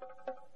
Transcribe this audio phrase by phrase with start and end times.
[0.00, 0.47] Thank you.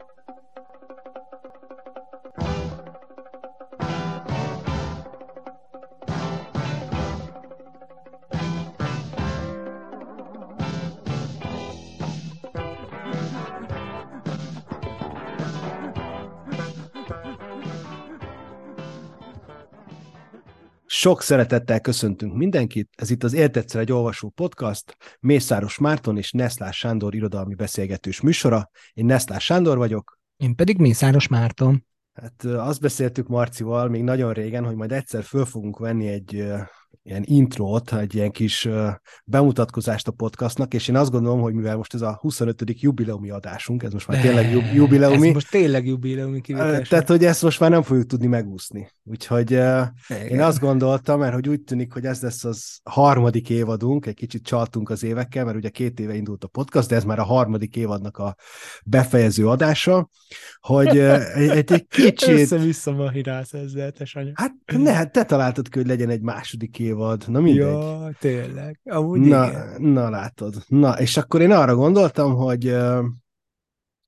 [21.03, 26.77] Sok szeretettel köszöntünk mindenkit, ez itt az Értettszer egy olvasó podcast, Mészáros Márton és Neszlás
[26.77, 28.71] Sándor irodalmi beszélgetős műsora.
[28.93, 30.19] Én Neszlás Sándor vagyok.
[30.37, 31.87] Én pedig Mészáros Márton.
[32.13, 36.45] Hát azt beszéltük Marcival még nagyon régen, hogy majd egyszer föl fogunk venni egy
[37.03, 38.69] ilyen intrót, egy ilyen kis
[39.25, 42.63] bemutatkozást a podcastnak, és én azt gondolom, hogy mivel most ez a 25.
[42.67, 45.29] jubileumi adásunk, ez most már tényleg jubileumi.
[45.29, 46.89] Ez most tényleg jubileumi kivitás.
[46.89, 48.91] Tehát, hogy ezt most már nem fogjuk tudni megúszni.
[49.05, 49.93] Úgyhogy Igen.
[50.29, 54.45] én azt gondoltam, mert hogy úgy tűnik, hogy ez lesz az harmadik évadunk, egy kicsit
[54.45, 57.77] csaltunk az évekkel, mert ugye két éve indult a podcast, de ez már a harmadik
[57.77, 58.37] évadnak a
[58.85, 60.11] befejező adása,
[60.61, 62.29] hogy egy, egy kicsit...
[62.29, 67.25] Össze-vissza mahirálsz ezzel, te Hát ne, te találtad ki, hogy legyen egy második évad.
[67.27, 67.67] Na mindegy.
[67.67, 68.81] Ja, tényleg.
[68.85, 69.83] Amúgy na, igen.
[69.83, 70.55] na látod.
[70.69, 72.77] Na, és akkor én arra gondoltam, hogy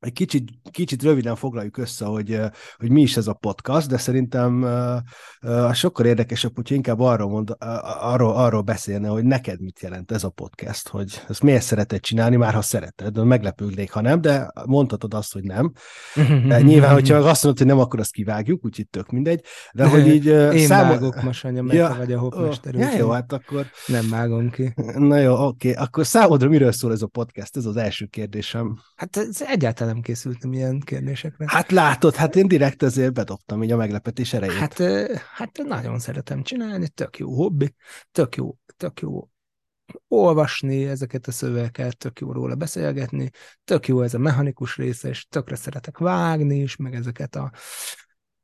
[0.05, 2.41] egy kicsit, kicsit röviden foglaljuk össze, hogy,
[2.77, 4.67] hogy mi is ez a podcast, de szerintem
[5.73, 7.57] sokkal érdekesebb, hogy inkább arról, mond,
[8.01, 12.37] arról, arról beszélne, hogy neked mit jelent ez a podcast, hogy ezt miért szereted csinálni,
[12.37, 15.73] már ha szereted, meglepődnék, ha nem, de mondhatod azt, hogy nem.
[16.49, 19.45] De nyilván, hogyha azt mondod, hogy nem, akkor azt kivágjuk, úgyhogy tök mindegy.
[19.73, 20.27] De hogy így...
[20.27, 20.93] Én számol...
[20.93, 22.75] vágok most, anya, mert ja, vagy a hopmester.
[22.75, 23.67] Ja, jó, hát akkor...
[23.87, 24.75] Nem vágom ki.
[24.97, 25.71] Na jó, oké.
[25.71, 25.85] Okay.
[25.85, 27.57] Akkor számodra miről szól ez a podcast?
[27.57, 28.79] Ez az első kérdésem.
[28.97, 31.45] Hát ez egyáltalán nem készültem ilyen kérdésekre.
[31.49, 34.57] Hát látod, hát én direkt ezért bedobtam így a meglepetés erejét.
[34.57, 34.79] Hát,
[35.35, 37.75] hát nagyon szeretem csinálni, tök jó hobbi,
[38.13, 39.29] tök jó, tök jó
[40.09, 43.31] olvasni ezeket a szövegeket, tök jó róla beszélgetni,
[43.65, 47.53] tök jó ez a mechanikus része, és tökre szeretek vágni is, meg ezeket a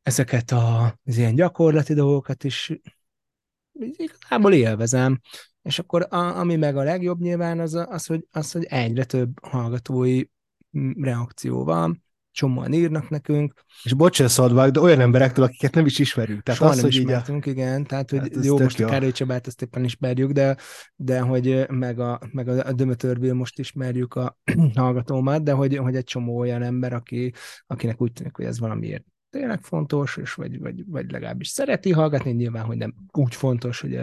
[0.03, 2.73] ezeket a, az ilyen gyakorlati dolgokat is
[3.73, 5.21] igazából élvezem.
[5.63, 9.45] És akkor a, ami meg a legjobb nyilván az, az, hogy, az, hogy egyre több
[9.47, 10.23] hallgatói
[11.01, 13.55] reakció van, csomóan írnak nekünk.
[13.83, 16.43] És bocsánat, de olyan emberektől, akiket nem is ismerünk.
[16.43, 17.61] Tehát Soha az, nem hogy ismertünk, így a...
[17.61, 17.85] igen.
[17.85, 20.57] Tehát, hogy hát jó, most a Károly Csabát ezt éppen ismerjük, de,
[20.97, 24.39] de hogy meg a, meg a Dömötörből most ismerjük a
[24.75, 27.33] hallgatómat, de hogy, hogy egy csomó olyan ember, aki,
[27.67, 32.31] akinek úgy tűnik, hogy ez valamiért tényleg fontos, és vagy, vagy, vagy legalábbis szereti hallgatni,
[32.31, 34.01] nyilván, hogy nem úgy fontos, hogy,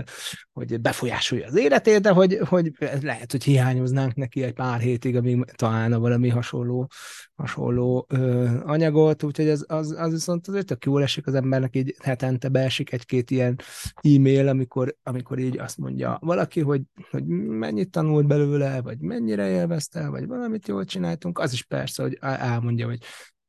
[0.52, 2.72] hogy befolyásolja az életét, de hogy, hogy
[3.02, 6.90] lehet, hogy hiányoznánk neki egy pár hétig, amíg találna valami hasonló,
[7.36, 11.96] hasonló ö, anyagot, úgyhogy az, az, az viszont azért tök jól esik az embernek, így
[12.04, 13.56] hetente beesik egy-két ilyen
[14.02, 20.08] e-mail, amikor, amikor így azt mondja valaki, hogy, hogy mennyit tanult belőle, vagy mennyire élvezte,
[20.08, 23.00] vagy valamit jól csináltunk, az is persze, hogy elmondja, hogy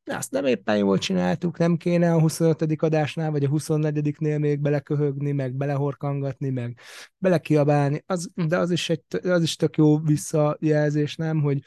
[0.09, 2.81] de azt nem éppen jól csináltuk, nem kéne a 25.
[2.81, 6.79] adásnál, vagy a 24-nél még beleköhögni, meg belehorkangatni, meg
[7.17, 11.63] belekiabálni, az, de az is, egy, az is tök jó visszajelzés, nem, hogy,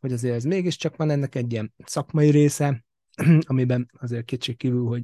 [0.00, 2.84] hogy azért ez mégiscsak van ennek egy ilyen szakmai része,
[3.46, 5.02] amiben azért kétség kívül, hogy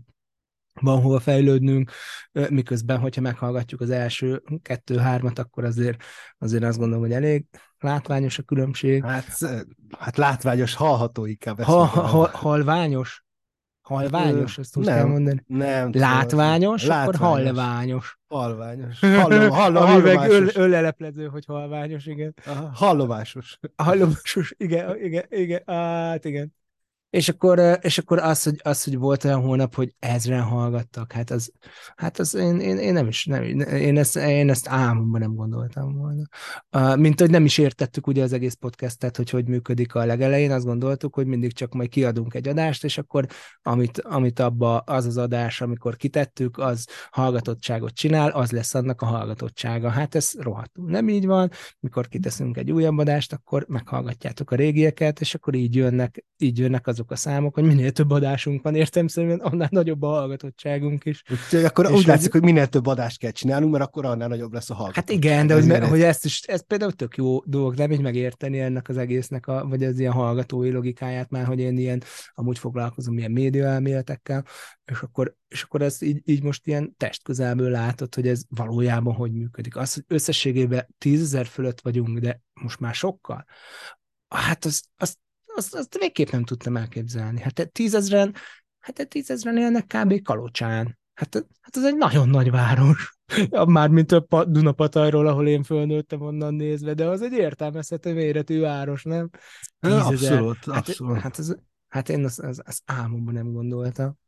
[0.81, 1.91] van hova fejlődnünk,
[2.49, 6.03] miközben, hogyha meghallgatjuk az első kettő-hármat, akkor azért,
[6.39, 7.45] azért azt gondolom, hogy elég
[7.79, 9.05] látványos a különbség.
[9.05, 9.39] Hát,
[9.99, 11.61] hát látványos, hallható inkább.
[11.61, 13.25] Ha, ha, halványos?
[13.83, 15.45] Halványos, ezt úgy nem, kell mondani.
[15.47, 15.91] Nem.
[15.93, 18.19] Látványos, látványos, akkor halványos.
[18.29, 19.01] Halványos.
[19.21, 22.35] Hallom, hallom, Ami meg öl, öleleplező, hogy halványos, igen.
[22.47, 23.59] Aha, hallomásos.
[23.77, 26.55] Hallomásos, igen, igen, igen, hát igen.
[27.13, 31.31] És akkor, és akkor az, hogy, az, hogy volt olyan hónap, hogy ezren hallgattak, hát
[31.31, 31.53] az,
[31.97, 35.95] hát az én, én, én nem is, nem, én, ezt, én ezt álmomban nem gondoltam
[35.95, 36.97] volna.
[36.97, 40.65] Mint hogy nem is értettük ugye az egész podcastet, hogy hogy működik a legelején, azt
[40.65, 43.27] gondoltuk, hogy mindig csak majd kiadunk egy adást, és akkor
[43.63, 49.07] amit, amit abba az az adás, amikor kitettük, az hallgatottságot csinál, az lesz annak a
[49.07, 49.91] hallgatottsága.
[49.91, 51.51] Hát ez rohadtul nem így van,
[51.81, 56.87] mikor kiteszünk egy újabb adást, akkor meghallgatjátok a régieket, és akkor így jönnek, így jönnek
[56.87, 61.05] azok azok a számok, hogy minél több adásunk van, értem szerint annál nagyobb a hallgatottságunk
[61.05, 61.23] is.
[61.31, 64.53] Úgyhogy akkor és úgy látszik, hogy minél több adást kell csinálnunk, mert akkor annál nagyobb
[64.53, 65.09] lesz a hallgatottság.
[65.09, 68.01] Hát igen, de hogy, me, hogy ezt is, ez például tök jó dolog, nem így
[68.01, 72.03] megérteni ennek az egésznek, a, vagy az ilyen hallgatói logikáját már, hogy én ilyen,
[72.35, 74.45] amúgy foglalkozom ilyen média elméletekkel,
[74.85, 79.33] és akkor, és akkor ez így, így most ilyen testközelből látod, hogy ez valójában hogy
[79.33, 79.77] működik.
[79.77, 83.45] Az, hogy összességében tízezer fölött vagyunk, de most már sokkal,
[84.29, 85.17] hát az, az
[85.63, 87.41] azt, azt végképp nem tudtam elképzelni.
[87.41, 88.35] Hát tízezren,
[88.79, 90.23] hát tízezren élnek kb.
[90.23, 90.99] Kalocsán.
[91.15, 93.19] Hát, hát ez egy nagyon nagy város.
[93.67, 99.31] Mármint a Dunapatajról, ahol én fölnőttem onnan nézve, de az egy értelmezhető méretű város, nem?
[99.81, 100.03] Tízezer.
[100.13, 101.19] Abszolút, hát, abszolút.
[101.19, 101.55] Hát ez,
[101.93, 104.19] Hát én az, az, az álmomban nem gondoltam.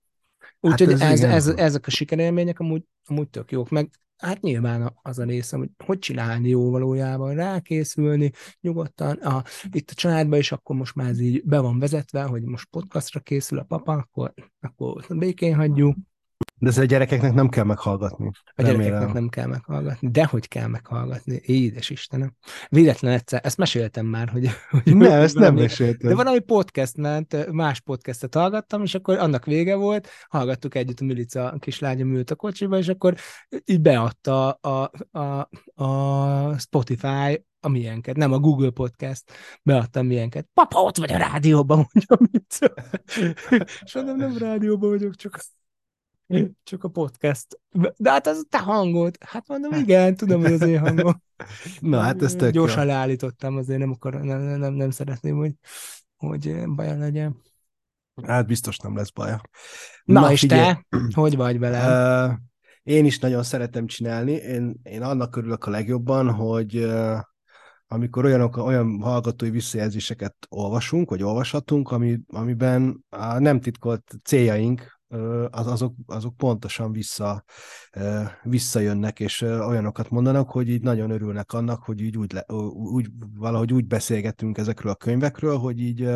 [0.61, 4.99] Úgyhogy hát ez, ez, ez, ezek a sikerélmények amúgy, amúgy tök jók, meg hát nyilván
[5.03, 8.31] az a része, hogy hogy csinálni jó valójában, rákészülni
[8.61, 9.17] nyugodtan.
[9.17, 12.69] A, itt a családban is akkor most már ez így be van vezetve, hogy most
[12.71, 15.97] podcastra készül a papa, akkor, akkor békén hagyjuk,
[16.65, 18.31] de ez a gyerekeknek nem kell meghallgatni.
[18.45, 18.81] A remélem.
[18.81, 20.11] gyerekeknek nem kell meghallgatni.
[20.11, 21.41] De hogy kell meghallgatni.
[21.45, 22.35] Édes Istenem.
[22.69, 24.49] Véletlen egyszer, ezt meséltem már, hogy...
[24.71, 26.09] hogy ne, ezt valami, nem meséltem.
[26.09, 31.05] De valami podcast ment, más podcastet hallgattam, és akkor annak vége volt, hallgattuk együtt, a
[31.05, 33.15] Milica kislánya ült a kocsiba, és akkor
[33.65, 35.49] így beadta a, a,
[35.85, 39.33] a Spotify a milyenket, nem a Google Podcast,
[39.63, 40.47] beadtam milyenket.
[40.55, 42.75] Papa, ott vagy a rádióban, mondja Milica.
[43.85, 45.45] és mondom, nem rádióban vagyok, csak
[46.63, 47.61] csak a podcast.
[47.97, 49.17] De hát az te hangod.
[49.21, 51.23] Hát mondom, igen, tudom, hogy az én hangom.
[51.81, 52.89] Na, hát ez tök Gyorsan jó.
[52.89, 55.55] leállítottam, azért nem, akar, nem, nem, nem szeretném, hogy,
[56.17, 57.37] hogy baja legyen.
[58.23, 59.41] Hát biztos nem lesz baja.
[60.05, 60.73] Na, Na és figyelj.
[60.73, 60.87] te,
[61.21, 62.29] hogy vagy vele?
[62.29, 62.35] Uh,
[62.83, 64.33] én is nagyon szeretem csinálni.
[64.33, 67.19] Én, én annak örülök a legjobban, hogy uh,
[67.87, 74.94] amikor olyanok, olyan hallgatói visszajelzéseket olvasunk, vagy olvashatunk, ami, amiben a nem titkolt céljaink
[75.51, 77.45] az, azok, azok pontosan vissza,
[78.43, 83.73] visszajönnek, és olyanokat mondanak, hogy így nagyon örülnek annak, hogy így úgy, le, úgy valahogy
[83.73, 86.09] úgy beszélgetünk ezekről a könyvekről, hogy így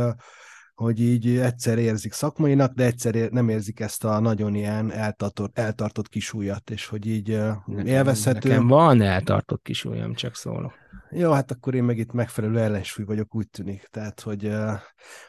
[0.75, 6.09] hogy így egyszer érzik szakmainak, de egyszer nem érzik ezt a nagyon ilyen eltartott, eltartott
[6.09, 7.29] kisújat, és hogy így
[7.67, 8.49] nekem, élvezhető.
[8.49, 10.73] Nekem van eltartott kisúlyam, csak szólok.
[11.11, 13.89] Jó, hát akkor én meg itt megfelelő ellensúly vagyok, úgy tűnik.
[13.91, 14.53] Tehát, hogy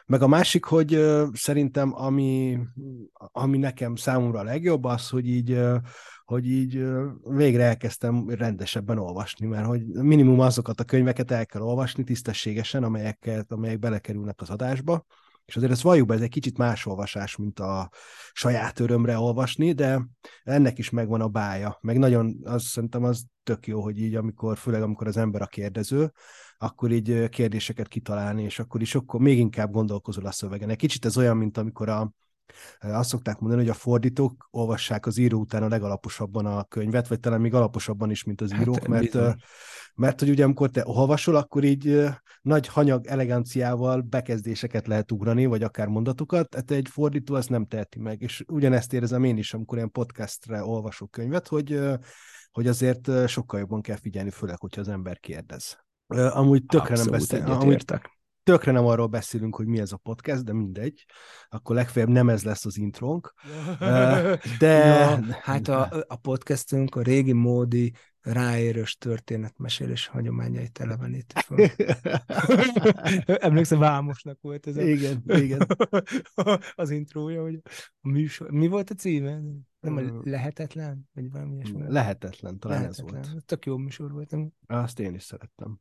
[0.06, 1.00] meg a másik, hogy
[1.32, 2.58] szerintem ami,
[3.14, 5.60] ami nekem számomra a legjobb, az, hogy így
[6.24, 6.84] hogy így
[7.22, 13.52] végre elkezdtem rendesebben olvasni, mert hogy minimum azokat a könyveket el kell olvasni tisztességesen, amelyeket,
[13.52, 15.04] amelyek belekerülnek az adásba,
[15.50, 17.90] és azért ezt valljuk be, ez egy kicsit más olvasás, mint a
[18.32, 20.06] saját örömre olvasni, de
[20.42, 21.78] ennek is megvan a bája.
[21.80, 25.46] Meg nagyon, az szerintem az tök jó, hogy így, amikor, főleg amikor az ember a
[25.46, 26.12] kérdező,
[26.58, 30.68] akkor így kérdéseket kitalálni, és akkor is akkor még inkább gondolkozol a szövegen.
[30.68, 32.12] Egy kicsit ez olyan, mint amikor a,
[32.80, 37.20] azt szokták mondani, hogy a fordítók olvassák az író után a legalaposabban a könyvet, vagy
[37.20, 39.34] talán még alaposabban is, mint az hát, írók, hát, mert bizony.
[39.94, 42.08] mert hogy ugye amikor te olvasol, akkor így
[42.42, 47.98] nagy hanyag eleganciával bekezdéseket lehet ugrani, vagy akár mondatokat, hát egy fordító ezt nem teheti
[47.98, 51.80] meg, és ugyanezt érzem én is, amikor ilyen podcastre olvasok könyvet, hogy,
[52.50, 55.78] hogy azért sokkal jobban kell figyelni, főleg, hogyha az ember kérdez.
[56.06, 57.84] Amúgy tökre Abszolút nem beszél, amúgy,
[58.50, 61.04] tökre nem arról beszélünk, hogy mi ez a podcast, de mindegy.
[61.48, 63.34] Akkor legfeljebb nem ez lesz az intrónk.
[64.58, 64.78] De...
[65.00, 71.70] Ja, hát a, a podcastünk a régi módi ráérős történetmesélés hagyományait eleveníti fel.
[73.48, 74.82] Emlékszem, Vámosnak volt ez a...
[74.82, 75.66] Igen, igen.
[76.74, 77.60] az intrója, hogy
[78.00, 78.50] a műsor...
[78.50, 79.40] Mi volt a címe?
[79.80, 81.08] Nem a lehetetlen?
[81.14, 81.82] Vagy valami ilyesmi?
[81.88, 83.20] Lehetetlen, talán lehetetlen.
[83.20, 83.44] ez volt.
[83.44, 84.36] Tök jó műsor volt.
[84.66, 85.80] Azt én is szerettem.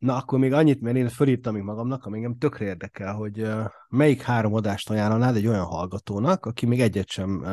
[0.00, 3.46] Na, akkor még annyit, mert én fölírtam még magamnak, ami engem tökre érdekel, hogy
[3.88, 7.44] melyik három adást ajánlanád egy olyan hallgatónak, aki még egyet sem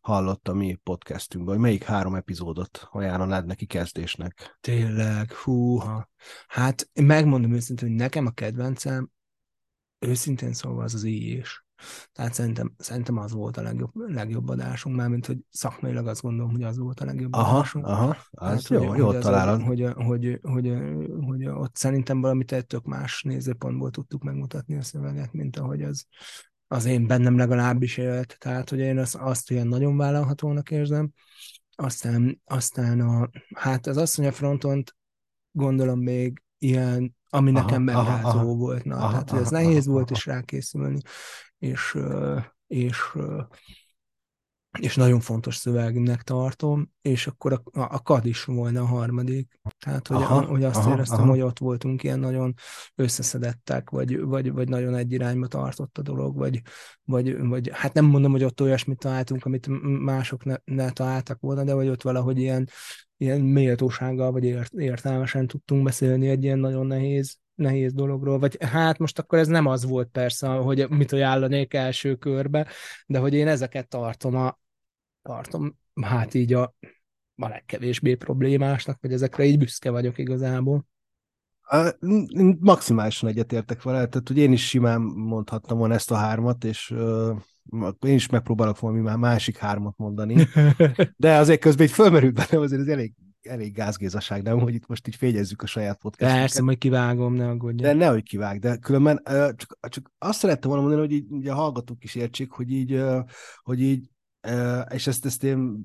[0.00, 4.58] hallott a mi podcastünkből, hogy melyik három epizódot ajánlanád neki kezdésnek?
[4.60, 6.08] Tényleg, húha.
[6.48, 9.10] Hát én megmondom őszintén, hogy nekem a kedvencem
[9.98, 11.64] őszintén szóval az az így is.
[12.12, 16.50] Tehát szerintem, szerintem az volt a legjobb, legjobb adásunk, már mint hogy szakmailag azt gondolom,
[16.50, 17.86] hogy az volt a legjobb aha, adásunk.
[17.86, 19.60] Aha, az hát, jó, hogy, jó hogy találod.
[19.60, 20.72] Az, hogy, hogy, hogy, hogy,
[21.26, 26.06] hogy, ott szerintem valamit egy tök más nézőpontból tudtuk megmutatni a szöveget, mint ahogy az,
[26.66, 28.36] az én bennem legalábbis élt.
[28.38, 31.10] Tehát, hogy én azt, azt ilyen nagyon vállalhatónak érzem.
[31.74, 34.96] Aztán, aztán a, hát az asszony a frontont
[35.50, 38.84] gondolom még ilyen, ami aha, nekem megrázó volt.
[38.84, 40.16] Na, aha, tehát, hogy ez aha, nehéz aha, volt aha.
[40.16, 41.00] is rákészülni
[41.62, 41.98] és,
[42.66, 42.96] és,
[44.78, 49.60] és nagyon fontos szövegnek tartom, és akkor a, a KAD is volna a harmadik.
[49.78, 51.28] Tehát, hogy, aha, hogy azt aha, éreztem, aha.
[51.28, 52.54] hogy ott voltunk ilyen nagyon
[52.94, 56.62] összeszedettek, vagy, vagy, vagy nagyon egy irányba tartott a dolog, vagy,
[57.02, 59.66] vagy, vagy hát nem mondom, hogy ott olyasmit találtunk, amit
[60.00, 62.68] mások ne, ne találtak volna, de vagy ott valahogy ilyen,
[63.16, 68.98] ilyen méltósággal, vagy ért, értelmesen tudtunk beszélni egy ilyen nagyon nehéz nehéz dologról, vagy hát
[68.98, 72.66] most akkor ez nem az volt persze, hogy mit ajánlanék első körbe,
[73.06, 74.58] de hogy én ezeket tartom a,
[75.22, 76.74] tartom hát így a,
[77.36, 80.86] a legkevésbé problémásnak, vagy ezekre így büszke vagyok igazából.
[82.60, 87.36] Maximálisan egyetértek vele, tehát hogy én is simán mondhattam volna ezt a hármat, és uh,
[88.00, 90.46] én is megpróbálok valami már másik hármat mondani,
[91.16, 93.14] de azért közben egy fölmerült bennem azért ez elég
[93.46, 96.40] elég gázgézaság, nem, hogy itt most így fényezzük a saját podcastunkat.
[96.40, 97.82] Persze, majd kivágom, ne aggódj.
[97.82, 99.22] De nehogy kivág, de különben
[99.56, 103.02] csak, csak azt szerettem volna mondani, hogy így, így a hallgatók is értsék, hogy így,
[103.62, 104.10] hogy így
[104.94, 105.84] és ezt, ezt én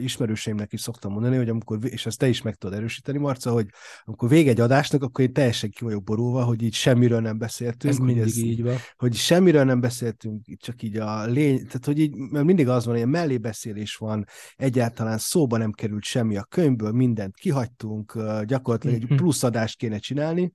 [0.00, 3.66] ismerőseimnek is szoktam mondani, hogy amikor, és ezt te is meg tudod erősíteni, Marca, hogy
[4.04, 7.92] amikor vége egy adásnak, akkor én teljesen ki vagyok borulva, hogy így semmiről nem beszéltünk.
[7.92, 8.76] Ez mindig ez, így van.
[8.96, 12.96] Hogy semmiről nem beszéltünk, csak így a lény, tehát hogy így, mert mindig az van,
[12.96, 19.42] hogy mellébeszélés van, egyáltalán szóba nem került semmi a könyvből, mindent kihagytunk, gyakorlatilag egy plusz
[19.42, 20.52] adást kéne csinálni,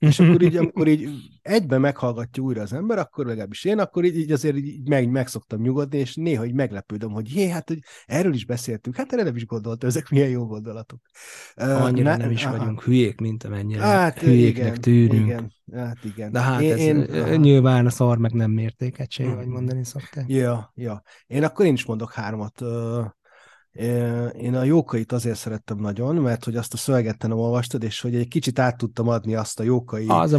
[0.00, 1.10] és akkor így, amikor így
[1.42, 5.28] egyben meghallgatja újra az ember, akkor legalábbis én, akkor így, így azért így meg, meg
[5.28, 9.22] szoktam nyugodni, és néha így meglepődöm, hogy jé, hát hogy erről is beszéltünk, hát erre
[9.22, 11.00] nem is gondoltam, ezek milyen jó gondolatok.
[11.54, 12.56] Annyira uh, nem is aha.
[12.56, 15.26] vagyunk hülyék, mint amennyire hát, hülyéknek igen, tűnünk.
[15.26, 16.32] Igen, hát igen.
[16.32, 19.54] De hát én, ez én, nyilván a szar meg nem mértékegység, vagy mhm.
[19.54, 20.24] mondani szokták.
[20.28, 21.02] Ja, ja.
[21.26, 22.62] Én akkor én is mondok hármat.
[23.72, 28.14] Én a jókait azért szerettem nagyon, mert hogy azt a szöveget nem olvastad, és hogy
[28.14, 30.38] egy kicsit át tudtam adni azt a jókai, az a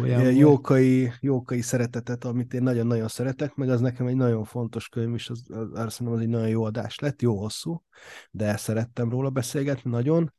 [0.00, 5.14] olyan jókai, jókai szeretetet, amit én nagyon-nagyon szeretek, meg az nekem egy nagyon fontos könyv,
[5.14, 7.82] és az, az, azt szerintem az egy nagyon jó adás lett, jó hosszú,
[8.30, 10.32] de szerettem róla beszélgetni nagyon.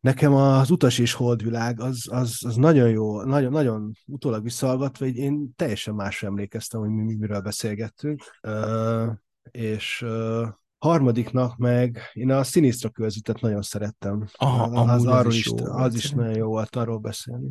[0.00, 5.16] Nekem az utas és holdvilág az, az, az nagyon jó, nagyon, nagyon utólag visszahallgatva, hogy
[5.16, 8.22] én teljesen másra emlékeztem, hogy mi, miről beszélgettünk,
[9.50, 10.04] és
[10.78, 14.26] Harmadiknak meg én a Sinistra közvetet nagyon szerettem.
[14.32, 17.50] Aha, az, arról is, jó az is nagyon jó volt arról beszélni.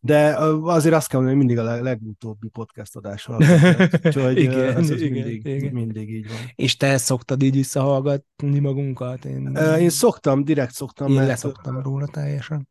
[0.00, 3.28] De azért azt kell mondani, hogy mindig a legutóbbi podcast adás
[4.04, 5.72] Úgyhogy igen, ez igen, mindig, igen.
[5.72, 6.36] mindig így van.
[6.54, 9.24] És te szoktad így visszahallgatni magunkat?
[9.24, 11.08] Én, én szoktam, direkt szoktam.
[11.08, 11.28] Én mert...
[11.28, 12.68] leszoktam róla teljesen.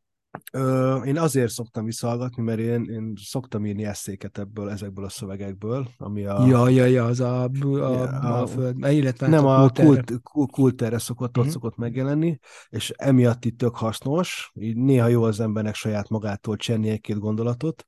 [0.51, 5.87] Ö, én azért szoktam visszahallgatni, mert én, én szoktam írni eszéket ebből, ezekből a szövegekből,
[5.97, 6.45] ami a...
[6.45, 10.13] Ja, ja, ja, az a, a, a, a föld, illetve nem a, a kult,
[10.51, 11.45] kulterre szokott, uh-huh.
[11.45, 11.53] ott mhm.
[11.53, 12.39] szokott megjelenni,
[12.69, 17.85] és emiatt itt tök hasznos, így néha jó az embernek saját magától csenni egy-két gondolatot,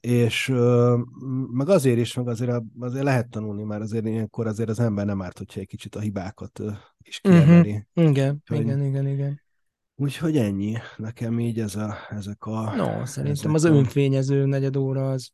[0.00, 0.96] és ö,
[1.52, 5.22] meg azért is, meg azért, azért lehet tanulni, már azért ilyenkor azért az ember nem
[5.22, 6.60] árt, hogyha egy kicsit a hibákat
[7.02, 7.34] is mhm.
[7.34, 7.86] kiemeli.
[7.94, 8.10] Uh-huh.
[8.10, 9.40] Igen, igen, igen, igen.
[10.00, 10.76] Úgyhogy ennyi.
[10.96, 12.74] Nekem így ez a, ezek a...
[12.74, 13.68] No, szerintem az a...
[13.68, 15.30] önfényező negyed óra az,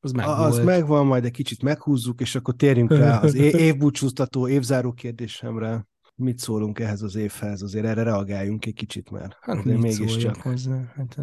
[0.00, 0.40] az megvan.
[0.40, 3.34] Az megvan, majd egy kicsit meghúzzuk, és akkor térjünk rá az
[3.68, 5.86] évbúcsúztató, évzáró kérdésemre.
[6.14, 7.62] Mit szólunk ehhez az évhez?
[7.62, 10.36] Azért erre reagáljunk egy kicsit, mert hát azért mégiscsak...
[10.36, 10.94] Hozzá?
[10.96, 11.16] Hát,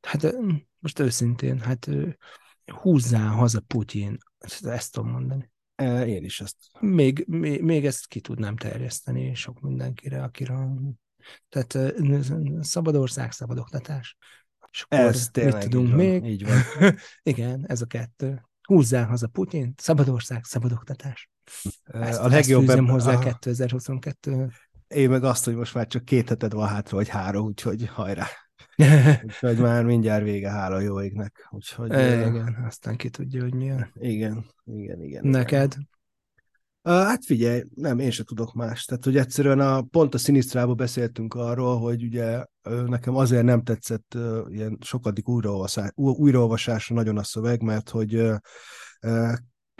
[0.00, 0.34] hát
[0.78, 1.90] most őszintén, hát
[2.80, 4.18] húzzá haza Putyin,
[4.60, 5.50] ezt tudom mondani.
[6.06, 6.56] Én is ezt.
[6.80, 10.54] Még, még, még ezt ki tudnám terjeszteni sok mindenkire, akire
[11.48, 11.94] tehát
[12.60, 14.16] szabad ország, szabad oktatás.
[14.72, 16.24] És akkor ez mit tudunk így van, még?
[16.24, 16.62] Így van.
[17.32, 18.42] Igen, ez a kettő.
[18.62, 21.30] Húzzál haza Putyin, szabad ország, szabad oktatás.
[21.84, 23.18] Ezt, a legjobb ezt hozzá a...
[23.18, 24.50] 2022
[24.88, 28.26] Én meg azt, hogy most már csak két heted van hátra, vagy három, úgyhogy hajrá.
[29.24, 31.48] úgyhogy már mindjárt vége, hála jó égnek.
[31.50, 33.90] Úgyhogy, e, igen, aztán ki tudja, hogy milyen.
[33.94, 35.26] Igen, igen, igen.
[35.26, 35.72] Neked?
[35.72, 35.88] Igen.
[36.90, 38.84] Hát figyelj, nem, én se tudok más.
[38.84, 42.44] Tehát, hogy egyszerűen a, pont a Sinisztrába beszéltünk arról, hogy ugye
[42.86, 44.18] nekem azért nem tetszett
[44.48, 48.30] ilyen sokadik újraolvasás, újraolvasásra nagyon a szöveg, mert hogy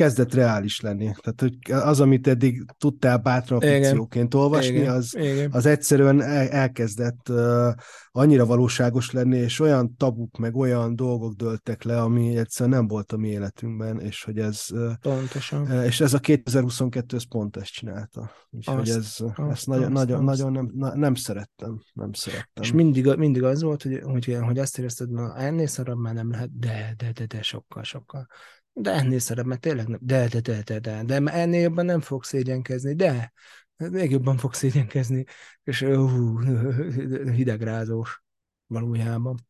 [0.00, 1.12] kezdett reális lenni.
[1.20, 1.56] Tehát hogy
[1.88, 4.94] az, amit eddig tudtál bátran fikcióként olvasni, Igen.
[4.94, 5.52] Az, Igen.
[5.52, 7.68] az egyszerűen elkezdett uh,
[8.10, 13.12] annyira valóságos lenni, és olyan tabuk, meg olyan dolgok dőltek le, ami egyszerűen nem volt
[13.12, 14.66] a mi életünkben, és hogy ez...
[15.00, 15.62] Pontosan.
[15.62, 18.30] Uh, és ez a 2022 ez pont ezt csinálta.
[18.50, 20.38] Úgyhogy ez, azt, ezt nagyon, azt, nagyon, azt.
[20.38, 21.82] nagyon nem, na, nem szerettem.
[21.92, 22.62] Nem szerettem.
[22.62, 26.30] És mindig, mindig az volt, hogy, hogy, hogy azt érezted, na ennél szarabb már nem
[26.30, 28.26] lehet, de, de, de, de, sokkal, sokkal.
[28.72, 29.98] De ennél szarabb, mert tényleg nem.
[30.02, 33.32] De, de, de, de, de, de, de ennél jobban nem fog szégyenkezni, de
[33.76, 35.24] még jobban fog szégyenkezni,
[35.64, 36.38] és hú,
[37.38, 38.22] hidegrázós
[38.66, 39.48] valójában.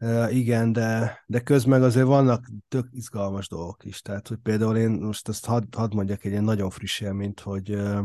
[0.00, 4.00] Uh, igen, de, de közben azért vannak tök izgalmas dolgok is.
[4.00, 7.74] Tehát, hogy például én most azt hadd had mondjak egy ilyen nagyon friss élményt, hogy
[7.74, 8.00] uh,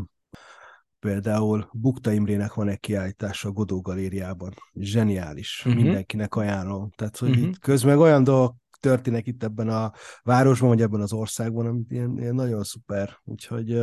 [0.99, 4.53] például Bukta Imrének van egy kiállítása a Godó Galériában.
[4.73, 5.63] Zseniális.
[5.65, 5.83] Uh-huh.
[5.83, 6.89] Mindenkinek ajánlom.
[6.95, 7.45] Tehát, hogy uh-huh.
[7.45, 9.91] itt közben olyan dolgok történnek itt ebben a
[10.23, 13.17] városban, vagy ebben az országban, amit ilyen, ilyen nagyon szuper.
[13.23, 13.81] Úgyhogy,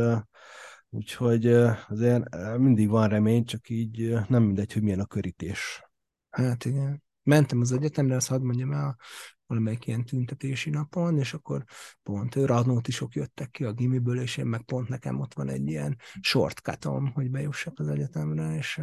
[0.89, 1.47] úgyhogy
[1.87, 5.83] azért mindig van remény, csak így nem mindegy, hogy milyen a körítés.
[6.29, 7.03] Hát igen.
[7.23, 8.97] Mentem az egyetemre, azt hadd mondjam el,
[9.45, 11.63] valamelyik ilyen tüntetési napon, és akkor
[12.03, 15.97] pont radnótisok jöttek ki a gimiből, és én meg pont nekem ott van egy ilyen
[16.21, 18.81] shortcutom, hogy bejussak az egyetemre, és,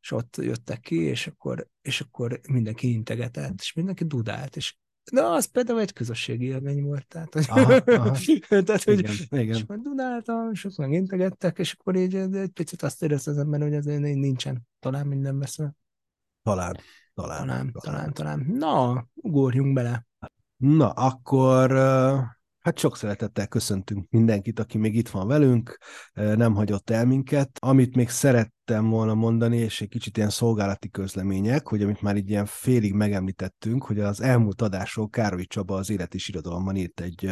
[0.00, 4.76] és ott jöttek ki, és akkor, és akkor mindenki integetett, és mindenki dudált, és
[5.12, 7.06] Na, az például egy közösségi élmény volt.
[7.06, 8.16] Tehát, hogy, aha, aha.
[8.48, 9.56] tehát, hogy igen, igen.
[9.56, 13.60] és majd Dunáltam, és ott integettek, és akkor így egy picit azt érezte az ember,
[13.60, 15.72] hogy ez nincsen talán minden veszve.
[16.42, 16.76] Talán,
[17.14, 17.46] talán.
[17.46, 18.46] Talán, talán, talán.
[18.48, 20.06] Na, ugorjunk bele.
[20.56, 21.70] Na, akkor
[22.66, 25.78] Hát sok szeretettel köszöntünk mindenkit, aki még itt van velünk,
[26.12, 27.50] nem hagyott el minket.
[27.60, 32.30] Amit még szerettem volna mondani, és egy kicsit ilyen szolgálati közlemények, hogy amit már így
[32.30, 37.30] ilyen félig megemlítettünk, hogy az elmúlt adásról Károly Csaba az Élet és Irodalomban írt egy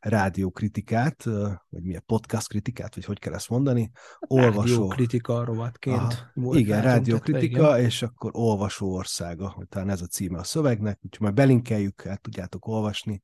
[0.00, 1.24] rádiókritikát,
[1.68, 3.90] vagy milyen podcast kritikát, vagy hogy kell ezt mondani?
[4.18, 4.60] Olvasó.
[4.60, 10.44] Rádiókritika rovatként Aha, volt Igen, rádiókritika, és akkor olvasó országa, talán ez a címe a
[10.44, 13.22] szövegnek, úgyhogy majd belinkeljük, el tudjátok olvasni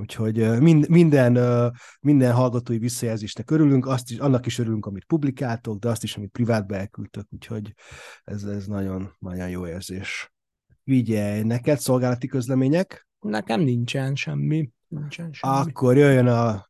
[0.00, 1.38] Úgyhogy mind, minden,
[2.00, 6.30] minden hallgatói visszajelzésnek örülünk, azt is, annak is örülünk, amit publikáltok, de azt is, amit
[6.30, 7.74] privátba elküldtök, úgyhogy
[8.24, 10.32] ez, ez nagyon, nagyon jó érzés.
[10.84, 13.08] Vigyelj, neked szolgálati közlemények?
[13.20, 14.70] Nekem nincsen semmi.
[14.88, 15.54] Nincsen semmi.
[15.56, 16.66] Akkor jöjjön a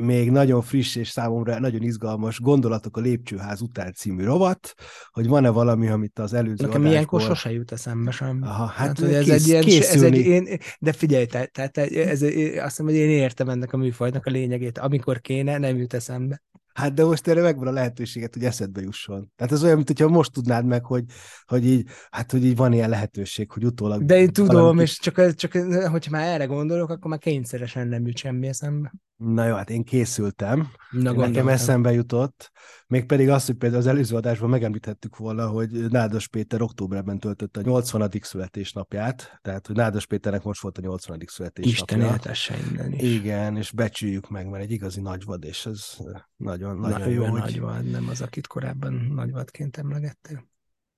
[0.00, 4.74] még nagyon friss és számomra nagyon izgalmas gondolatok a lépcsőház után című rovat,
[5.10, 6.90] hogy van-e valami, amit az előző Nekem adásból...
[6.90, 8.40] ilyenkor sose jut eszembe sem.
[8.42, 12.22] Aha, hát, hát ez kész, egy ilyen, ez egy, én, de figyelj, tehát, tehát ez,
[12.22, 14.78] azt hiszem, hogy én értem ennek a műfajnak a lényegét.
[14.78, 16.42] Amikor kéne, nem jut eszembe.
[16.72, 19.32] Hát de most erre megvan a lehetőséget, hogy eszedbe jusson.
[19.36, 21.04] Tehát ez olyan, mint hogyha most tudnád meg, hogy,
[21.44, 24.04] hogy így, hát hogy így van ilyen lehetőség, hogy utólag...
[24.04, 24.82] De én tudom, valamit...
[24.82, 25.52] és csak, csak
[25.90, 28.92] hogyha már erre gondolok, akkor már kényszeresen nem jut semmi eszembe.
[29.20, 30.68] Na jó, hát én készültem.
[30.90, 32.50] Na, Nekem eszembe jutott.
[32.86, 37.62] Mégpedig az, hogy például az előző adásban megemlítettük volna, hogy Nádas Péter októberben töltötte a
[37.62, 38.10] 80.
[38.20, 41.22] születésnapját, tehát hogy Nádas Péternek most volt a 80.
[41.26, 41.96] születésnapja.
[41.96, 43.02] Isten éltesse innen is.
[43.02, 45.96] Igen, és becsüljük meg, mert egy igazi nagyvad, és ez
[46.36, 47.24] nagyon, nagyon Na, jó.
[47.24, 47.40] Hogy...
[47.40, 50.48] nagyvad, nem az, akit korábban nagyvadként emlegettél.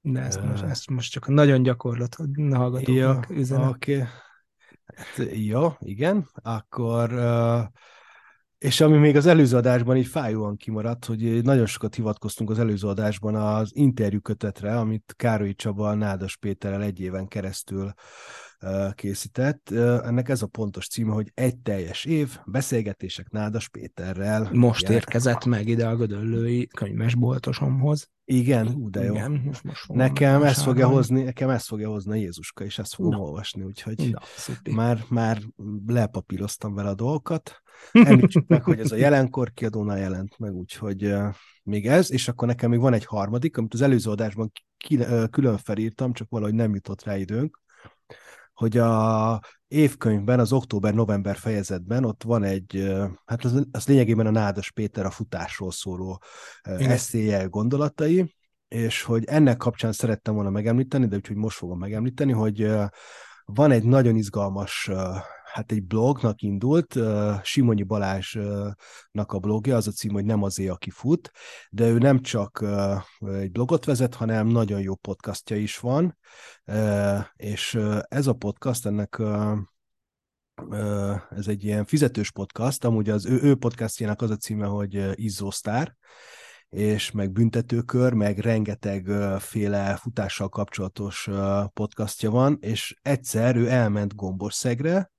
[0.01, 0.47] De ezt, uh...
[0.47, 3.69] most, ezt most csak nagyon gyakorlat, hogy hallgatóknak ja, üzenet.
[3.69, 3.95] Oké.
[3.95, 4.07] Okay.
[4.95, 6.29] Hát, jó, igen.
[6.35, 7.63] Akkor uh,
[8.63, 12.89] és ami még az előző adásban így fájóan kimaradt, hogy nagyon sokat hivatkoztunk az előző
[12.89, 17.93] adásban az interjú kötetre, amit Károly Csaba Nádas Péterrel egy éven keresztül
[18.95, 19.71] készített.
[20.05, 24.49] Ennek ez a pontos címe, hogy egy teljes év, beszélgetések Nádas Péterrel.
[24.53, 24.95] Most ugye?
[24.95, 28.09] érkezett meg ide a Gödöllői könyvesboltosomhoz.
[28.33, 29.15] Igen, ú, de jó.
[29.15, 32.95] Igen, most, most nekem ezt fogja hozni, nekem ezt fogja hozni a Jézuska, és ezt
[32.95, 33.19] fogom Na.
[33.19, 35.43] olvasni, úgyhogy Na, már, már
[35.87, 37.63] lepapíroztam vele a dolgokat.
[37.93, 42.49] Említsük meg, hogy ez a jelenkor kiadónál jelent meg, úgyhogy uh, még ez, és akkor
[42.49, 46.55] nekem még van egy harmadik, amit az előző adásban ki, uh, külön felírtam, csak valahogy
[46.55, 47.61] nem jutott rá időnk,
[48.55, 52.93] hogy a évkönyvben, az október-november fejezetben ott van egy,
[53.25, 56.23] hát az, az lényegében a Nádas Péter a futásról szóló
[56.63, 58.37] eszéje gondolatai,
[58.69, 62.71] és hogy ennek kapcsán szerettem volna megemlíteni, de úgyhogy most fogom megemlíteni, hogy
[63.45, 64.91] van egy nagyon izgalmas
[65.53, 66.99] hát egy blognak indult,
[67.43, 71.31] Simonyi Balázsnak a blogja, az a cím, hogy nem azé, aki fut,
[71.71, 72.65] de ő nem csak
[73.19, 76.19] egy blogot vezet, hanem nagyon jó podcastja is van,
[77.37, 79.23] és ez a podcast, ennek
[81.31, 85.97] ez egy ilyen fizetős podcast, amúgy az ő, ő podcastjának az a címe, hogy Izzósztár,
[86.69, 89.07] és meg büntetőkör, meg rengeteg
[89.39, 91.29] féle futással kapcsolatos
[91.73, 95.11] podcastja van, és egyszer ő elment Gomborszegre,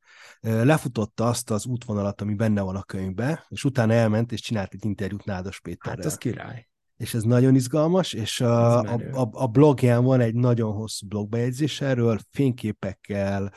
[0.44, 4.86] lefutotta azt az útvonalat, ami benne van a könyvbe, és utána elment és csinált egy
[4.86, 5.96] interjút Nádas Péterrel.
[5.96, 6.68] Hát az király.
[6.98, 11.82] És ez nagyon izgalmas, és a, a, a, a blogján van egy nagyon hosszú blogbejegyzés
[11.82, 13.54] erről, fényképekkel,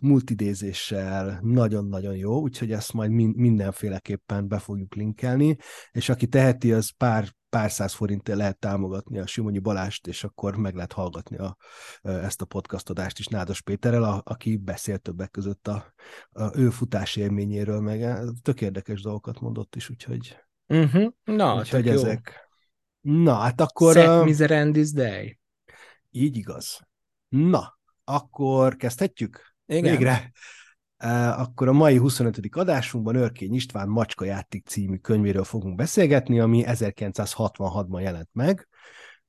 [0.00, 5.56] multidézéssel, nagyon-nagyon jó, úgyhogy ezt majd mindenféleképpen be fogjuk linkelni,
[5.90, 10.56] és aki teheti, az pár pár száz forintért lehet támogatni a Simonyi Balást, és akkor
[10.56, 11.56] meg lehet hallgatni a,
[12.02, 15.94] ezt a podcast adást is Nádas Péterrel, a, aki beszélt többek között a,
[16.30, 20.36] a ő futás élményéről, meg tök érdekes dolgokat mondott is, úgyhogy,
[20.66, 21.12] uh-huh.
[21.24, 22.48] Na, úgyhogy ezek.
[23.00, 23.22] Jó.
[23.22, 23.92] Na, hát akkor...
[23.92, 25.38] Set Miserandis Day.
[26.10, 26.80] Így igaz.
[27.28, 29.54] Na, akkor kezdhetjük?
[29.66, 29.82] Igen.
[29.82, 30.32] Végre.
[31.36, 32.38] Akkor a mai 25.
[32.50, 38.68] adásunkban Örkény István Macska játék című könyvéről fogunk beszélgetni, ami 1966-ban jelent meg.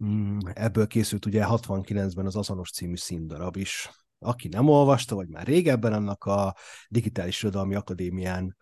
[0.05, 3.89] Mm, ebből készült ugye 69-ben az azonos című színdarab is.
[4.19, 6.55] Aki nem olvasta, vagy már régebben, annak a
[6.87, 8.57] Digitális Irodalmi Akadémián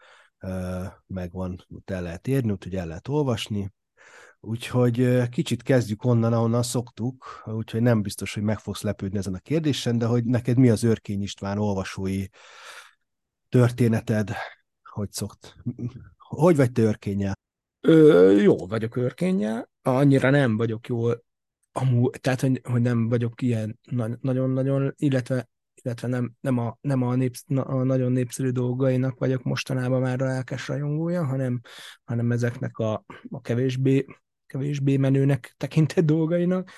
[1.07, 3.73] megvan, ott el lehet érni, úgyhogy el lehet olvasni.
[4.39, 9.39] Úgyhogy kicsit kezdjük onnan, ahonnan szoktuk, úgyhogy nem biztos, hogy meg fogsz lepődni ezen a
[9.39, 12.25] kérdésen, de hogy neked mi az Örkény István olvasói
[13.49, 14.31] történeted?
[14.83, 15.55] Hogy szokt?
[16.17, 17.33] Hogy vagy te örkényel?
[17.81, 21.23] Ö, vagyok örkényel, annyira nem vagyok jól,
[21.71, 23.79] amú, tehát, hogy, hogy nem vagyok ilyen
[24.21, 25.49] nagyon-nagyon, illetve
[25.83, 30.25] illetve nem, nem, a, nem a, népsz, a nagyon népszerű dolgainak vagyok mostanában már a
[30.25, 31.61] lelkes rajongója, hanem,
[32.03, 34.05] hanem ezeknek a, a kevésbé,
[34.47, 36.71] kevésbé menőnek tekintett dolgainak.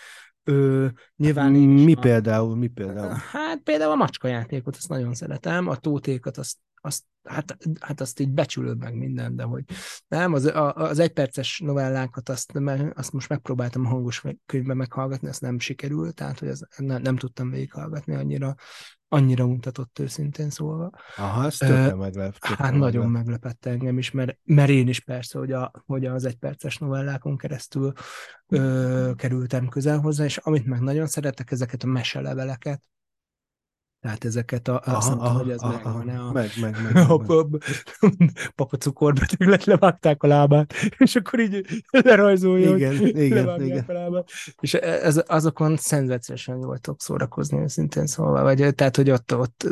[0.44, 2.56] Ö, nyilván mi a, például?
[2.56, 3.14] Mi például?
[3.32, 8.30] Hát például a macskajátékot, azt nagyon szeretem, a tótékat azt azt, hát, hát azt így
[8.30, 9.64] becsülöd meg minden, de hogy
[10.08, 12.60] nem, az, az egyperces novellákat azt,
[12.94, 17.16] azt most megpróbáltam a hangos könyvben meghallgatni, azt nem sikerült, tehát hogy az, nem, nem
[17.16, 18.56] tudtam végighallgatni, annyira,
[19.08, 20.90] annyira untatott őszintén szólva.
[21.18, 22.36] Aha, ez tökre meglep.
[22.40, 26.78] Hát nagyon meglepett engem is, mert, mert én is persze, hogy, a, hogy az egyperces
[26.78, 27.94] novellákon keresztül
[28.48, 32.82] ö, kerültem közel hozzá, és amit meg nagyon szeretek, ezeket a meseleveleket,
[34.02, 37.10] tehát ezeket a, aha, azt nem tudom, hogy ez megvan-e a, meg, meg, meg, meg.
[37.10, 37.48] a,
[38.56, 43.86] papa cukorbeteg lett, levágták a lábát, és akkor így lerajzolja, igen, hogy igen, igen.
[43.88, 44.30] a lábát.
[44.60, 49.68] És e- ez, azokon szenzációsan voltok szórakozni, szintén szóval, vagy tehát, hogy ott, ott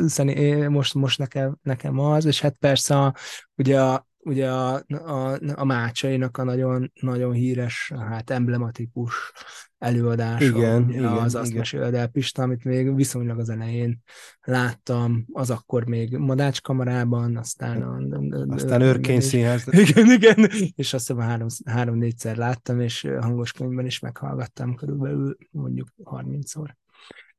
[0.68, 3.14] most, most nekem, nekem az, és hát persze a,
[3.56, 9.32] ugye a, ugye a, a, a Mácsainak a nagyon, nagyon híres, hát emblematikus
[9.78, 13.98] előadása, igen, igen, az Azt meséld el Pista, amit még viszonylag az elején
[14.40, 19.64] láttam, az akkor még Madács kamarában, aztán a, aztán Örkény színház.
[19.88, 25.88] Igen, igen, és azt hiszem három, három-négyszer láttam, és hangos könyvben is meghallgattam körülbelül mondjuk
[26.04, 26.68] 30-szor.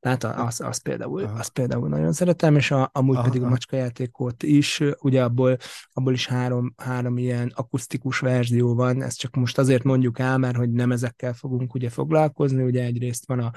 [0.01, 3.25] Tehát az, az, például, az például nagyon szeretem, és a, amúgy Aha.
[3.25, 5.57] pedig a macskajátékot is, ugye abból,
[5.93, 10.55] abból is három, három ilyen akusztikus verzió van, ezt csak most azért mondjuk el, mert
[10.55, 13.51] hogy nem ezekkel fogunk ugye foglalkozni, ugye egyrészt van a,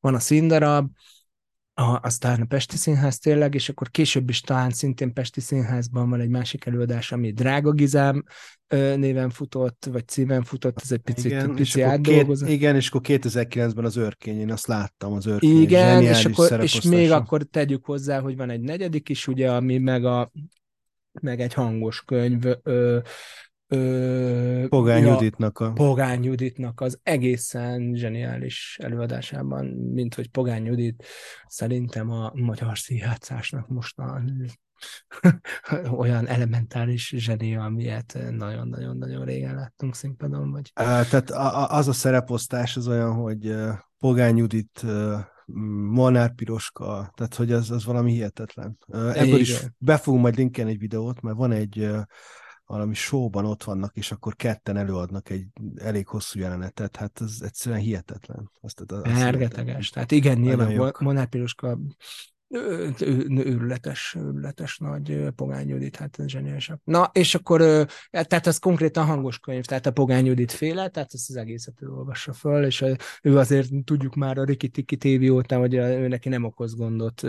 [0.00, 0.90] van a színdarab,
[1.74, 6.20] a, aztán a Pesti Színház tényleg, és akkor később is talán szintén Pesti Színházban van
[6.20, 8.24] egy másik előadás, ami Drága Gizám
[8.96, 13.00] néven futott, vagy címen futott, ez egy picit igen, pici és két, igen, és akkor
[13.04, 15.60] 2009-ben az őrkény, én azt láttam, az őrkény.
[15.60, 19.78] Igen, és, akkor, és még akkor tegyük hozzá, hogy van egy negyedik is, ugye, ami
[19.78, 20.32] meg, a,
[21.20, 22.98] meg egy hangos könyv, ö,
[23.72, 25.72] Ö, Pogány Juditnak a...
[25.72, 31.04] Pogány Juditnak az egészen zseniális előadásában, mint hogy Pogány Judit
[31.46, 34.22] szerintem a magyar színjátszásnak most a
[36.02, 40.50] olyan elementáris zseni, amilyet nagyon-nagyon-nagyon régen láttunk színpadon.
[40.50, 40.70] Vagy...
[40.74, 41.30] Tehát
[41.70, 43.54] az a szereposztás az olyan, hogy
[43.98, 44.84] Pogány Judit
[45.90, 48.78] Molnár Piroska, tehát hogy az, az valami hihetetlen.
[48.92, 49.38] Ebből Igen.
[49.38, 51.90] is be fogunk majd linkelni egy videót, mert van egy
[52.72, 57.80] valami showban ott vannak, és akkor ketten előadnak egy elég hosszú jelenetet, hát ez egyszerűen
[57.80, 58.50] hihetetlen.
[58.60, 59.90] Azt, azt Hergeteges.
[59.90, 61.78] Tehát igen, nyilván Monár Piroska
[63.28, 66.78] őrületes, őrületes nagy Pogány Judit, hát ez zseniálisabb.
[66.84, 67.60] Na, és akkor,
[68.10, 71.88] tehát ez konkrétan hangos könyv, tehát a Pogány Judit féle, tehát ezt az egészet ő
[71.88, 72.84] olvassa föl, és
[73.22, 77.22] ő azért tudjuk már a Riki Tiki TV óta, hogy ő neki nem okoz gondot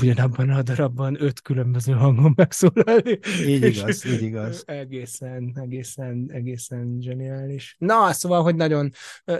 [0.00, 3.18] ugyanabban a darabban öt különböző hangon megszólalni.
[3.46, 4.62] Így igaz, így igaz.
[4.82, 7.76] Egészen, egészen, egészen zseniális.
[7.78, 8.90] Na, szóval, hogy nagyon,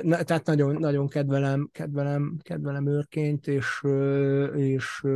[0.00, 3.83] tehát nagyon, nagyon kedvelem, kedvelem, kedvelem őrként, és,
[4.57, 5.07] és és,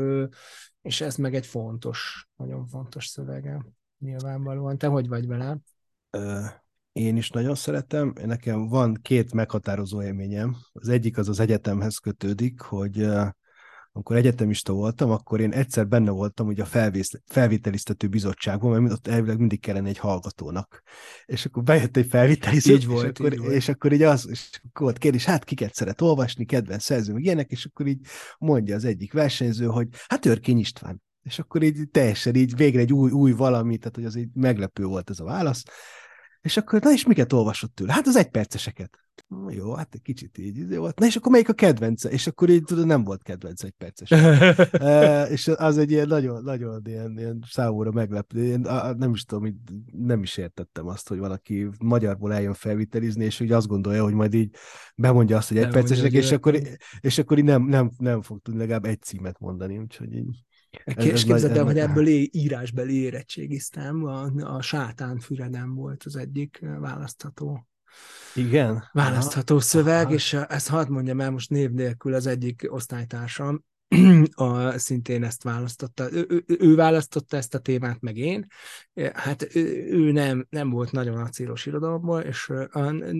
[0.82, 3.64] és ez meg egy fontos, nagyon fontos szövege
[3.98, 4.78] nyilvánvalóan.
[4.78, 5.58] Te hogy vagy vele?
[6.92, 8.12] Én is nagyon szeretem.
[8.24, 10.56] Nekem van két meghatározó élményem.
[10.72, 13.08] Az egyik az az egyetemhez kötődik, hogy
[13.96, 19.06] amikor egyetemista voltam, akkor én egyszer benne voltam ugye a felvész, felvételiztető bizottságban, mert ott
[19.06, 20.82] elvileg mindig kellene egy hallgatónak.
[21.24, 23.52] És akkor bejött egy felvételiző, így volt, és, akkor, így volt.
[23.52, 27.24] és akkor így az, és akkor volt kérdés, hát kiket szeret olvasni, kedvenc szerző, meg
[27.24, 28.00] ilyenek, és akkor így
[28.38, 31.02] mondja az egyik versenyző, hogy hát Örkény István.
[31.22, 34.84] És akkor így teljesen így végre egy új, új valami, tehát hogy az így meglepő
[34.84, 35.62] volt ez a válasz.
[36.40, 37.92] És akkor, na és miket olvasott tőle?
[37.92, 39.03] Hát az egyperceseket.
[39.48, 40.98] Jó, hát egy kicsit így volt.
[40.98, 42.08] Na és akkor melyik a kedvence?
[42.08, 44.10] És akkor így tudod, nem volt kedvenc egy perces.
[44.72, 48.44] e, és az egy ilyen nagyon, nagyon ilyen, ilyen számomra meglepő.
[48.44, 48.60] Én
[48.96, 49.56] nem is tudom, így,
[49.92, 54.34] nem is értettem azt, hogy valaki magyarból eljön felvitelizni, és úgy azt gondolja, hogy majd
[54.34, 54.54] így
[54.96, 56.60] bemondja azt, hogy egy percesek, és akkor,
[57.00, 60.44] és akkor így nem, nem, nem fog tudni legalább egy címet mondani, úgyhogy így.
[60.84, 66.16] Ez, és képzeld el, hogy ebből é, írásbeli érettségiztem, a, a sátán füredem volt az
[66.16, 67.66] egyik választható
[68.34, 68.88] igen.
[68.92, 69.64] választható Aha.
[69.64, 70.14] szöveg, Aha.
[70.14, 73.64] és ezt hadd mondjam el most név nélkül az egyik osztálytársam,
[74.34, 76.12] a, szintén ezt választotta.
[76.12, 78.46] Ő, ő, ő választotta ezt a témát, meg én.
[79.12, 82.52] Hát ő, ő nem, nem volt nagyon acélos irodalomból, és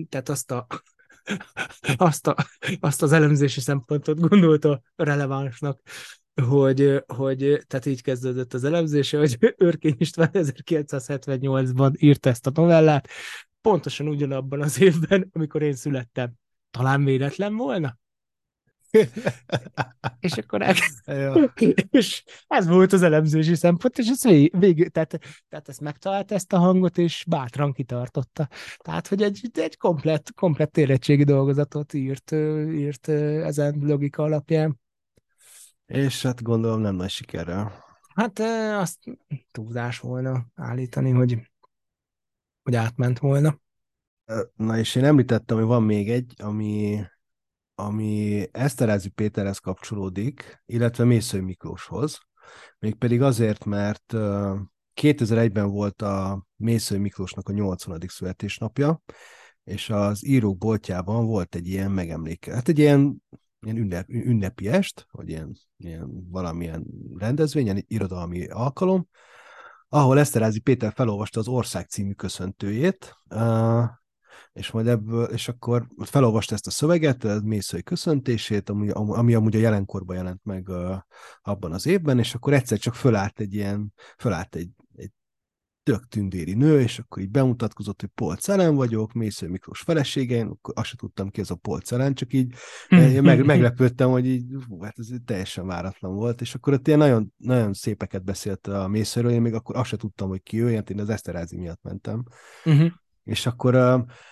[0.09, 0.67] tehát azt a
[1.97, 2.35] azt, a,
[2.79, 5.81] azt az elemzési szempontot gondolta relevánsnak,
[6.41, 13.09] hogy, hogy tehát így kezdődött az elemzése, hogy Örkény István 1978-ban írta ezt a novellát,
[13.65, 16.33] pontosan ugyanabban az évben, amikor én születtem.
[16.71, 17.97] Talán véletlen volna?
[20.19, 20.75] és akkor el...
[21.89, 26.53] és ez volt az elemzési szempont, és ez vég, vég tehát, tehát ezt megtalálta ezt
[26.53, 28.47] a hangot, és bátran kitartotta.
[28.77, 32.31] Tehát, hogy egy, egy komplett, komplett érettségi dolgozatot írt,
[32.71, 34.79] írt ezen logika alapján.
[35.85, 37.83] És hát gondolom nem nagy sikerrel.
[38.15, 38.39] Hát
[38.79, 38.99] azt
[39.51, 41.37] túlzás volna állítani, hogy,
[42.65, 43.59] hogy átment volna.
[44.55, 47.01] Na és én említettem, hogy van még egy, ami,
[47.75, 52.19] ami Eszterázi Péterhez kapcsolódik, illetve Mészői Miklóshoz.
[52.79, 54.13] Mégpedig azért, mert
[55.01, 57.99] 2001-ben volt a Mészői Miklósnak a 80.
[58.07, 59.01] születésnapja,
[59.63, 62.53] és az írók boltjában volt egy ilyen megemléke.
[62.53, 63.23] Hát egy ilyen,
[63.59, 66.85] ilyen ünnep, ünnepi est, vagy ilyen, ilyen valamilyen
[67.17, 69.07] rendezvény, ilyen irodalmi alkalom,
[69.95, 73.15] ahol Eszterázi Péter felolvasta az Ország című köszöntőjét,
[74.53, 79.55] és majd ebből, és akkor felolvasta ezt a szöveget, a Mészői köszöntését, ami, ami amúgy
[79.55, 80.67] a jelenkorban jelent meg
[81.41, 84.69] abban az évben, és akkor egyszer csak fölállt egy ilyen, fölállt egy
[85.85, 90.45] tök tündéri nő, és akkor így bemutatkozott, hogy Polc Ellen vagyok, Mésző Miklós felesége, én
[90.45, 92.53] akkor azt sem tudtam ki, ez a Polc Ellen, csak így
[92.87, 96.99] eh, meg, meglepődtem, hogy így, hú, hát ez teljesen váratlan volt, és akkor ott ilyen
[96.99, 100.69] nagyon, nagyon szépeket beszélt a Mészőről, én még akkor azt sem tudtam, hogy ki ő,
[100.69, 102.23] én az Eszterázi miatt mentem.
[102.65, 102.91] Uh-huh.
[103.23, 103.75] És akkor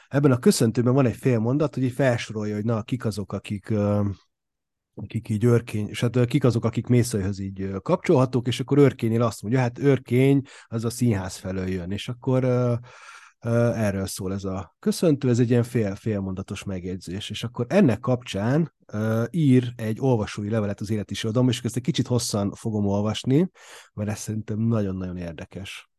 [0.07, 3.73] ebben a köszöntőben van egy fél mondat, hogy így felsorolja, hogy na, kik azok, akik,
[4.95, 9.41] akik így örkény, és hát kik azok, akik Mészőhöz így kapcsolhatók, és akkor őrkénynél azt
[9.41, 12.43] mondja, hát őrkény az a színház felől jön, és akkor
[13.75, 18.73] erről szól ez a köszöntő, ez egy ilyen fél, félmondatos megjegyzés, és akkor ennek kapcsán
[18.93, 23.49] uh, ír egy olvasói levelet az életirodalom, és ezt egy kicsit hosszan fogom olvasni,
[23.93, 25.89] mert ez szerintem nagyon-nagyon érdekes.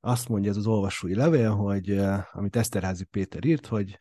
[0.00, 2.00] Azt mondja ez az olvasói levél, hogy
[2.32, 4.00] amit Eszterházi Péter írt, hogy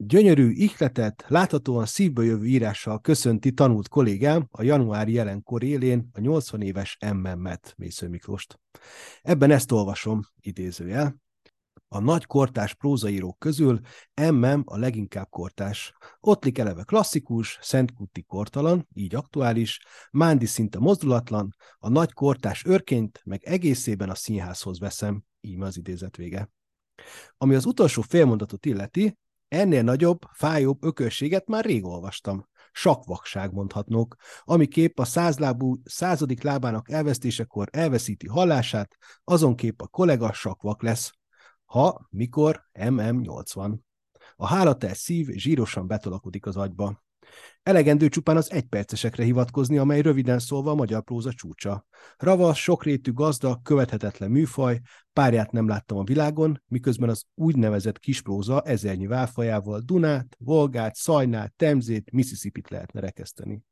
[0.00, 6.62] gyönyörű, ihletet, láthatóan szívből jövő írással köszönti tanult kollégám a januári jelenkor élén a 80
[6.62, 8.60] éves MM-et, Mésző Miklóst.
[9.22, 11.16] Ebben ezt olvasom, idézőjel.
[11.88, 13.80] A nagy kortás prózaírók közül
[14.32, 15.92] MM a leginkább kortás.
[16.20, 19.80] Ottlik eleve klasszikus, Szentkutti kortalan, így aktuális,
[20.10, 26.16] Mándi szinte mozdulatlan, a nagy kortás őrként meg egészében a színházhoz veszem, így az idézet
[26.16, 26.50] vége.
[27.36, 29.16] Ami az utolsó félmondatot illeti,
[29.48, 32.48] ennél nagyobb, fájóbb ökölséget már rég olvastam.
[32.72, 41.12] Sakvakság mondhatnók, amiképp a százlábú századik lábának elvesztésekor elveszíti hallását, azonképp a kollega sakvak lesz,
[41.64, 43.78] ha, mikor MM80.
[44.36, 47.02] A hálateljes szív zsírosan betolakodik az agyba.
[47.62, 51.86] Elegendő csupán az egypercesekre hivatkozni, amely röviden szólva a magyar próza csúcsa.
[52.16, 54.80] Ravasz, sokrétű gazda, követhetetlen műfaj,
[55.12, 62.10] párját nem láttam a világon, miközben az úgynevezett kispróza ezernyi válfajával Dunát, Volgát, Szajnát, Temzét,
[62.10, 63.62] Mississippi-t lehetne rekeszteni.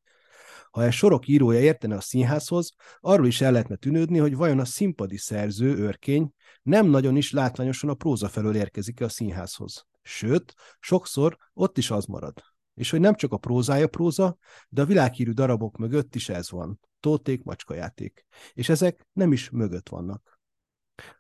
[0.71, 4.65] Ha egy sorok írója értene a színházhoz, arról is el lehetne tűnődni, hogy vajon a
[4.65, 9.87] színpadi szerző, őrkény nem nagyon is látványosan a próza felől érkezik a színházhoz.
[10.03, 12.56] Sőt, sokszor ott is az marad.
[12.77, 14.37] És hogy nem csak a prózája próza,
[14.69, 16.81] de a világhírű darabok mögött is ez van.
[17.01, 18.27] Tóték, macskajáték.
[18.53, 20.41] És ezek nem is mögött vannak.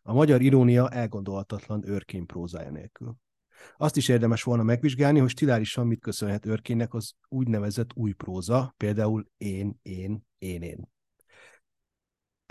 [0.03, 3.17] A magyar irónia elgondolhatatlan őrkény prózája nélkül.
[3.77, 9.27] Azt is érdemes volna megvizsgálni, hogy stilárisan mit köszönhet őrkénynek az úgynevezett új próza, például
[9.37, 10.89] én, én, én, én.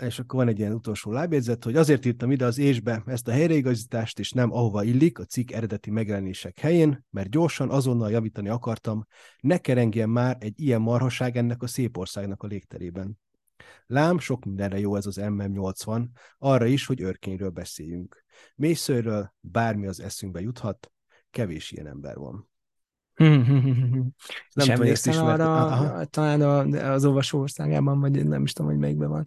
[0.02, 3.32] És akkor van egy ilyen utolsó lábjegyzet, hogy azért írtam ide az ésbe ezt a
[3.32, 9.06] helyreigazítást, és nem ahova illik a cikk eredeti megjelenések helyén, mert gyorsan azonnal javítani akartam,
[9.40, 13.18] ne kerengjen már egy ilyen marhaság ennek a szép országnak a légterében.
[13.86, 16.04] Lám, sok mindenre jó ez az MM80,
[16.38, 18.24] arra is, hogy örkényről beszéljünk.
[18.54, 20.92] Mészőről bármi az eszünkbe juthat,
[21.30, 22.48] kevés ilyen ember van.
[23.16, 24.12] Nem
[24.54, 26.04] tudom, hogy ezt arra, Aha.
[26.04, 26.40] talán
[26.72, 29.26] az olvasó országában, vagy nem is tudom, hogy melyikben van,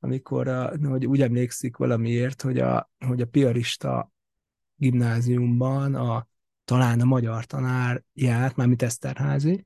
[0.00, 4.12] amikor a, hogy úgy emlékszik valamiért, hogy a, hogy a piarista
[4.74, 6.26] gimnáziumban a,
[6.64, 9.64] talán a magyar tanár járt, mármint Eszterházi,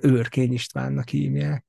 [0.00, 1.64] Őrkény Istvánnak hívják.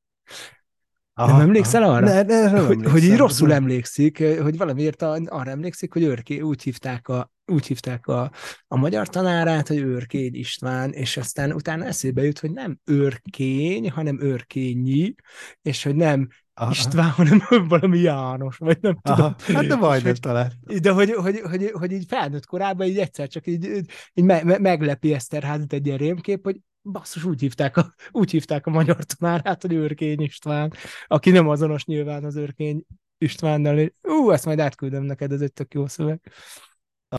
[1.14, 2.06] Aha, nem emlékszel arra?
[2.06, 6.64] Ne, ne, nem hogy, hogy így rosszul emlékszik, hogy valamiért arra emlékszik, hogy őrké, úgy
[6.64, 8.32] hívták a, úgy hívták a,
[8.68, 14.22] a magyar tanárát, hogy Őrkény István, és aztán utána eszébe jut, hogy nem őrkény, hanem
[14.22, 15.14] őrkényi,
[15.62, 16.72] és hogy nem Aha.
[16.72, 19.16] István, hanem valami János, vagy nem Aha.
[19.16, 19.58] tudom.
[19.58, 20.52] Hát de majdnem talán.
[20.82, 23.66] De hogy, hogy, hogy, hogy, így felnőtt korában így egyszer csak így,
[24.14, 28.66] így me, me, meglepi Eszterházat egy ilyen rémkép, hogy basszus, úgy hívták, a, úgy hívták
[28.66, 30.74] a magyar tanárát, hogy Őrkény István,
[31.08, 32.86] aki nem azonos nyilván az Őrkény
[33.18, 33.94] Istvánnal.
[34.02, 36.32] Ú, ezt majd átküldöm neked, ez egy tök jó szöveg.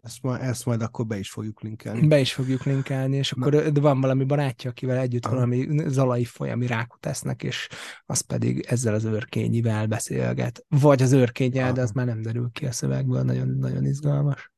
[0.03, 2.07] Ezt, majd, ezt majd akkor be is fogjuk linkelni.
[2.07, 5.35] Be is fogjuk linkelni, és akkor de van valami barátja, akivel együtt Aha.
[5.35, 7.69] valami zalai folyami rákot tesznek, és
[8.07, 10.65] az pedig ezzel az őrkényivel beszélget.
[10.69, 14.53] Vagy az őrkényel, de az már nem derül ki a szövegből, nagyon, nagyon izgalmas.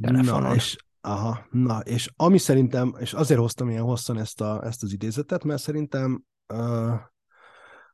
[0.00, 0.42] Telefonon.
[0.42, 4.82] Na, és, aha, na, és ami szerintem, és azért hoztam ilyen hosszan ezt, a, ezt
[4.82, 6.22] az idézetet, mert szerintem
[6.54, 6.94] uh,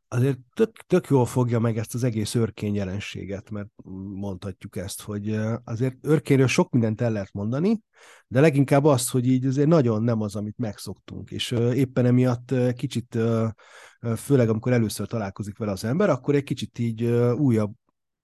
[0.09, 3.69] azért tök, tök jól fogja meg ezt az egész örkény jelenséget, mert
[4.15, 7.81] mondhatjuk ezt, hogy azért örkényről sok mindent el lehet mondani,
[8.27, 13.19] de leginkább az, hogy így azért nagyon nem az, amit megszoktunk, és éppen emiatt kicsit,
[14.17, 17.05] főleg amikor először találkozik vele az ember, akkor egy kicsit így
[17.37, 17.73] újabb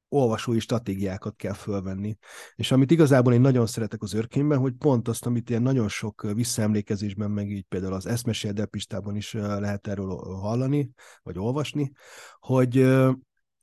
[0.09, 2.19] olvasói stratégiákat kell fölvenni.
[2.55, 6.27] És amit igazából én nagyon szeretek az őrkényben, hogy pont azt, amit ilyen nagyon sok
[6.35, 10.91] visszaemlékezésben, meg így például az eszmesél depistában is lehet erről hallani,
[11.23, 11.93] vagy olvasni,
[12.39, 12.87] hogy,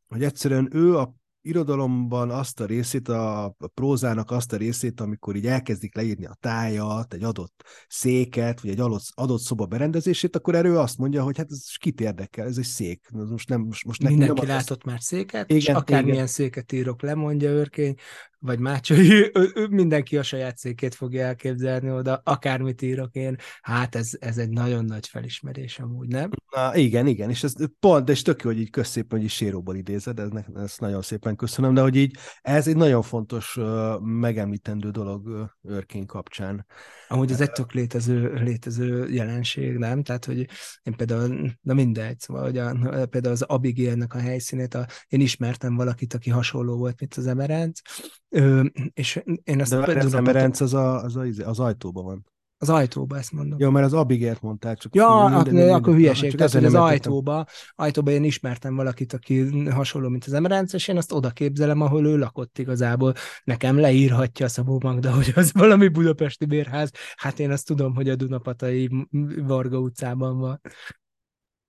[0.08, 5.45] hogy egyszerűen ő a irodalomban azt a részét, a prózának azt a részét, amikor így
[5.45, 10.77] elkezdik leírni a tájat, egy adott széket, vagy egy adott, adott szoba berendezését, akkor erről
[10.77, 13.08] azt mondja, hogy hát ez kit érdekel, ez egy szék.
[13.13, 16.27] Ez most nem, most, most Mindenki nem látott már széket, igen, és akármilyen igen.
[16.27, 17.95] széket írok, lemondja őrkény,
[18.45, 19.31] vagy Mácsai,
[19.69, 24.86] mindenki a saját székét fogja elképzelni oda, akármit írok én, hát ez, ez egy nagyon
[24.86, 26.29] nagy felismerés amúgy, nem?
[26.55, 29.75] Na, igen, igen, és ez pont, és tök jó, hogy így köszépen, hogy is séróból
[29.75, 33.58] idézed, ez, ezt nagyon szépen köszönöm, de hogy így ez egy nagyon fontos
[34.01, 36.65] megemlítendő dolog őrkény kapcsán.
[37.08, 40.03] Amúgy ez egy tök létező, létező jelenség, nem?
[40.03, 40.47] Tehát, hogy
[40.84, 42.73] én például, na mindegy, szóval, hogy a,
[43.05, 47.79] például az Abigailnek a helyszínét, a, én ismertem valakit, aki hasonló volt, mint az Emerenc,
[48.36, 49.71] Ö, és én azt...
[49.71, 52.26] De az Emerenc az, a, az, a, az ajtóban van.
[52.58, 53.60] Az ajtóba, ezt mondom.
[53.60, 54.78] Jó, mert az Abigért mondták.
[54.78, 56.30] Csak ja, minden, minden, minden, akkor hülyeség.
[56.30, 57.45] Csak Tehát, az ajtóba,
[57.76, 62.06] ajtóba én ismertem valakit, aki hasonló, mint az Emerenc, és én azt oda képzelem, ahol
[62.06, 63.13] ő lakott igazából.
[63.43, 66.91] Nekem leírhatja a Szabó Magda, hogy az valami budapesti bérház.
[67.15, 69.08] Hát én azt tudom, hogy a Dunapatai
[69.43, 70.62] Varga utcában van.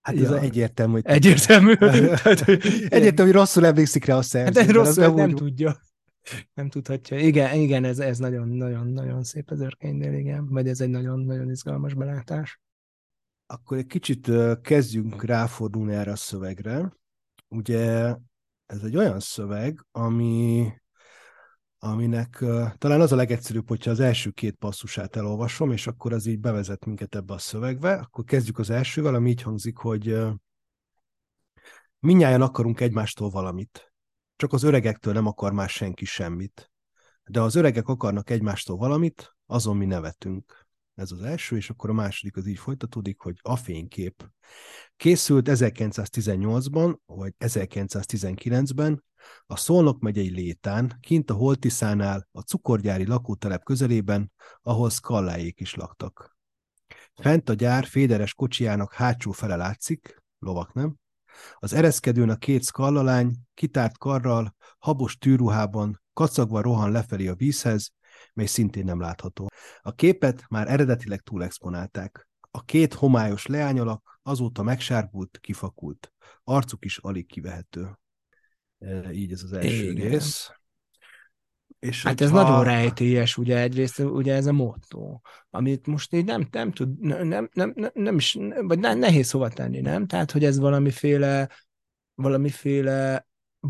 [0.00, 0.36] Hát ja.
[0.36, 0.92] ez egyértelmű.
[0.92, 1.72] Hogy egyértelmű.
[2.98, 4.60] egyértelmű, hogy rosszul emlékszik rá a szerző.
[4.60, 5.76] Hát rosszul nem, nem tudja
[6.54, 7.18] nem tudhatja.
[7.18, 10.48] Igen, igen, ez, ez nagyon, nagyon, nagyon szép az örkénynél, igen.
[10.48, 12.60] Vagy ez egy nagyon, nagyon izgalmas belátás.
[13.46, 14.30] Akkor egy kicsit
[14.62, 16.92] kezdjünk ráfordulni erre a szövegre.
[17.48, 18.14] Ugye
[18.66, 20.72] ez egy olyan szöveg, ami,
[21.78, 26.26] aminek uh, talán az a legegyszerűbb, hogyha az első két passzusát elolvasom, és akkor az
[26.26, 27.92] így bevezet minket ebbe a szövegbe.
[27.92, 30.18] Akkor kezdjük az elsővel, ami így hangzik, hogy
[31.98, 33.92] minnyáján akarunk egymástól valamit.
[34.36, 36.70] Csak az öregektől nem akar már senki semmit.
[37.24, 40.66] De az öregek akarnak egymástól valamit, azon mi nevetünk.
[40.94, 44.30] Ez az első, és akkor a második az így folytatódik, hogy a fénykép.
[44.96, 49.04] Készült 1918-ban, vagy 1919-ben,
[49.46, 56.36] a Szolnok megyei Létán, kint a Holtiszánál, a cukorgyári lakótelep közelében, ahol szkalláék is laktak.
[57.14, 60.96] Fent a gyár féderes kocsijának hátsó fele látszik, lovak nem,
[61.54, 67.92] az ereszkedőn a két szkallalány, kitárt karral, habos tűruhában, kacagva rohan lefelé a vízhez,
[68.34, 69.48] mely szintén nem látható.
[69.80, 72.28] A képet már eredetileg túlexponálták.
[72.50, 76.12] A két homályos leányalak azóta megsárgult, kifakult.
[76.44, 77.98] Arcuk is alig kivehető.
[79.12, 80.10] Így ez az első Igen.
[80.10, 80.50] rész.
[81.78, 82.42] És hát ez ha...
[82.42, 87.26] nagyon rejtélyes, ugye egyrészt ugye ez a motto, amit most így nem, nem tud, nem,
[87.26, 90.06] nem, nem, nem is, vagy nehéz hova tenni, nem?
[90.06, 91.48] Tehát, hogy ez valamiféle,
[92.14, 93.26] valamiféle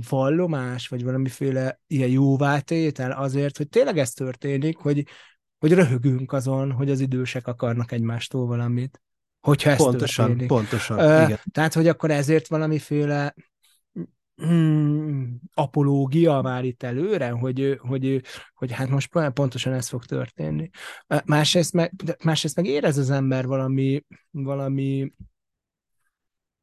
[0.09, 5.07] vallomás, vagy valamiféle ilyen jóvátétel azért, hogy tényleg ez történik, hogy,
[5.59, 9.01] hogy röhögünk azon, hogy az idősek akarnak egymástól valamit.
[9.41, 10.49] Hogyha ez pontosan, történik.
[10.49, 11.39] Pontosan, uh, igen.
[11.51, 13.35] Tehát, hogy akkor ezért valamiféle
[14.37, 18.23] hmm, apológia már itt előre, hogy, hogy,
[18.55, 20.71] hogy hát most pontosan ez fog történni.
[21.25, 21.93] Másrészt meg,
[22.25, 25.13] másrészt meg érez az ember valami, valami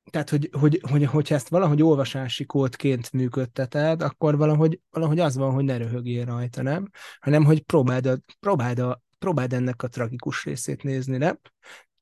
[0.10, 5.54] tehát, hogy, hogy, hogy, hogyha ezt valahogy olvasási kódként működteted, akkor valahogy, valahogy az van,
[5.54, 6.90] hogy ne röhögjél rajta, nem?
[7.20, 11.40] Hanem, hogy próbáld, a, próbáld, a, próbáld ennek a tragikus részét nézni, nem?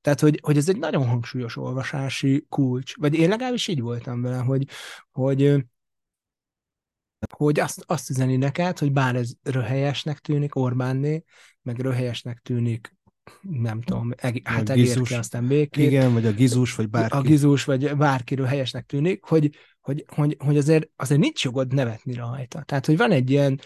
[0.01, 2.95] Tehát, hogy, hogy ez egy nagyon hangsúlyos olvasási kulcs.
[2.95, 4.67] Vagy én legalábbis így voltam vele, hogy,
[5.11, 5.65] hogy,
[7.33, 11.23] hogy azt, azt üzeni neked, hogy bár ez röhelyesnek tűnik Orbánné,
[11.61, 12.95] meg röhelyesnek tűnik
[13.41, 15.85] nem tudom, eg- hát egérke, aztán békét.
[15.85, 17.17] Igen, vagy a gizus, vagy bárki.
[17.17, 22.13] A gizus, vagy bárkiről helyesnek tűnik, hogy, hogy, hogy, hogy azért, azért nincs jogod nevetni
[22.13, 22.63] rajta.
[22.63, 23.60] Tehát, hogy van egy ilyen,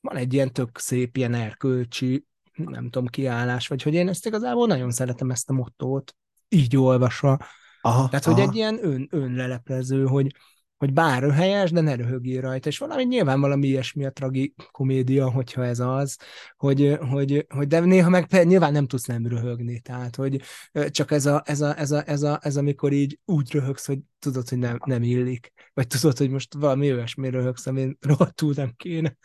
[0.00, 2.26] van egy ilyen tök szép, ilyen erkölcsi
[2.64, 6.14] nem tudom, kiállás, vagy hogy én ezt igazából nagyon szeretem ezt a mottót,
[6.48, 7.38] így olvasva.
[7.80, 8.34] Aha, Tehát, aha.
[8.34, 10.34] hogy egy ilyen ön, önleleplező, hogy,
[10.76, 12.68] hogy bár helyes, de ne röhögjél rajta.
[12.68, 16.18] És valami nyilván valami ilyesmi a tragikomédia, hogyha ez az,
[16.56, 20.40] hogy, hogy, hogy de néha meg nyilván nem tudsz nem röhögni, tehát hogy
[20.90, 23.98] csak ez, a, ez, a, ez, a, ez, a, ez amikor így úgy röhögsz, hogy
[24.18, 28.72] tudod, hogy nem, nem illik, vagy tudod, hogy most valami olyasmi röhögsz, ami rohadtul nem
[28.76, 29.16] kéne.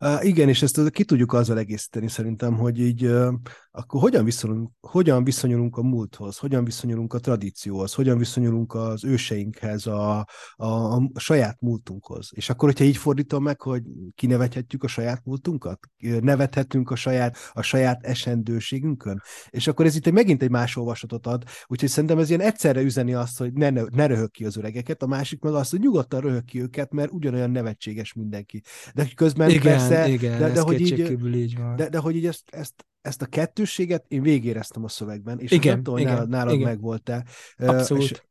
[0.00, 3.32] Uh, igen, és ezt ki tudjuk azzal egészíteni szerintem, hogy így uh,
[3.78, 9.86] akkor hogyan viszonyulunk, hogyan viszonyulunk a múlthoz, hogyan viszonyulunk a tradícióhoz, hogyan viszonyulunk az őseinkhez,
[9.86, 10.26] a,
[10.56, 12.30] a, a saját múltunkhoz.
[12.34, 13.82] És akkor, hogyha így fordítom meg, hogy
[14.14, 15.78] kinevethetjük a saját múltunkat,
[16.20, 21.26] nevethetünk a saját, a saját esendőségünkön, és akkor ez itt egy, megint egy más olvasatot
[21.26, 25.02] ad, úgyhogy szerintem ez ilyen egyszerre üzeni azt, hogy ne, ne röhög ki az öregeket,
[25.02, 28.62] a másik meg azt, hogy nyugodtan röhög ki őket, mert ugyanolyan nevetséges mindenki.
[28.94, 30.98] De közben igen, persze, igen, de, de, hogy így,
[31.34, 31.76] így van.
[31.76, 35.82] De, de hogy így ezt, ezt ezt a kettősséget én végéreztem a szövegben, és igen,
[35.82, 36.68] tudom, igen, nálad, nálad igen.
[36.68, 37.24] megvolt-e.
[37.56, 38.02] Abszolút.
[38.02, 38.22] És,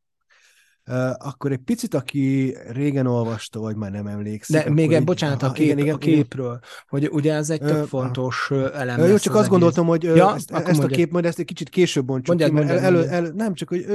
[1.18, 4.56] akkor egy picit, aki régen olvasta, vagy már nem emlékszik.
[4.56, 7.86] De még egy, bocsánat, a, kép, igen, igen, a képről, hogy ugye ez egy tök
[7.86, 9.00] fontos elem.
[9.00, 9.48] Jó, csak azt egész.
[9.48, 12.56] gondoltam, hogy ja, ezt, ezt a kép majd ezt egy kicsit később bontsuk mondjad, ki,
[12.56, 13.86] mert mondjad, elő, elő, nem csak, hogy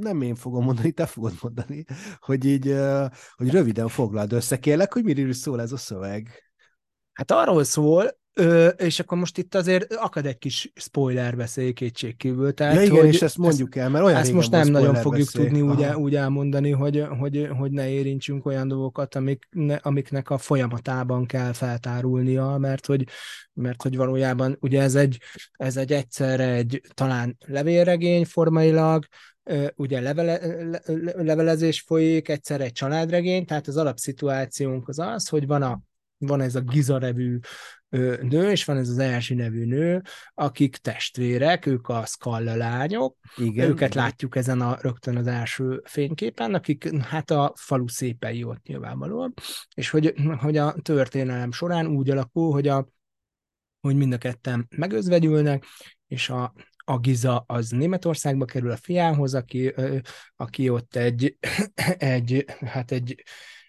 [0.00, 1.84] nem én fogom mondani, te fogod mondani,
[2.18, 2.76] hogy így,
[3.36, 6.51] hogy röviden foglald össze, kérlek, hogy miről szól ez a szöveg.
[7.12, 12.54] Hát arról szól, Ö, és akkor most itt azért akad egy kis spoiler beszél kétségkívül.
[12.54, 15.26] Tehát, ja igen, hogy és ezt mondjuk el, mert olyan Ezt most nem nagyon fogjuk
[15.32, 15.42] beszél.
[15.42, 20.38] tudni úgy, úgy elmondani, hogy, hogy, hogy ne érintsünk olyan dolgokat, amik, ne, amiknek a
[20.38, 23.06] folyamatában kell feltárulnia, mert hogy,
[23.52, 25.18] mert hogy valójában ugye ez egy,
[25.52, 29.04] ez egy egyszerre egy talán levélregény formailag,
[29.74, 30.40] ugye levele,
[31.14, 35.80] levelezés folyik, egyszer egy családregény, tehát az alapszituációnk az az, hogy van a
[36.26, 37.38] van ez a Giza nevű
[38.20, 40.02] nő, és van ez az Erzsi nevű nő,
[40.34, 44.04] akik testvérek, ők a Skalla lányok, igen, őket igen.
[44.04, 49.34] látjuk ezen a rögtön az első fényképen, akik hát a falu szépei ott nyilvánvalóan,
[49.74, 52.88] és hogy, hogy a történelem során úgy alakul, hogy a
[53.80, 55.64] hogy mind a ketten megözvegyülnek,
[56.06, 59.74] és a, a Giza az Németországba kerül a fiához, aki,
[60.36, 61.36] aki ott egy,
[61.98, 63.22] egy, hát egy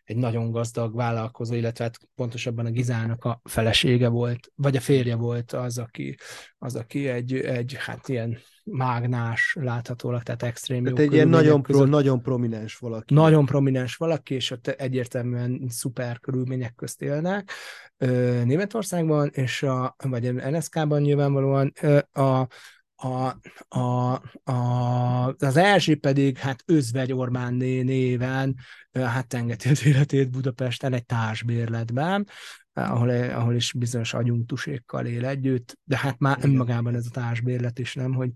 [0.04, 5.16] egy nagyon gazdag vállalkozó, illetve hát pontosabban a Gizának a felesége volt, vagy a férje
[5.16, 6.16] volt az, aki,
[6.58, 11.86] az, aki egy, egy hát ilyen mágnás láthatólag, tehát extrém tehát egy ilyen nagyon, pro,
[11.86, 13.14] nagyon prominens valaki.
[13.14, 17.52] Nagyon prominens valaki, és ott egyértelműen szuper körülmények közt élnek
[18.44, 21.74] Németországban, és a, vagy NSK-ban nyilvánvalóan
[22.12, 22.48] a,
[22.96, 23.38] a,
[23.80, 24.22] a,
[24.52, 28.56] a, az Erzsi pedig hát Özvegy Ormán néven
[28.94, 32.28] hát tengeti az életét Budapesten egy társbérletben,
[32.74, 36.50] ahol, ahol is bizonyos agyunktusékkal él együtt, de hát már Igen.
[36.50, 38.32] önmagában ez a társbérlet is nem, hogy,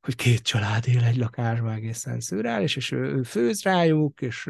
[0.00, 4.48] hogy két család él egy lakásban egészen szürreális, és ő, ő főz rájuk, és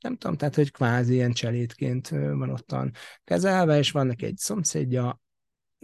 [0.00, 2.90] nem tudom, tehát hogy kvázi ilyen cselétként van ottan
[3.24, 5.21] kezelve, és van neki egy szomszédja,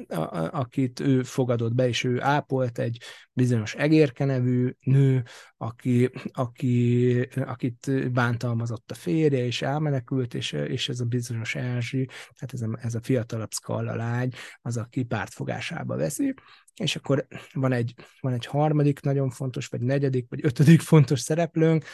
[0.08, 5.24] a, akit ő fogadott be, és ő ápolt egy bizonyos egérke nevű nő,
[5.56, 12.52] aki, aki, akit bántalmazott a férje, és elmenekült, és, és ez a bizonyos Erzsi, tehát
[12.52, 14.30] ez a, ez a fiatalabb Skalla lány,
[14.62, 16.34] az, aki pártfogásába veszi,
[16.74, 21.84] és akkor van egy, van egy harmadik nagyon fontos, vagy negyedik, vagy ötödik fontos szereplőnk,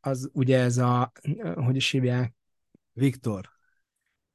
[0.00, 1.12] az ugye ez a,
[1.54, 2.34] hogy is hívják?
[2.92, 3.53] Viktor.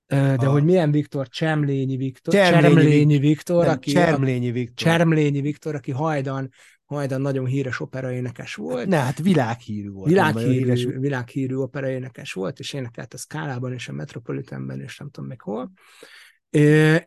[0.10, 0.50] De a...
[0.50, 1.28] hogy milyen Viktor?
[1.28, 2.34] Csemlényi Viktor.
[2.34, 3.92] Csermlényi, Csermlényi Viktor, nem, aki...
[3.92, 4.76] Csermlényi Viktor.
[4.76, 6.50] Csermlényi Viktor, aki hajdan,
[6.86, 8.88] hajdan nagyon híres operaénekes volt.
[8.88, 10.08] Ne, hát világhírű volt.
[10.08, 10.84] Világhírű, híres...
[10.84, 15.72] világhírű operaénekes volt, és énekelt a Skálában és a Metropolitanben, és nem tudom még hol.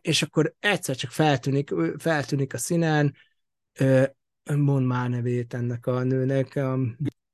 [0.01, 3.15] És akkor egyszer csak feltűnik, feltűnik a színen,
[4.55, 6.59] mond már nevét ennek a nőnek.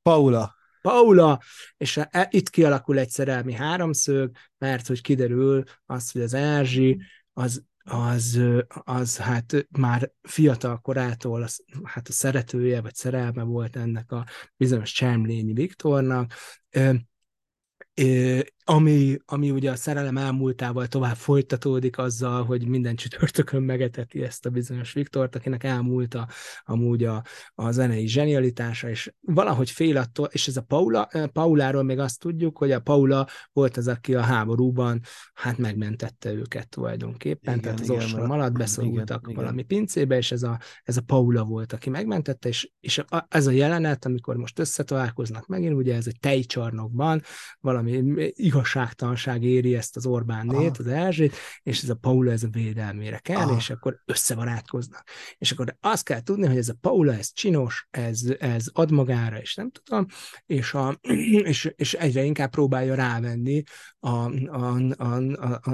[0.01, 0.57] Paula.
[0.81, 1.39] Paula,
[1.77, 7.01] és e, itt kialakul egy szerelmi háromszög, mert hogy kiderül az, hogy az Erzsi
[7.33, 8.39] az az,
[8.83, 14.25] az hát már fiatal korától az, hát a szeretője vagy szerelme volt ennek a
[14.57, 16.33] bizonyos Csemlényi Viktornak,
[18.69, 24.49] ami, ami ugye a szerelem elmúltával tovább folytatódik azzal, hogy minden csütörtökön megeteti ezt a
[24.49, 26.27] bizonyos Viktort, akinek elmúlt a,
[26.65, 27.23] amúgy a,
[27.55, 32.57] a zenei zsenialitása, és valahogy fél attól, és ez a Paula, Pauláról még azt tudjuk,
[32.57, 35.01] hogy a Paula volt az, aki a háborúban
[35.33, 39.67] hát megmentette őket tulajdonképpen, igen, tehát az ostrom alatt beszorultak igen, valami igen.
[39.67, 43.51] pincébe, és ez a, ez a Paula volt, aki megmentette, és, és a, ez a
[43.51, 47.21] jelenet, amikor most összetalálkoznak megint, ugye ez egy tejcsarnokban,
[47.59, 50.75] valami igazságtalanság éri ezt az Orbánét, ah.
[50.79, 53.57] az Erzsét, és ez a Paula ez a védelmére kell, ah.
[53.57, 55.03] és akkor összebarátkoznak.
[55.37, 59.39] És akkor azt kell tudni, hogy ez a Paula, ez csinos, ez, ez ad magára,
[59.39, 60.05] és nem tudom,
[60.45, 60.99] és, a,
[61.51, 63.63] és, és egyre inkább próbálja rávenni
[63.99, 65.15] a, a, a,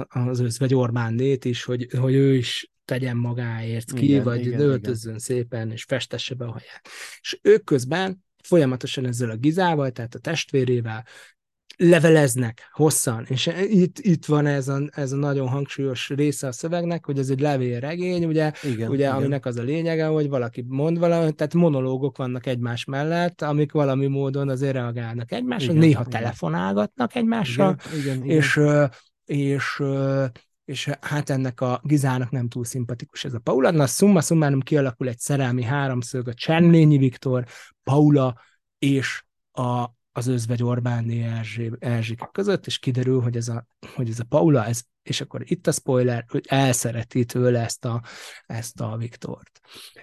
[0.08, 4.60] a, az özvegy Orbánét is, hogy, hogy ő is tegyen magáért ki, igen, vagy igen,
[4.60, 5.18] öltözzön igen.
[5.18, 6.88] szépen, és festesse be a haját.
[7.20, 11.04] És ők közben folyamatosan ezzel a Gizával, tehát a testvérével
[11.76, 17.04] leveleznek hosszan, és itt, itt van ez a, ez a nagyon hangsúlyos része a szövegnek,
[17.04, 19.16] hogy ez egy levélregény, ugye, igen, ugye igen.
[19.16, 24.06] aminek az a lényege, hogy valaki mond valamit, tehát monológok vannak egymás mellett, amik valami
[24.06, 26.20] módon azért reagálnak egymásra, igen, néha igen.
[26.20, 28.36] telefonálgatnak egymással, igen, igen, igen.
[28.36, 28.60] és
[29.24, 29.82] és
[30.64, 33.70] és hát ennek a Gizának nem túl szimpatikus ez a Paula.
[33.70, 37.44] Na, szumma szummánom kialakul egy szerelmi háromszög, a Csermlényi Viktor,
[37.82, 38.40] Paula
[38.78, 40.62] és a, az özvegy
[41.08, 45.42] Erzsé, Erzsike között, és kiderül, hogy ez a, hogy ez a Paula, ez, és akkor
[45.44, 48.02] itt a spoiler, hogy elszereti tőle ezt a,
[48.46, 49.60] ezt a Viktort.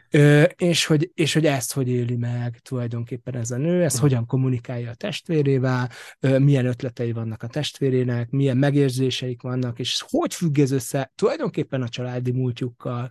[0.09, 4.25] Ö, és, hogy, és hogy ezt hogy éli meg tulajdonképpen ez a nő, ezt hogyan
[4.25, 5.89] kommunikálja a testvérével,
[6.19, 11.81] ö, milyen ötletei vannak a testvérének, milyen megérzéseik vannak, és hogy függ ez össze tulajdonképpen
[11.81, 13.09] a családi múltjukkal.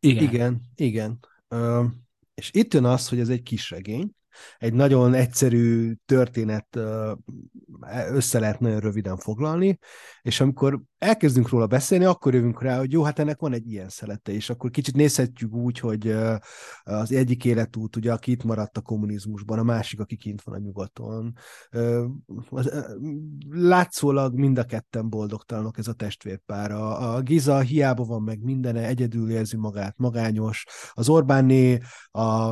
[0.00, 0.60] Igen, igen.
[0.74, 1.18] igen.
[1.48, 1.84] Ö,
[2.34, 4.10] és itt jön az, hogy ez egy kis regény,
[4.58, 6.78] egy nagyon egyszerű történet
[8.10, 9.78] össze lehet nagyon röviden foglalni,
[10.22, 13.88] és amikor elkezdünk róla beszélni, akkor jövünk rá, hogy jó, hát ennek van egy ilyen
[13.88, 16.16] szelete, és akkor kicsit nézhetjük úgy, hogy
[16.82, 20.58] az egyik életút, ugye, aki itt maradt a kommunizmusban, a másik, aki kint van a
[20.58, 21.32] nyugaton.
[23.48, 26.70] Látszólag mind a ketten boldogtalanok ez a testvérpár.
[26.70, 30.66] A, Giza hiába van meg mindene, egyedül érzi magát, magányos.
[30.92, 31.80] Az Orbánné
[32.10, 32.50] a,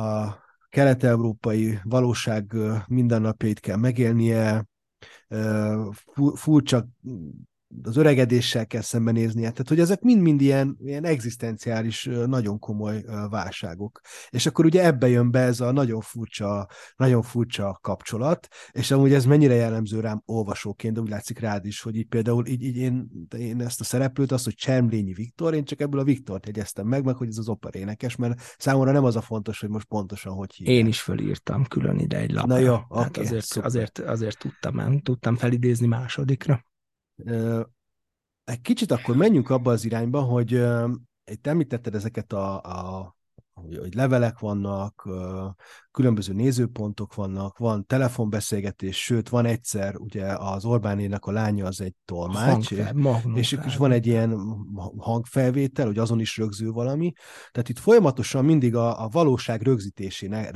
[0.00, 2.54] a kelet-európai valóság
[2.86, 4.64] mindennapjait kell megélnie,
[6.34, 6.86] furcsa
[7.82, 9.50] az öregedéssel kell szembenéznie.
[9.50, 14.00] Tehát, hogy ezek mind-mind ilyen, ilyen egzisztenciális, nagyon komoly válságok.
[14.30, 19.12] És akkor ugye ebbe jön be ez a nagyon furcsa, nagyon furcsa kapcsolat, és amúgy
[19.12, 22.76] ez mennyire jellemző rám olvasóként, de úgy látszik rád is, hogy így például így, így
[22.76, 26.86] én, én ezt a szereplőt, azt, hogy Csermlényi Viktor, én csak ebből a Viktort jegyeztem
[26.86, 30.32] meg, meg hogy ez az operénekes, mert számomra nem az a fontos, hogy most pontosan
[30.32, 30.76] hogy hívják.
[30.76, 32.54] Én is fölírtam külön ide egy lapra.
[32.54, 36.64] Na jó, okay, azért, azért, azért tudtam, tudtam felidézni másodikra.
[38.44, 40.50] Egy kicsit akkor menjünk abba az irányba, hogy
[41.24, 43.15] itt említetted ezeket a, a
[43.60, 45.08] hogy, hogy levelek vannak,
[45.90, 51.94] különböző nézőpontok vannak, van telefonbeszélgetés, sőt, van egyszer, ugye az Orbánének a lánya az egy
[52.04, 52.94] tolmács, Hangfel,
[53.34, 54.38] és, és, és van egy ilyen
[54.98, 57.12] hangfelvétel, hogy azon is rögzül valami.
[57.50, 60.50] Tehát itt folyamatosan mindig a, a valóság rögzítésére,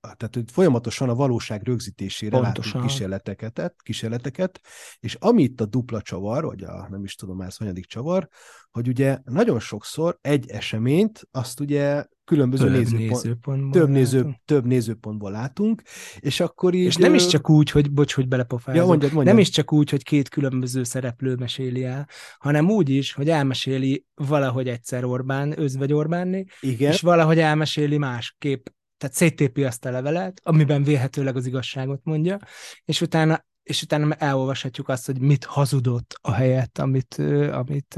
[0.00, 2.72] tehát itt folyamatosan a valóság rögzítésére Pontosan.
[2.72, 4.60] látunk kísérleteket, kísérleteket,
[4.98, 8.28] és ami itt a dupla csavar, vagy a nem is tudom, ez hanyadik csavar,
[8.76, 14.66] hogy ugye nagyon sokszor egy eseményt, azt ugye különböző több nézőpont, nézőpontból több, néző, több
[14.66, 15.82] nézőpontból látunk,
[16.18, 16.84] és akkor így...
[16.84, 19.34] És nem is csak úgy, hogy, bocs, hogy belepofázom, ja, mondjad, mondjad.
[19.34, 22.08] nem is csak úgy, hogy két különböző szereplő meséli el,
[22.38, 26.92] hanem úgy is, hogy elmeséli valahogy egyszer Orbán, özvegy Orbánné, Igen.
[26.92, 28.66] és valahogy elmeséli másképp,
[28.98, 32.38] tehát széttépi azt a levelet, amiben vélhetőleg az igazságot mondja,
[32.84, 37.14] és utána és utána elolvashatjuk azt, hogy mit hazudott a helyet, amit,
[37.52, 37.94] amit,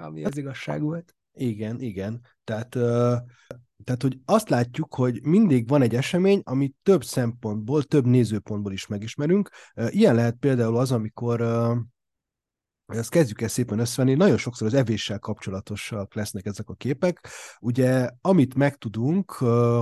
[0.00, 1.14] ami az igazság volt.
[1.32, 2.20] Igen, igen.
[2.44, 2.68] Tehát,
[3.84, 8.86] tehát, hogy azt látjuk, hogy mindig van egy esemény, amit több szempontból, több nézőpontból is
[8.86, 9.50] megismerünk.
[9.88, 11.40] Ilyen lehet például az, amikor
[12.86, 17.28] ezt kezdjük el szépen összevenni, nagyon sokszor az evéssel kapcsolatosak lesznek ezek a képek.
[17.60, 19.30] Ugye, amit megtudunk,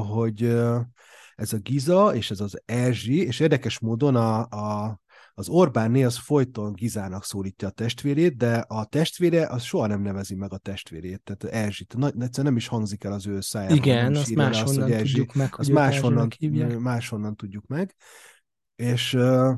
[0.09, 0.57] hogy
[1.39, 5.01] ez a Giza és ez az Erzsi, és érdekes módon a, a
[5.34, 10.34] az Orbánné az folyton Gizának szólítja a testvérét, de a testvére az soha nem nevezi
[10.34, 11.95] meg a testvérét, tehát Erzsit.
[11.97, 13.76] Na, egyszerűen nem is hangzik el az ő szájában.
[13.76, 16.28] Igen, azt máshonnan azt, Erzsi, tudjuk meg, hogy máshonnan,
[16.78, 17.95] máshonnan tudjuk meg.
[18.76, 19.55] És uh,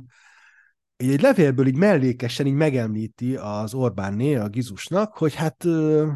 [0.97, 6.09] egy levélből így mellékesen így megemlíti az Orbánné a Gizusnak, hogy hát uh,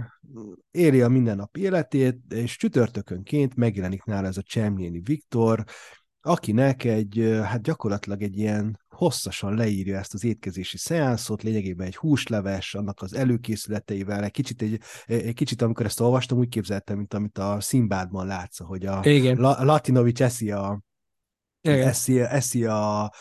[0.71, 5.65] éri a mindennapi életét, és csütörtökönként megjelenik nála ez a Csemjéni Viktor,
[6.21, 12.75] akinek egy, hát gyakorlatilag egy ilyen hosszasan leírja ezt az étkezési szeánszot, lényegében egy húsleves,
[12.75, 17.39] annak az előkészületeivel, egy kicsit, egy, egy kicsit amikor ezt olvastam, úgy képzeltem, mint amit
[17.39, 19.37] a Szimbádban látsz, hogy a Igen.
[19.37, 20.83] La, Latinovics eszi a,
[21.61, 23.13] eszi, eszi a,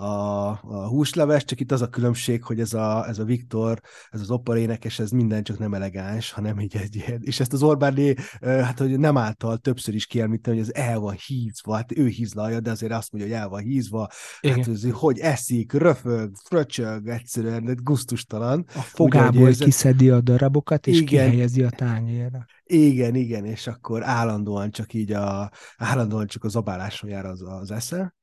[0.00, 3.80] a, a húsleves, csak itt az a különbség, hogy ez a, ez a Viktor,
[4.10, 7.62] ez az opera énekes, ez minden csak nem elegáns, hanem így egy és ezt az
[7.62, 12.06] Orbáné, hát hogy nem által többször is kielmítem, hogy ez el van hízva, hát ő
[12.06, 14.08] hízlalja, de azért azt mondja, hogy el van hízva,
[14.40, 14.56] Igen.
[14.56, 18.64] hát ez, hogy eszik, röfög, fröcsög, egyszerűen guztustalan.
[18.74, 19.64] A fogából érzed...
[19.64, 21.06] kiszedi a darabokat, és Igen.
[21.06, 22.46] kihelyezi a tányérra.
[22.64, 27.70] Igen, igen, és akkor állandóan csak így a, állandóan csak a zabáláson jár az, az
[27.70, 28.14] esze,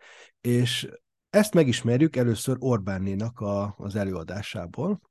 [0.41, 0.88] és
[1.38, 5.01] ezt megismerjük először Orbánnénak a, az előadásából,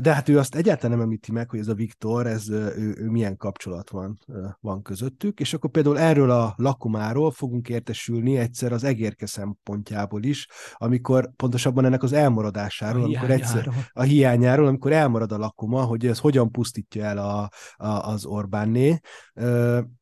[0.00, 3.10] de hát ő azt egyáltalán nem említi meg, hogy ez a Viktor, ez ő, ő
[3.10, 4.18] milyen kapcsolat van,
[4.60, 10.48] van közöttük, és akkor például erről a lakomáról fogunk értesülni egyszer az egérke szempontjából is,
[10.72, 16.06] amikor pontosabban ennek az elmaradásáról, a amikor egyszer a hiányáról, amikor elmarad a lakoma, hogy
[16.06, 18.98] ez hogyan pusztítja el a, a, az Orbánné,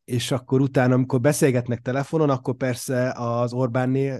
[0.05, 4.19] és akkor utána, amikor beszélgetnek telefonon, akkor persze az Orbánné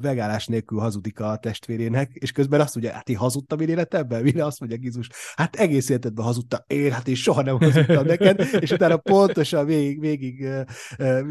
[0.00, 4.22] vegálás nélkül hazudik a testvérének, és közben azt mondja, hát én hazudtam én életemben?
[4.22, 5.08] Mire azt mondja Gizus?
[5.34, 6.60] Hát egész életedben hazudtam.
[6.66, 10.48] Én, hát én soha nem hazudtam neked, és utána pontosan végig, végig,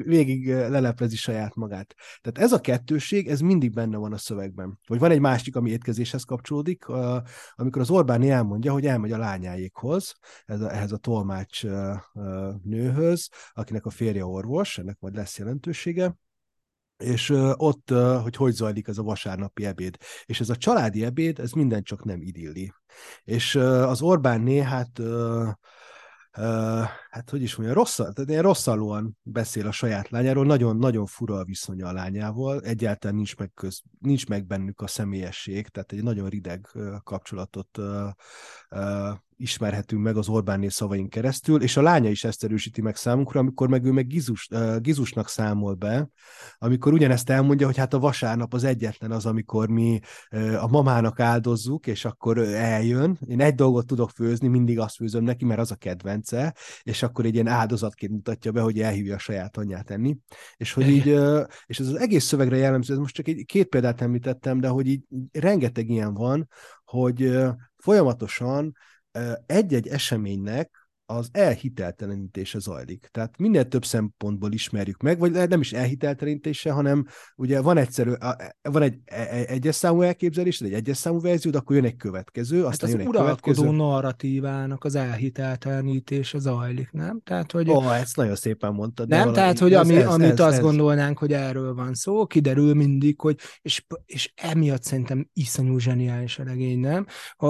[0.03, 1.95] végig leleplezi saját magát.
[2.22, 4.80] Tehát ez a kettőség, ez mindig benne van a szövegben.
[4.88, 6.86] Vagy van egy másik, ami étkezéshez kapcsolódik,
[7.55, 10.13] amikor az Orbán elmondja, hogy elmegy a lányáékhoz,
[10.45, 11.63] ez a, ehhez a tolmács
[12.63, 16.15] nőhöz, akinek a férje orvos, ennek majd lesz jelentősége,
[16.98, 17.89] és ott,
[18.24, 19.98] hogy hogy zajlik ez a vasárnapi ebéd.
[20.26, 22.74] És ez a családi ebéd, ez minden csak nem idilli.
[23.24, 25.00] És az Orbánné, hát
[26.38, 26.84] Uh,
[27.18, 31.43] hát hogy is mondja, rossz, tehát ilyen rosszalóan beszél a saját lányáról, nagyon-nagyon fura a
[31.43, 36.30] viszonya a lányával, egyáltalán nincs meg, köz, nincs meg bennük a személyesség, tehát egy nagyon
[36.30, 36.68] rideg
[37.03, 38.09] kapcsolatot uh,
[38.70, 43.39] uh, ismerhetünk meg az Orbánné szavaink keresztül, és a lánya is ezt erősíti meg számunkra,
[43.39, 46.09] amikor meg ő meg Gizus, uh, Gizusnak számol be,
[46.57, 49.99] amikor ugyanezt elmondja, hogy hát a vasárnap az egyetlen az, amikor mi
[50.32, 53.18] uh, a mamának áldozzuk, és akkor eljön.
[53.28, 57.26] Én egy dolgot tudok főzni, mindig azt főzöm neki, mert az a kedvence, és akkor
[57.26, 60.18] egy ilyen áldozatként mutatja be, hogy elhívja a saját anyját enni.
[60.58, 61.08] És hogy így,
[61.66, 64.88] és ez az egész szövegre jellemző, ez most csak egy két példát említettem, de hogy
[64.88, 65.01] így
[65.32, 66.47] rengeteg ilyen van,
[66.86, 67.38] hogy
[67.78, 68.76] folyamatosan
[69.45, 70.77] egy-egy eseménynek
[71.10, 73.10] az elhiteltelenítése zajlik.
[73.12, 77.05] Tehát minél több szempontból ismerjük meg, vagy nem is elhiteltelenítése, hanem
[77.36, 78.12] ugye van egyszerű,
[78.62, 82.66] van egy, e, e, egyes számú elképzelés, egy egyes számú verzió, akkor jön egy következő,
[82.66, 83.72] aztán hát az jön egy következő.
[83.72, 87.22] narratívának az elhiteltelenítése zajlik, nem?
[87.24, 87.70] Tehát, hogy...
[87.70, 89.08] Ó, oh, ezt nagyon szépen mondtad.
[89.08, 92.74] Nem, tehát, hogy ami, ez, amit ez, azt ez, gondolnánk, hogy erről van szó, kiderül
[92.74, 97.05] mindig, hogy, és, és emiatt szerintem iszonyú zseniális a regény, nem?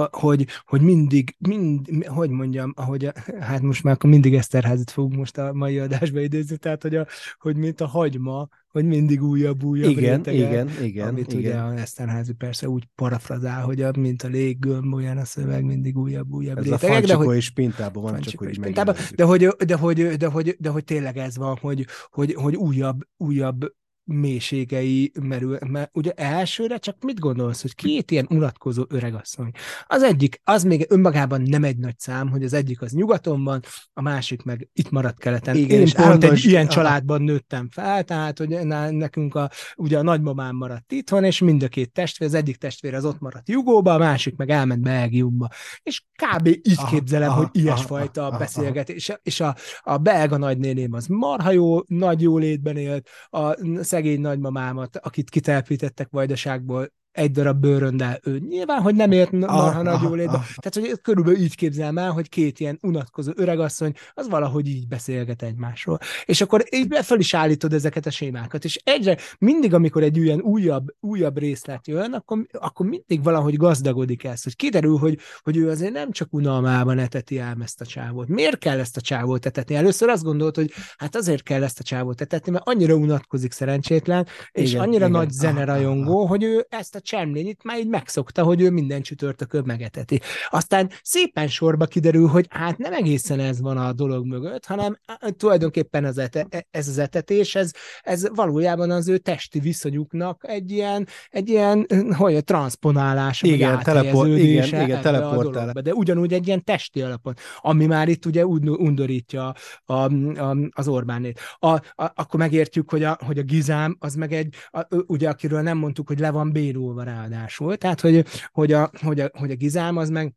[0.10, 3.12] Hogy, hogy mindig, mind, hogy mondjam, ahogy
[3.48, 7.08] hát most már akkor mindig Eszterházit fogunk most a mai adásba idézni, tehát hogy, a,
[7.38, 11.39] hogy mint a hagyma, hogy mindig újabb, újabb igen, rétege, igen, igen, amit igen.
[11.39, 15.98] ugye a Eszterházi persze úgy parafrazál, hogy a, mint a léggömb, olyan a szöveg, mindig
[15.98, 16.91] újabb, újabb ez rétegek.
[16.91, 20.28] Ez a de, hogy, és pintában van, csak hogy pintában, de hogy, de, hogy, de,
[20.28, 23.76] hogy, de hogy tényleg ez van, hogy, hogy, hogy újabb, újabb
[24.08, 29.51] mélységei merül, mert ugye elsőre csak mit gondolsz, hogy két ilyen unatkozó öregasszony.
[29.88, 33.62] Az egyik, az még önmagában nem egy nagy szám, hogy az egyik az nyugaton van,
[33.93, 35.55] a másik meg itt maradt keleten.
[35.55, 38.49] Igen, Én és pont egy ilyen családban nőttem fel, tehát hogy
[38.91, 42.93] nekünk a, ugye a nagymamám maradt itthon, és mind a két testvér, az egyik testvér
[42.93, 45.49] az ott maradt Jugóba, a másik meg elment Belgiumba.
[45.84, 46.47] És kb.
[46.47, 49.10] így aha, képzelem, aha, hogy ilyesfajta aha, beszélgetés.
[49.10, 49.20] Aha.
[49.24, 53.55] És a, a belga nagynéném az marha jó, nagy jólétben élt, a
[53.98, 59.84] szegény nagymamámat, akit kitelepítettek Vajdaságból, egy darab bőröndel ő nyilván, hogy nem ért marha ah,
[59.84, 60.38] nagy ah, jólétbe.
[60.38, 64.88] Ah, Tehát, hogy körülbelül így képzelem el, hogy két ilyen unatkozó öregasszony, az valahogy így
[64.88, 65.99] beszélget egymásról.
[66.26, 70.41] És akkor így fel is állítod ezeket a sémákat, és egyre, mindig, amikor egy ilyen
[70.41, 75.70] újabb, újabb részlet jön, akkor, akkor mindig valahogy gazdagodik ez, hogy kiderül, hogy, hogy ő
[75.70, 78.28] azért nem csak unalmában eteti el ezt a csávót.
[78.28, 79.76] Miért kell ezt a csávót etetni?
[79.76, 84.28] Először azt gondolt, hogy hát azért kell ezt a csávót etetni, mert annyira unatkozik szerencsétlen,
[84.51, 85.11] és igen, annyira igen.
[85.11, 86.99] nagy zenerajongó, hogy ő ezt a
[87.34, 90.22] itt már így megszokta, hogy ő minden csütörtökön megeteti.
[90.49, 94.99] Aztán szépen sorba kiderül, hogy hát nem egészen ez van a dolog mögött, hanem
[95.38, 100.72] tulajdonképpen az ete, e, ez az etetés, ez, ez valójában az ő testi viszonyuknak egy
[100.72, 101.88] ilyen, egy ilyen
[102.18, 105.72] hogy a transponálása, igen, teleport, igen, igen, teleportál.
[105.72, 109.53] De ugyanúgy egy ilyen testi alapon, ami már itt ugye undorítja
[109.86, 111.39] a, a, az Orbánét.
[111.60, 115.62] A, a, akkor megértjük, hogy a, hogy a Gizám az meg egy, a, ugye akiről
[115.62, 116.51] nem mondtuk, hogy le van
[116.88, 117.78] bérulva ráadásul.
[117.78, 120.34] Tehát, hogy, hogy, a, hogy, a, hogy a Gizám az meg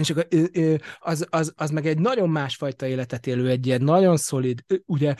[0.00, 0.26] és akkor
[0.98, 5.14] az, az, az meg egy nagyon másfajta életet élő, egy ilyen nagyon szolid, ugye,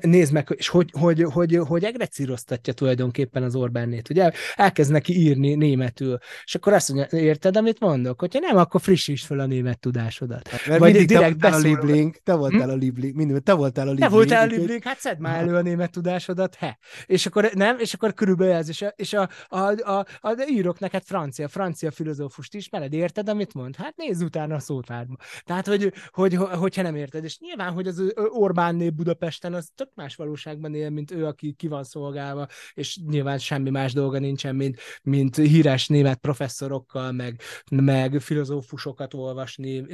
[0.00, 5.54] nézd meg, és hogy, hogy, hogy, hogy egrecíroztatja tulajdonképpen az Orbánnét, ugye, elkezd neki írni
[5.54, 8.20] németül, és akkor azt mondja, érted, amit mondok?
[8.20, 10.48] Hogyha nem, akkor frissíts fel a német tudásodat.
[10.48, 12.70] Hát, mert Vagy direkt te voltál a Liebling, te voltál hm?
[12.70, 14.10] a Liebling, mindig, te voltál a Liebling.
[14.10, 16.78] Te voltál a Liebling, hát szedd már elő a német tudásodat, he.
[17.06, 20.44] És akkor nem, és akkor körülbelül ez, és a, és a, a, a, a, a
[20.48, 23.76] írok neked francia, francia filozófust ismered, érted, amit mond?
[23.76, 25.16] Hát nézz utána a szótárba.
[25.44, 27.24] Tehát, hogy, hogy, hogyha nem érted.
[27.24, 31.52] És nyilván, hogy az Orbán nép Budapesten az tök más valóságban él, mint ő, aki
[31.52, 37.40] ki van szolgálva, és nyilván semmi más dolga nincsen, mint, mint híres német professzorokkal, meg,
[37.70, 39.84] meg filozófusokat olvasni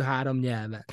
[0.00, 0.84] három nyelven.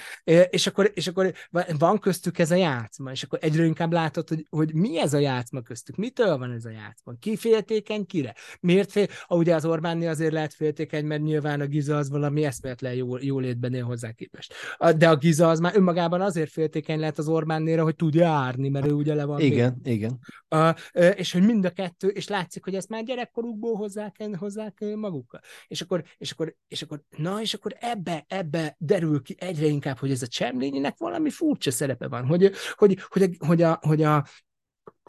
[0.49, 1.33] És akkor, és akkor
[1.77, 5.17] van köztük ez a játszma, és akkor egyre inkább látod, hogy, hogy mi ez a
[5.17, 8.35] játszma köztük, mitől van ez a játszma, ki féltékeny, kire?
[8.59, 9.07] Miért fél?
[9.27, 13.73] Ugye az Orbánni azért lehet féltékeny, mert nyilván a Giza az valami eszméletlen jó, jólétben
[13.73, 14.53] él hozzá képest.
[14.97, 18.87] De a Giza az már önmagában azért féltékeny lehet az Orbánnéra, hogy tudja árni, mert
[18.87, 19.39] ő ugye le van.
[19.39, 19.93] Igen, még.
[19.93, 20.19] igen.
[20.47, 25.41] A, és hogy mind a kettő, és látszik, hogy ezt már gyerekkorukból hozzák, hozzák magukkal.
[25.67, 29.97] És akkor, és akkor, és akkor, na, és akkor ebbe, ebbe derül ki egyre inkább,
[29.97, 34.25] hogy ez a Csemlényinek valami furcsa szerepe van, hogy, hogy, hogy, hogy a, hogy a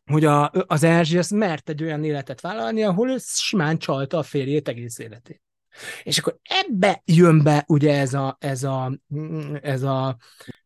[0.05, 4.23] hogy a, az Erzsi azt mert egy olyan életet vállalni, ahol ő simán csalta a
[4.23, 5.43] férjét egész életét.
[6.03, 8.99] És akkor ebbe jön be ugye ez a, ez a,
[9.63, 10.17] ez a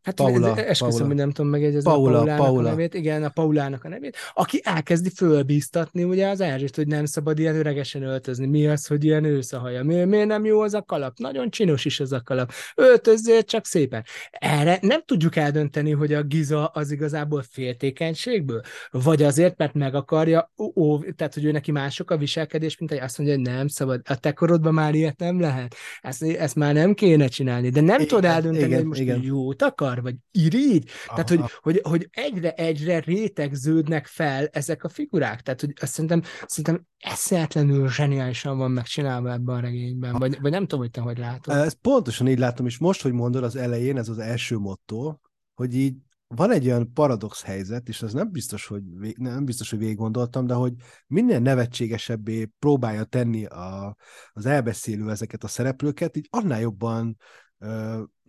[0.05, 1.07] Hát Paula, esküszöm, Paula.
[1.07, 2.69] hogy nem tudom megjegyezni Paula, a Paulának Paula.
[2.69, 2.95] a nevét.
[2.95, 7.57] Igen, a Paulának a nevét, aki elkezdi fölbíztatni ugye az Erzsét, hogy nem szabad ilyen
[7.57, 8.47] öregesen öltözni.
[8.47, 9.85] Mi az, hogy ilyen őszahaja?
[9.85, 11.19] Mi, miért nem jó az a kalap?
[11.19, 12.53] Nagyon csinos is az a kalap.
[12.75, 14.05] Öltözzél csak szépen.
[14.31, 20.53] Erre nem tudjuk eldönteni, hogy a Giza az igazából féltékenységből, vagy azért, mert meg akarja,
[20.75, 24.01] ó, tehát hogy ő neki mások a viselkedés, mint hogy azt mondja, hogy nem szabad.
[24.05, 25.75] A te korodban már ilyet nem lehet.
[26.01, 27.69] Ezt, ezt már nem kéne csinálni.
[27.69, 29.23] De nem igen, tudod eldönteni, igen, hogy most igen.
[29.23, 30.91] jót akar akar, vagy irigy.
[31.07, 35.41] Tehát, hogy, hogy, hogy egyre-egyre rétegződnek fel ezek a figurák.
[35.41, 40.63] Tehát, hogy azt szerintem, szerintem eszéletlenül zseniálisan van megcsinálva ebben a regényben, vagy, vagy nem
[40.63, 41.57] tudom, hogy te hogy látod.
[41.57, 45.17] Ezt pontosan így látom, és most, hogy mondod az elején, ez az első motto,
[45.55, 45.95] hogy így
[46.27, 48.83] van egy olyan paradox helyzet, és az nem biztos, hogy,
[49.17, 50.73] nem biztos, hogy végig gondoltam, de hogy
[51.07, 53.97] minél nevetségesebbé próbálja tenni a,
[54.33, 57.17] az elbeszélő ezeket a szereplőket, így annál jobban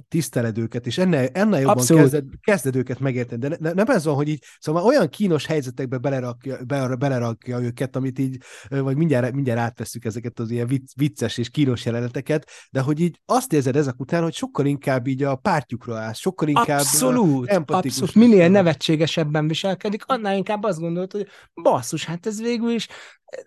[0.08, 2.02] tiszteled őket, és ennél, ennél jobban Abszolút.
[2.02, 3.48] kezded, kezded őket megérteni.
[3.48, 7.96] De ne, nem ez van, hogy így, szóval olyan kínos helyzetekbe belerakja, be, belerakja őket,
[7.96, 8.38] amit így,
[8.70, 13.22] vagy mindjárt, mindjárt átveszük ezeket az ilyen vicc, vicces és kínos jeleneteket, de hogy így
[13.26, 18.02] azt érzed ezek után, hogy sokkal inkább így a pártjukra állsz, sokkal inkább abszolút, empatikus.
[18.02, 21.28] Abszolút, minél nevetségesebben viselkedik, annál inkább azt gondolod, hogy
[21.62, 22.88] basszus, hát ez végül is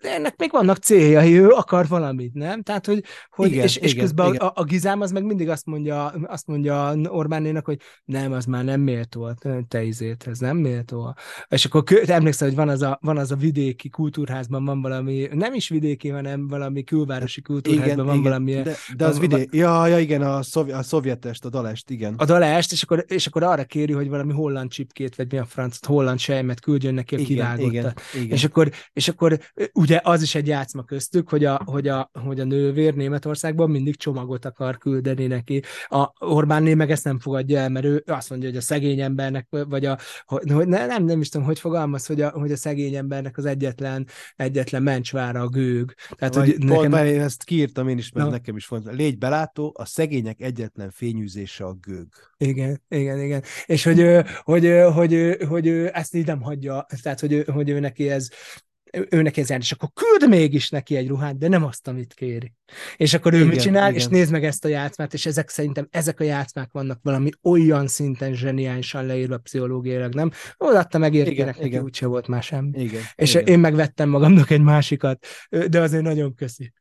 [0.01, 2.61] de ennek még vannak céljai, ő akar valamit, nem?
[2.61, 4.47] Tehát, hogy, hogy igen, és, és igen, közben igen.
[4.47, 8.63] A, a, Gizám az meg mindig azt mondja, azt mondja Orbánénak, hogy nem, az már
[8.63, 9.31] nem méltó,
[9.67, 11.15] te izét, ez nem méltó.
[11.47, 15.53] És akkor emlékszel, hogy van az, a, van az a vidéki kultúrházban van valami, nem
[15.53, 18.53] is vidéki, hanem valami külvárosi kultúrházban igen, van igen, valami.
[18.61, 22.13] De, de az vidéki, ja, ja, igen, a, szovj, a szovjetest, a dalest, igen.
[22.17, 25.45] A dalest, és akkor, és akkor arra kéri, hogy valami holland csipkét, vagy mi a
[25.45, 28.01] franc, holland sejmet küldjön neki a kivágottat.
[28.13, 28.35] Igen, igen.
[28.35, 29.39] És akkor, és akkor
[29.79, 33.95] ugye az is egy játszma köztük, hogy a, hogy a, hogy a nővér Németországban mindig
[33.95, 35.63] csomagot akar küldeni neki.
[35.87, 39.47] A Orbánné meg ezt nem fogadja el, mert ő azt mondja, hogy a szegény embernek,
[39.49, 42.95] vagy a, hogy ne, nem, nem is tudom, hogy fogalmaz, hogy a, hogy a szegény
[42.95, 45.93] embernek az egyetlen, egyetlen mencsvára a gőg.
[46.15, 46.91] Tehát, vagy, hogy nekem...
[46.91, 48.31] Pont, én ezt kiírtam én is, mert no.
[48.31, 48.95] nekem is fontos.
[48.95, 52.07] Légy belátó, a szegények egyetlen fényűzése a gőg.
[52.37, 53.43] Igen, igen, igen.
[53.65, 57.79] És hogy, hogy, hogy, hogy, hogy, hogy ezt így nem hagyja, tehát hogy, hogy ő
[57.79, 58.29] neki ez,
[59.09, 62.53] ő neki ez és akkor küld mégis neki egy ruhát, de nem azt, amit kéri.
[62.97, 64.01] És akkor ő igen, mit csinál, igen.
[64.01, 67.87] és nézd meg ezt a játszmát, és ezek szerintem, ezek a játszmák vannak valami olyan
[67.87, 70.31] szinten zseniálisan leírva pszichológiailag, nem?
[70.57, 71.83] Odaadta megérkenek neki, igen.
[71.83, 72.81] úgyse volt más semmi.
[72.81, 73.45] Igen, és igen.
[73.45, 75.25] én megvettem magamnak egy másikat,
[75.69, 76.73] de azért nagyon köszi.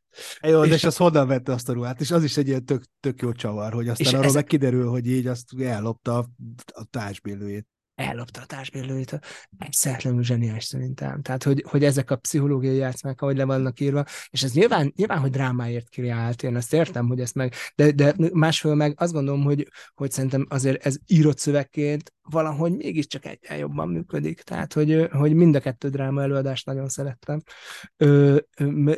[0.42, 2.00] Jó, és, és az honnan vette azt a ruhát?
[2.00, 4.34] És az is egy ilyen tök, tök jó csavar, hogy aztán arról ezek...
[4.34, 6.26] meg kiderül, hogy így azt ellopta a,
[6.66, 7.66] a társbélőjét
[7.98, 9.20] ellopta a társbérlőjét.
[9.58, 11.22] Egyszerűen zseniás szerintem.
[11.22, 15.18] Tehát, hogy, hogy ezek a pszichológiai játszmák, ahogy le vannak írva, és ez nyilván, nyilván
[15.18, 19.42] hogy drámáért kreált, én ezt értem, hogy ezt meg, de, de másfél meg azt gondolom,
[19.42, 24.40] hogy, hogy szerintem azért ez írott szövegként valahogy mégiscsak egyen jobban működik.
[24.40, 27.42] Tehát, hogy, hogy mind a kettő dráma előadást nagyon szerettem.
[27.96, 28.36] Ö,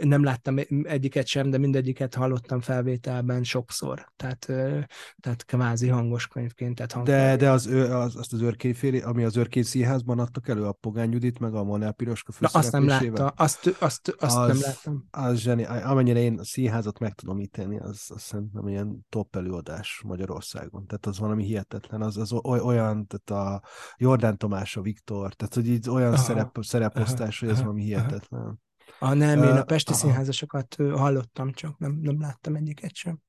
[0.03, 4.13] nem láttam egyiket sem, de mindegyiket hallottam felvételben sokszor.
[4.17, 4.79] Tehát, ö,
[5.21, 6.75] tehát kvázi hangos könyvként.
[6.75, 10.65] Tehát de, de az, az, azt az őrkény főszereplésére, ami az Örkény Színházban adtak elő
[10.65, 14.47] a Pogány Judit, meg a Monel Piroska Na, azt nem látta, azt, azt, azt az,
[14.47, 15.07] nem láttam.
[15.11, 20.03] Az zseni, amennyire én a színházat meg tudom ítélni, az, az szerintem ilyen top előadás
[20.07, 20.87] Magyarországon.
[20.87, 23.63] Tehát az valami hihetetlen, az, az olyan, tehát a
[23.97, 27.83] Jordán Tomás, a Viktor, tehát hogy így olyan aha, szerep, szereposztás, aha, hogy ez valami
[27.83, 28.61] hihetetlen.
[28.99, 33.21] A nem, én a Pesti uh, színházasokat hallottam, csak nem, nem láttam egyiket sem.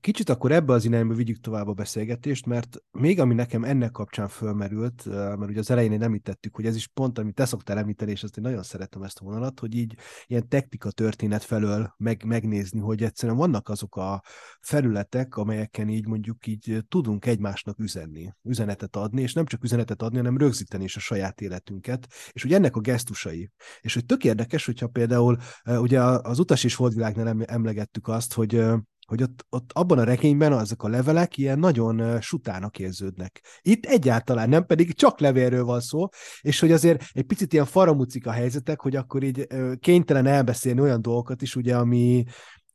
[0.00, 4.28] Kicsit akkor ebbe az irányba vigyük tovább a beszélgetést, mert még ami nekem ennek kapcsán
[4.28, 8.10] fölmerült, mert ugye az elején nem említettük, hogy ez is pont, amit te szoktál említeni,
[8.10, 9.94] és azt én nagyon szeretem ezt a vonalat, hogy így
[10.26, 14.22] ilyen technika történet felől meg, megnézni, hogy egyszerűen vannak azok a
[14.60, 20.16] felületek, amelyeken így mondjuk így tudunk egymásnak üzenni, üzenetet adni, és nem csak üzenetet adni,
[20.16, 23.50] hanem rögzíteni is a saját életünket, és hogy ennek a gesztusai.
[23.80, 28.64] És hogy tök érdekes, hogyha például ugye az utas és holdvilágnál emlegettük azt, hogy
[29.08, 33.40] hogy ott, ott abban a regényben azok a levelek ilyen nagyon sutának érződnek.
[33.60, 36.08] Itt egyáltalán nem, pedig csak levélről van szó,
[36.40, 39.46] és hogy azért egy picit ilyen faramucik a helyzetek, hogy akkor így
[39.80, 42.24] kénytelen elbeszélni olyan dolgokat is, ugye, ami,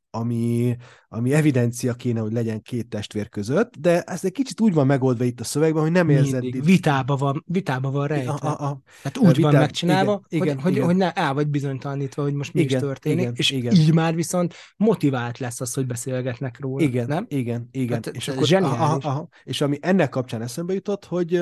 [0.10, 0.76] ami,
[1.16, 5.24] ami evidencia kéne, hogy legyen két testvér között, de ez egy kicsit úgy van megoldva
[5.24, 6.43] itt a szövegben, hogy nem érzed...
[6.43, 6.64] Itt...
[6.64, 8.32] Vitába van, vitába van rejtve.
[8.32, 9.49] A, a, a, Tehát úgy vitá...
[9.49, 10.86] van megcsinálva, igen, hogy, igen, hogy, igen.
[10.86, 13.74] hogy ne el vagy bizonytalanítva, hogy most mi igen, is történik, igen, és igen.
[13.74, 17.26] így már viszont motivált lesz az, hogy beszélgetnek róla, igen, nem?
[17.30, 17.93] Igen, igen.
[18.03, 21.39] Hát, és, akkor, aha, aha, és ami ennek kapcsán eszembe jutott, hogy,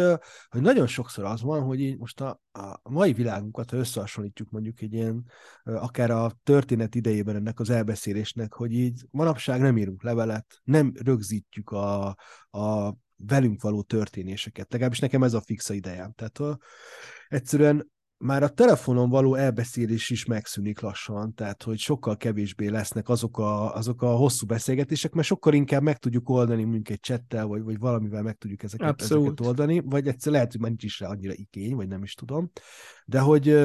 [0.50, 4.82] hogy nagyon sokszor az van, hogy így most a, a mai világunkat, ha összehasonlítjuk mondjuk
[4.82, 5.26] egy ilyen,
[5.64, 11.70] akár a történet idejében ennek az elbeszélésnek, hogy így manapság nem írunk levelet, nem rögzítjük
[11.70, 12.08] a,
[12.50, 12.96] a
[13.28, 14.72] velünk való történéseket.
[14.72, 16.14] Legalábbis nekem ez a fixa idejám.
[16.14, 16.60] Tehát a,
[17.28, 17.90] egyszerűen
[18.22, 23.76] már a telefonon való elbeszélés is megszűnik lassan, tehát hogy sokkal kevésbé lesznek azok a,
[23.76, 27.80] azok a hosszú beszélgetések, mert sokkal inkább meg tudjuk oldani, mint egy csettel, vagy, vagy
[27.80, 31.34] valamivel meg tudjuk ezeket, ezeket oldani, vagy egyszer lehet, hogy már nincs is rá annyira
[31.34, 32.52] igény, vagy nem is tudom,
[33.06, 33.58] de hogy,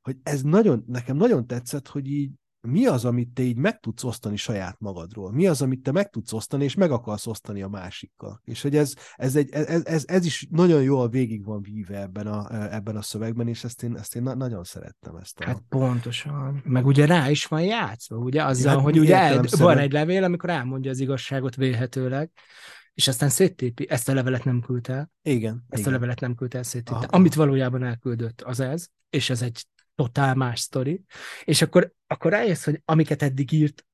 [0.00, 2.30] hogy ez nagyon, nekem nagyon tetszett, hogy így
[2.66, 5.32] mi az, amit te így meg tudsz osztani saját magadról?
[5.32, 8.40] Mi az, amit te meg tudsz osztani, és meg akarsz osztani a másikkal?
[8.44, 12.26] És hogy ez, ez, egy, ez, ez, ez is nagyon jól végig van víve ebben
[12.26, 15.16] a, ebben a szövegben, és ezt én, ezt én nagyon szerettem.
[15.16, 15.44] Ezt a...
[15.44, 16.62] Hát pontosan.
[16.64, 18.44] Meg ugye rá is van játszva, ugye?
[18.44, 22.30] Azzal, hát, hogy ugye el, van egy levél, amikor elmondja az igazságot vélhetőleg,
[22.94, 25.64] és aztán széttépi, ezt a levelet nem küldte Igen.
[25.68, 25.92] Ezt igen.
[25.92, 27.06] a levelet nem küldte el, széttépte.
[27.06, 31.04] Amit valójában elküldött, az ez, és ez egy totál más sztori,
[31.44, 33.86] és akkor, akkor rájössz, hogy amiket eddig írt,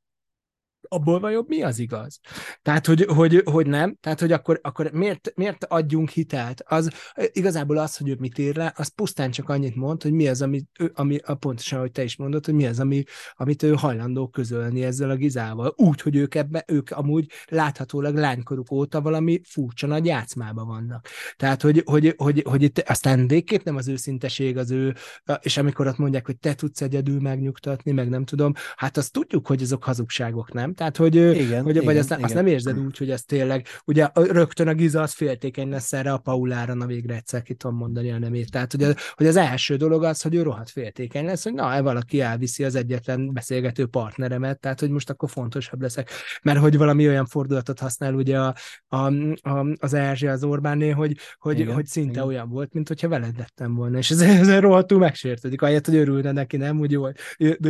[0.89, 2.21] abból vajon mi az igaz?
[2.63, 6.63] Tehát, hogy, hogy, hogy nem, tehát, hogy akkor, akkor miért, miért adjunk hitelt?
[6.67, 10.29] Az igazából az, hogy ő mit ír le, az pusztán csak annyit mond, hogy mi
[10.29, 10.65] az, ami,
[10.95, 13.03] ami a pontosan, ahogy te is mondod, hogy mi az, ami,
[13.33, 15.73] amit ő hajlandó közölni ezzel a Gizával.
[15.77, 21.07] Úgy, hogy ők ebbe, ők amúgy láthatólag lánykoruk óta valami furcsa nagy játszmában vannak.
[21.37, 24.95] Tehát, hogy, hogy, hogy, hogy itt aztán végképp nem az őszinteség az ő,
[25.41, 29.47] és amikor ott mondják, hogy te tudsz egyedül megnyugtatni, meg nem tudom, hát azt tudjuk,
[29.47, 30.70] hogy azok hazugságok, nem?
[30.75, 32.23] Tehát, hogy, igen, hogy igen, vagy azt, igen.
[32.23, 36.13] azt nem érzed úgy, hogy ez tényleg, ugye rögtön a Giza az féltékeny lesz erre
[36.13, 38.51] a Paulára, na végre egyszer ki tudom mondani a nemét.
[38.51, 41.83] Tehát, hogy az, hogy az első dolog az, hogy ő rohadt féltékeny lesz, hogy na,
[41.83, 46.11] valaki elviszi az egyetlen beszélgető partneremet, tehát, hogy most akkor fontosabb leszek.
[46.43, 48.55] Mert hogy valami olyan fordulatot használ ugye a,
[48.89, 48.97] a,
[49.51, 52.25] a, az Erzsi az Orbánné, hogy, hogy, igen, hogy szinte igen.
[52.25, 56.33] olyan volt, mint hogyha veled lettem volna, és ez, ez rohadtul megsértődik, ahelyett, hogy örülne
[56.33, 57.15] neki, nem, hogy jól,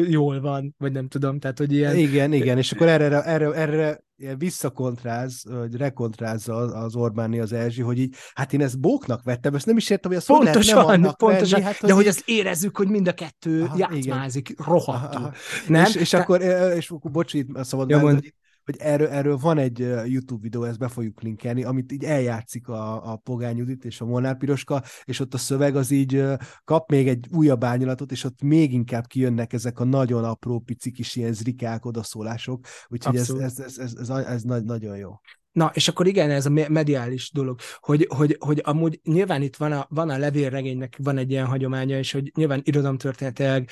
[0.09, 1.96] jól van, vagy nem tudom, tehát, hogy ilyen...
[1.96, 4.01] Igen, igen, és akkor erre, erre, erre
[4.38, 9.66] visszakontráz, vagy rekontrázza az Orbáni az Erzsi, hogy így, hát én ezt bóknak vettem, ezt
[9.66, 12.22] nem is értem, hogy ezt pontosan, hogy nem pontosan, venni, hát, hogy de hogy azt
[12.24, 14.66] érezzük, hogy mind a kettő aha, játszmázik, igen.
[14.66, 15.32] rohadtul.
[15.66, 15.84] Nem?
[15.84, 16.41] És, és, akkor,
[16.76, 18.34] és akkor bocs, itt szabad ja, mond
[18.70, 23.12] hogy erről, erről van egy YouTube videó, ezt be fogjuk linkelni, amit így eljátszik a,
[23.12, 26.24] a Pogány Judit és a Molnár Piroska, és ott a szöveg az így
[26.64, 30.90] kap még egy újabb árnyalatot, és ott még inkább kijönnek ezek a nagyon apró, pici
[30.90, 35.10] kis ilyen zrikák, odaszólások, úgyhogy ez, ez, ez, ez, ez, ez, ez nagyon jó.
[35.53, 39.72] Na, és akkor igen, ez a mediális dolog, hogy, hogy, hogy amúgy nyilván itt van
[39.72, 43.70] a, van a levélregénynek van egy ilyen hagyománya, és hogy nyilván irodalomtörténetileg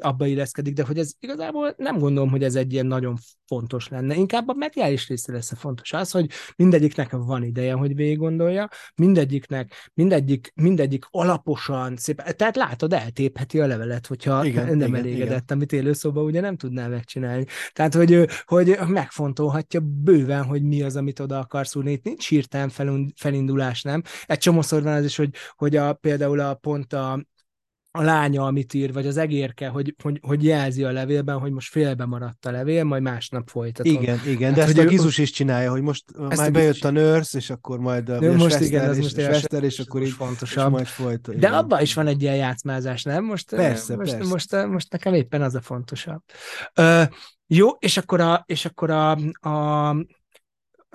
[0.00, 4.14] abba illeszkedik, de hogy ez igazából nem gondolom, hogy ez egy ilyen nagyon fontos lenne.
[4.14, 5.92] Inkább a mediális része lesz a fontos.
[5.92, 12.92] Az, hogy mindegyiknek van ideje, hogy végig gondolja, mindegyiknek, mindegyik, mindegyik alaposan, szépen, tehát látod,
[12.92, 15.56] eltépheti a levelet, hogyha igen, nem igen, elégedett, igen.
[15.56, 17.44] amit élőszóban ugye nem tudná megcsinálni.
[17.72, 21.92] Tehát, hogy, hogy megfontolhatja bőven, hogy mi az, amit oda akarsz úrni.
[21.92, 22.70] Itt nincs hirtelen
[23.16, 24.02] felindulás, nem?
[24.26, 27.24] Egy csomószor van az is, hogy, hogy a, például a pont a,
[27.90, 31.70] a lánya, amit ír, vagy az egérke, hogy, hogy, hogy jelzi a levélben, hogy most
[31.70, 33.92] félbe maradt a levél, majd másnap folytatom.
[33.92, 37.38] Igen, igen, hát, de ezt a Gizus is csinálja, hogy most már bejött a nurse,
[37.38, 40.10] és akkor majd a, most Svester, igen, az és, most Svester, és, és akkor így
[40.10, 40.66] fontosabb.
[40.66, 43.24] És majd folyt, De abban is van egy ilyen játszmázás, nem?
[43.24, 44.28] Most, persze, most, persze.
[44.28, 46.22] Most, most nekem éppen az a fontosabb.
[46.76, 47.04] Uh,
[47.46, 49.10] jó, és akkor a, és akkor a,
[49.48, 49.96] a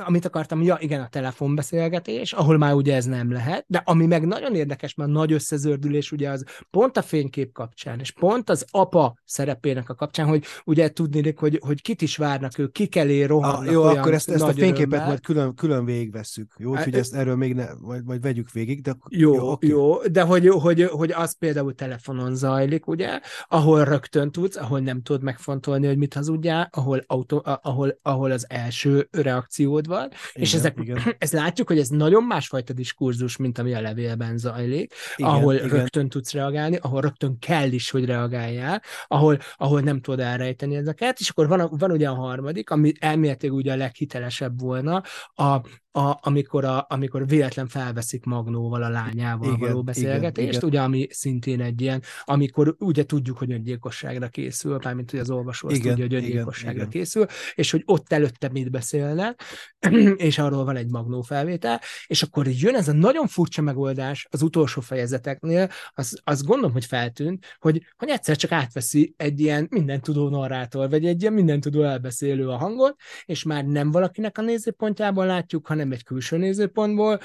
[0.05, 4.27] amit akartam, ja igen, a telefonbeszélgetés, ahol már ugye ez nem lehet, de ami meg
[4.27, 9.17] nagyon érdekes, mert nagy összezördülés ugye az pont a fénykép kapcsán, és pont az apa
[9.25, 13.67] szerepének a kapcsán, hogy ugye tudni, hogy, hogy kit is várnak ők, kik elé rohannak
[13.67, 15.07] ah, Jó, akkor ezt, ezt a fényképet örömmel.
[15.07, 16.71] majd külön, külön végigvesszük, jó?
[16.71, 19.69] Úgyhogy ezt erről még ne, majd, majd vegyük végig, de jó, jó, okay.
[19.69, 25.01] jó de hogy, hogy, hogy az például telefonon zajlik, ugye, ahol rögtön tudsz, ahol nem
[25.01, 30.53] tudod megfontolni, hogy mit hazudjál, ahol, autó, ahol, ahol az első reakciód van, igen, és
[30.53, 30.97] ezek, igen.
[31.17, 35.67] ezt látjuk, hogy ez nagyon másfajta diskurzus, mint ami a levélben zajlik, igen, ahol igen.
[35.67, 41.19] rögtön tudsz reagálni, ahol rögtön kell is, hogy reagáljál, ahol, ahol nem tudod elrejteni ezeket,
[41.19, 45.03] és akkor van, van ugye a harmadik, ami elméletileg ugye a leghitelesebb volna,
[45.35, 45.61] a,
[45.99, 51.07] a, amikor, a, amikor véletlen felveszik Magnóval, a lányával igen, való beszélgetést, igen, ugye, ami
[51.09, 55.95] szintén egy ilyen, amikor ugye tudjuk, hogy öngyilkosságra készül, mármint hogy az olvasó azt igen,
[55.95, 57.25] tudja, hogy öngyilkosságra igen, készül,
[57.55, 59.41] és hogy ott előtte mit beszélnek,
[60.15, 64.41] és arról van egy Magnó felvétel, és akkor jön ez a nagyon furcsa megoldás az
[64.41, 70.29] utolsó fejezeteknél, az, azt gondolom, hogy feltűnt, hogy, hogy egyszer csak átveszi egy ilyen mindentudó
[70.29, 72.95] narrátor, vagy egy ilyen mindentudó elbeszélő a hangot,
[73.25, 77.19] és már nem valakinek a nézőpontjában látjuk, hanem nem egy külső nézőpontból,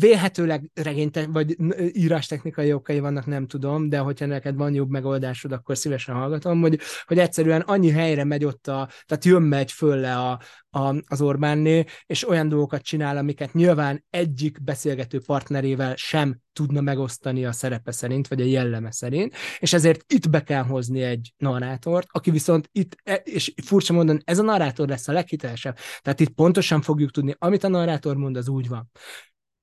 [0.00, 1.56] Vélhetőleg regényte, vagy
[1.92, 6.78] írástechnikai okai vannak, nem tudom, de hogyha neked van jobb megoldásod, akkor szívesen hallgatom, hogy,
[7.04, 10.40] hogy egyszerűen annyi helyre megy ott, a, tehát jön megy föl le a,
[10.70, 17.44] a, az Orbánné, és olyan dolgokat csinál, amiket nyilván egyik beszélgető partnerével sem tudna megosztani
[17.44, 22.08] a szerepe szerint, vagy a jelleme szerint, és ezért itt be kell hozni egy narrátort,
[22.10, 25.76] aki viszont itt, e, és furcsa mondani, ez a narrátor lesz a leghitelesebb.
[26.00, 28.90] Tehát itt pontosan fogjuk tudni, amit a narrátor mond, az úgy van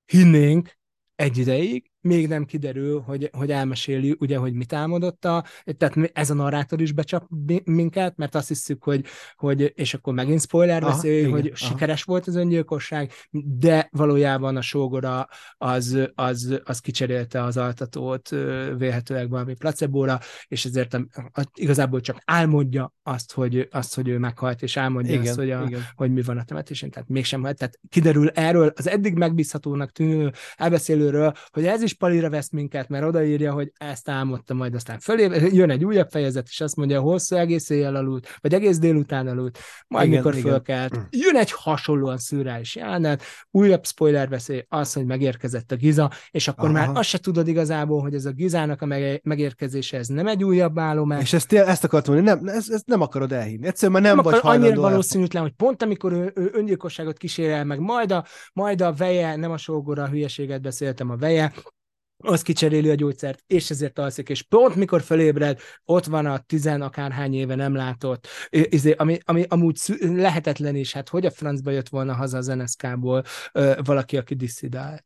[0.06, 0.78] hinnénk
[1.14, 5.44] egy ideig, még nem kiderül, hogy, hogy elmeséli, ugye, hogy mit álmodott a,
[5.76, 7.26] tehát ez a narrátor is becsap
[7.64, 9.04] minket, mert azt hiszük, hogy,
[9.36, 11.56] hogy és akkor megint spoiler beszél, hogy aha.
[11.56, 13.12] sikeres volt az öngyilkosság,
[13.58, 18.28] de valójában a sógora az, az, az kicserélte az altatót
[18.76, 24.18] vélhetőleg valami placebóra, és ezért a, a, igazából csak álmodja azt, hogy, azt, hogy ő
[24.18, 27.58] meghalt, és álmodja igen, azt, hogy, a, hogy mi van a temetésen, tehát mégsem halt.
[27.58, 33.04] Tehát kiderül erről az eddig megbízhatónak tűnő elbeszélőről, hogy ez is palira vesz minket, mert
[33.04, 37.36] odaírja, hogy ezt álmodta, majd aztán fölé, jön egy újabb fejezet, és azt mondja, hosszú
[37.36, 40.50] egész éjjel aludt, vagy egész délután aludt, majd igen, mikor igen.
[40.50, 40.98] fölkelt.
[40.98, 41.02] Mm.
[41.10, 46.68] Jön egy hasonlóan szürreális jelenet, újabb spoiler veszély az, hogy megérkezett a Giza, és akkor
[46.68, 46.78] Aha.
[46.78, 48.86] már azt se tudod igazából, hogy ez a Gizának a
[49.22, 51.22] megérkezése, ez nem egy újabb állomás.
[51.22, 53.66] És ezt, ezt akartam mondani, nem, ezt, ezt nem akarod elhinni.
[53.66, 57.64] Egyszerűen már nem, nem vagy akar, Annyira valószínűtlen, hogy pont amikor ő, ő öngyilkosságot kísérel
[57.64, 61.52] meg, majd a, majd a veje, nem a sógora, a hülyeséget beszéltem, a veje,
[62.24, 66.82] az kicseréli a gyógyszert, és ezért alszik, és pont mikor fölébred, ott van a tizen
[66.82, 71.88] akárhány éve nem látott, izé, ami, ami amúgy lehetetlen is, hát hogy a francba jött
[71.88, 73.24] volna haza az NSZK-ból
[73.84, 75.04] valaki, aki diszidált.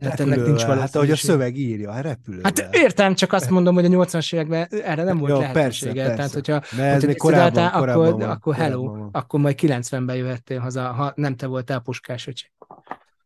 [0.00, 2.52] Hát ennek nincs Hát ahogy a szöveg írja, hát repülővel.
[2.54, 5.92] Hát értem, csak azt mondom, hogy a 80-as években erre nem volt Jó, lehetősége.
[5.92, 9.08] Persze, Tehát, hogyha, De ez hogyha korábban, korábban akkor, van, akkor hello, van.
[9.12, 12.50] akkor majd 90-ben jöhettél haza, ha nem te voltál puskás öcsém.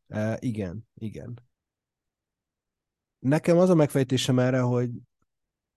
[0.08, 1.38] Uh, igen, igen.
[3.22, 4.90] Nekem az a megfejtésem erre, hogy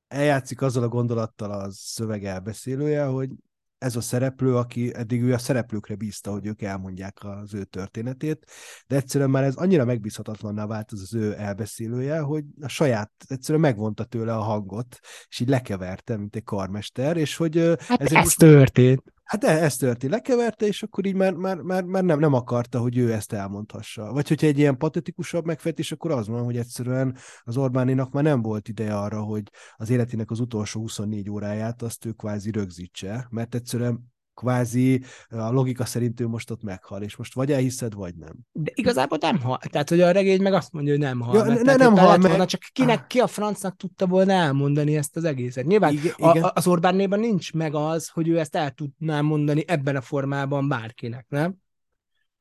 [0.07, 3.29] eljátszik azzal a gondolattal a szöveg elbeszélője, hogy
[3.77, 8.45] ez a szereplő, aki eddig ő a szereplőkre bízta, hogy ők elmondják az ő történetét,
[8.87, 13.61] de egyszerűen már ez annyira megbízhatatlanná vált az az ő elbeszélője, hogy a saját, egyszerűen
[13.61, 17.75] megvonta tőle a hangot, és így lekeverte, mint egy karmester, és hogy...
[17.77, 18.37] Hát ez most...
[18.37, 19.13] történt.
[19.26, 22.80] Hát e, ez történt, lekeverte, és akkor így már, már, már, már nem, nem akarta,
[22.80, 24.11] hogy ő ezt elmondhassa.
[24.11, 28.41] Vagy hogyha egy ilyen patetikusabb megfejtés, akkor az van, hogy egyszerűen az Orbáninak már nem
[28.41, 29.43] volt ideje arra, hogy
[29.76, 35.86] az életének az utolsó 24 óráját azt ő kvázi rögzítse, mert egyszerűen kvázi a logika
[35.86, 38.36] szerint ő most ott meghal, és most vagy elhiszed, vagy nem.
[38.51, 39.57] De igazából nem hal.
[39.57, 41.36] Tehát, hogy a regény meg azt mondja, hogy nem hal.
[41.36, 42.29] Ja, ne, ne, nem hal, meg...
[42.29, 45.65] volna, csak kinek, ki a francnak tudta volna elmondani ezt az egészet.
[45.65, 46.51] Nyilván igen, a, igen.
[46.53, 51.25] az Orbánnéban nincs meg az, hogy ő ezt el tudná mondani ebben a formában bárkinek,
[51.29, 51.55] nem?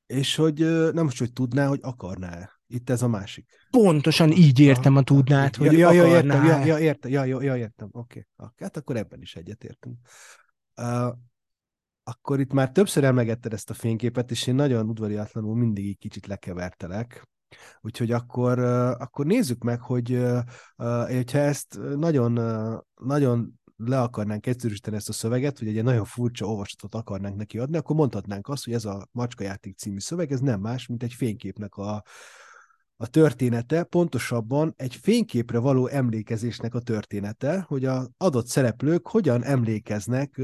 [0.06, 0.58] És hogy
[0.92, 2.52] nem most, hogy tudná, hogy akarná-e.
[2.66, 3.46] Itt ez a másik.
[3.70, 7.56] Pontosan így értem a tudnát, hogy ja, ja, értem, ja, ja, értem, ja, ja, ja,
[7.56, 8.26] értem, oké.
[8.36, 8.52] Okay.
[8.58, 9.98] Hát akkor ebben is egyetértünk.
[10.76, 11.12] Uh,
[12.04, 16.26] akkor itt már többször emlegetted ezt a fényképet, és én nagyon udvariatlanul mindig így kicsit
[16.26, 17.28] lekevertelek.
[17.80, 18.58] Úgyhogy akkor,
[18.98, 20.22] akkor nézzük meg, hogy
[21.06, 22.32] hogyha ezt nagyon,
[22.94, 27.76] nagyon le akarnánk egyszerűsíteni ezt a szöveget, hogy egy nagyon furcsa olvasatot akarnánk neki adni,
[27.76, 31.74] akkor mondhatnánk azt, hogy ez a Macskajáték című szöveg, ez nem más, mint egy fényképnek
[31.74, 32.02] a,
[32.96, 40.40] a története, pontosabban egy fényképre való emlékezésnek a története, hogy az adott szereplők hogyan emlékeznek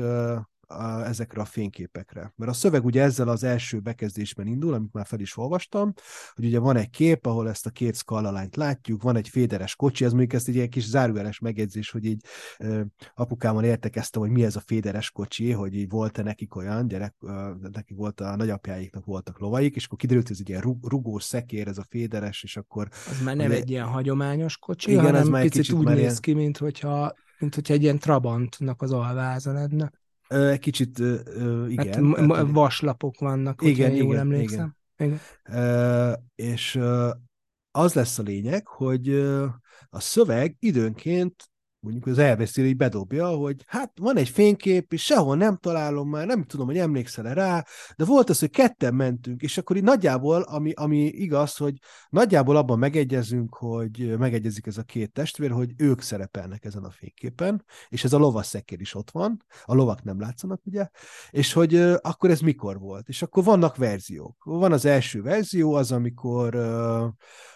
[0.70, 2.32] a, ezekre a fényképekre.
[2.36, 5.92] Mert a szöveg ugye ezzel az első bekezdésben indul, amit már fel is olvastam,
[6.34, 10.04] hogy ugye van egy kép, ahol ezt a két skalalányt látjuk, van egy féderes kocsi,
[10.04, 12.24] ez mondjuk ezt egy ilyen kis zárójeles megjegyzés, hogy így
[12.58, 12.80] uh,
[13.14, 17.32] apukámmal értekeztem, hogy mi ez a féderes kocsi, hogy így volt-e nekik olyan gyerek, uh,
[17.72, 21.68] neki volt a nagyapjáiknak voltak lovaik, és akkor kiderült, hogy ez egy ilyen rugós szekér,
[21.68, 22.88] ez a féderes, és akkor...
[23.10, 25.98] Az már nem ugye, egy ilyen hagyományos kocsi, igen, hanem ez már picit úgy néz
[25.98, 26.16] ilyen...
[26.20, 29.92] ki, mint hogyha, mint hogyha egy ilyen Trabantnak az alváza lenne.
[30.30, 30.98] Egy kicsit,
[31.68, 31.76] igen.
[31.76, 34.76] Hát tehát, vaslapok vannak, igen, jól igen, emlékszem.
[34.96, 35.20] Igen.
[35.48, 36.28] igen.
[36.34, 36.80] És
[37.70, 39.14] az lesz a lényeg, hogy
[39.88, 41.50] a szöveg időnként
[41.80, 46.26] mondjuk az elveszél, így bedobja, hogy hát van egy fénykép, és sehol nem találom már,
[46.26, 47.64] nem tudom, hogy emlékszel-e rá,
[47.96, 51.78] de volt az, hogy ketten mentünk, és akkor így nagyjából, ami, ami igaz, hogy
[52.08, 57.64] nagyjából abban megegyezünk, hogy megegyezik ez a két testvér, hogy ők szerepelnek ezen a fényképen,
[57.88, 60.88] és ez a lovasszekér is ott van, a lovak nem látszanak, ugye,
[61.30, 64.44] és hogy akkor ez mikor volt, és akkor vannak verziók.
[64.44, 66.54] Van az első verzió, az, amikor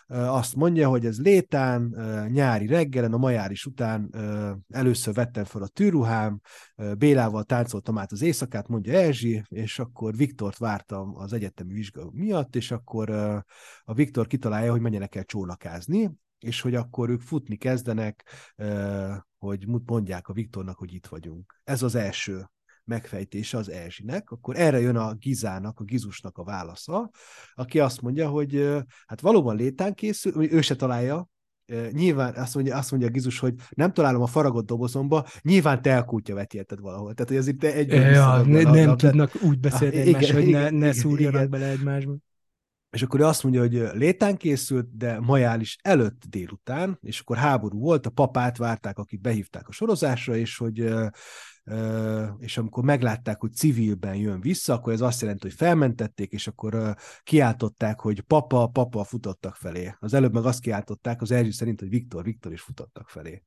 [0.06, 1.96] azt mondja, hogy ez létán,
[2.32, 4.14] nyári reggelen, a majáris után
[4.68, 6.40] először vettem fel a tűruhám,
[6.98, 12.56] Bélával táncoltam át az éjszakát, mondja Erzsi, és akkor Viktort vártam az egyetemi vizsga miatt,
[12.56, 13.10] és akkor
[13.84, 18.28] a Viktor kitalálja, hogy menjenek el csónakázni, és hogy akkor ők futni kezdenek,
[19.38, 21.60] hogy mondják a Viktornak, hogy itt vagyunk.
[21.64, 22.48] Ez az első
[22.84, 27.10] megfejtése az Erzsinek, akkor erre jön a Gizának, a Gizusnak a válasza,
[27.54, 28.68] aki azt mondja, hogy
[29.06, 31.28] hát valóban létán készül, ő se találja,
[31.90, 36.34] nyilván azt mondja, azt mondja Gizus, hogy nem találom a faragott dobozomba, nyilván te elkútja
[36.34, 37.14] vetélted valahol.
[37.14, 37.88] Tehát, hogy ez itt egy...
[37.88, 42.16] Ja, ne, nem a, tudnak úgy beszélni ah, egymás, hogy ne, ne szúrjanak bele egymásba.
[42.90, 47.78] És akkor ő azt mondja, hogy létán készült, de majális előtt délután, és akkor háború
[47.78, 50.94] volt, a papát várták, akit behívták a sorozásra, és hogy
[52.38, 56.96] és amikor meglátták, hogy civilben jön vissza, akkor ez azt jelenti, hogy felmentették, és akkor
[57.22, 59.94] kiáltották, hogy papa, papa futottak felé.
[59.98, 63.42] Az előbb meg azt kiáltották, az Erzsi szerint, hogy Viktor, Viktor is futottak felé.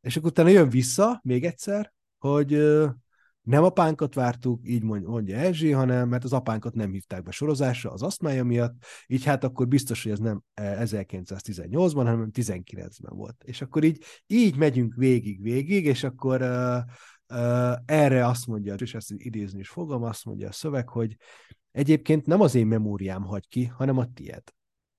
[0.00, 2.50] És akkor utána jön vissza még egyszer, hogy
[3.46, 8.02] nem apánkat vártuk, így mondja Erzsi, hanem mert az apánkat nem hívták be sorozásra az
[8.02, 8.74] asztmája miatt,
[9.06, 13.42] így hát akkor biztos, hogy ez nem 1918-ban, hanem 19-ben volt.
[13.44, 16.78] És akkor így, így megyünk végig, végig, és akkor uh,
[17.84, 21.16] erre azt mondja, és ezt idézni is fogom, azt mondja a szöveg, hogy
[21.72, 24.42] egyébként nem az én memóriám hagy ki, hanem a tied.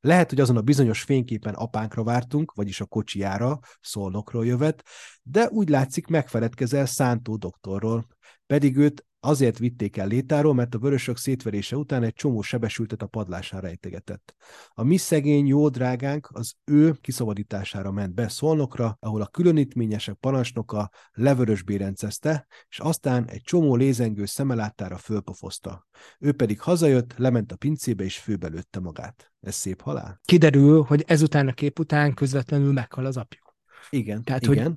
[0.01, 4.83] Lehet, hogy azon a bizonyos fényképen apánkra vártunk, vagyis a kocsijára, szolnokról jövet,
[5.23, 8.07] de úgy látszik megfeledkezel Szántó doktorról,
[8.45, 13.07] pedig őt Azért vitték el létáról, mert a vörösök szétverése után egy csomó sebesültet a
[13.07, 14.35] padlásán rejtegetett.
[14.69, 20.89] A mi szegény jó drágánk az ő kiszabadítására ment be Szolnokra, ahol a különítményesek parancsnoka
[21.11, 25.87] levörös bérencezte, és aztán egy csomó lézengő szemelátára fölpofozta.
[26.19, 29.31] Ő pedig hazajött, lement a pincébe és főbelőtte magát.
[29.39, 30.19] Ez szép halál?
[30.25, 33.55] Kiderül, hogy ezután a kép után közvetlenül meghal az apjuk.
[33.89, 34.65] Igen, Tehát, igen.
[34.65, 34.75] Hogy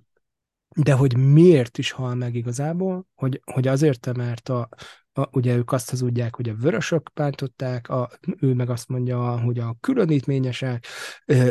[0.83, 4.69] de hogy miért is hal meg igazából, hogy, hogy azért, mert a,
[5.13, 8.11] a, ugye ők azt hazudják, hogy a vörösök bántották, a,
[8.41, 10.87] ő meg azt mondja, hogy a különítményesek,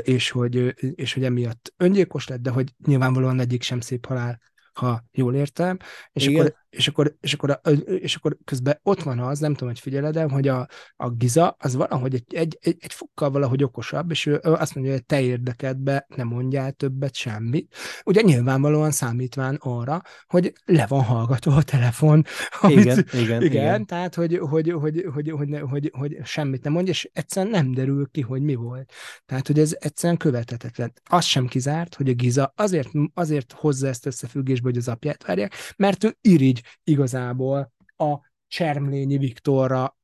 [0.02, 4.40] és hogy, és hogy emiatt öngyilkos lett, de hogy nyilvánvalóan egyik sem szép halál,
[4.74, 5.78] ha jól értem,
[6.12, 6.40] és Igen.
[6.42, 10.32] akkor és akkor, és, akkor, és akkor közben ott van az, nem tudom, hogy figyeled
[10.32, 14.40] hogy a, a Giza az valahogy egy, egy, egy, egy fokkal valahogy okosabb, és ő
[14.42, 17.76] azt mondja, hogy te érdekedbe nem mondjál többet semmit.
[18.06, 22.26] Ugye nyilvánvalóan számítván arra, hogy le van hallgatva a telefon.
[22.62, 23.86] Amit, igen, igen, igen, igen.
[23.86, 27.72] Tehát, hogy, hogy, hogy, hogy, hogy, hogy, hogy, hogy semmit nem mondja, és egyszerűen nem
[27.72, 28.92] derül ki, hogy mi volt.
[29.26, 30.94] Tehát, hogy ez egyszerűen követhetetlen.
[31.06, 35.54] Az sem kizárt, hogy a Giza azért, azért hozza ezt összefüggésbe, hogy az apját várják,
[35.78, 39.98] mert ő irigy igazából a Csermlényi Viktorra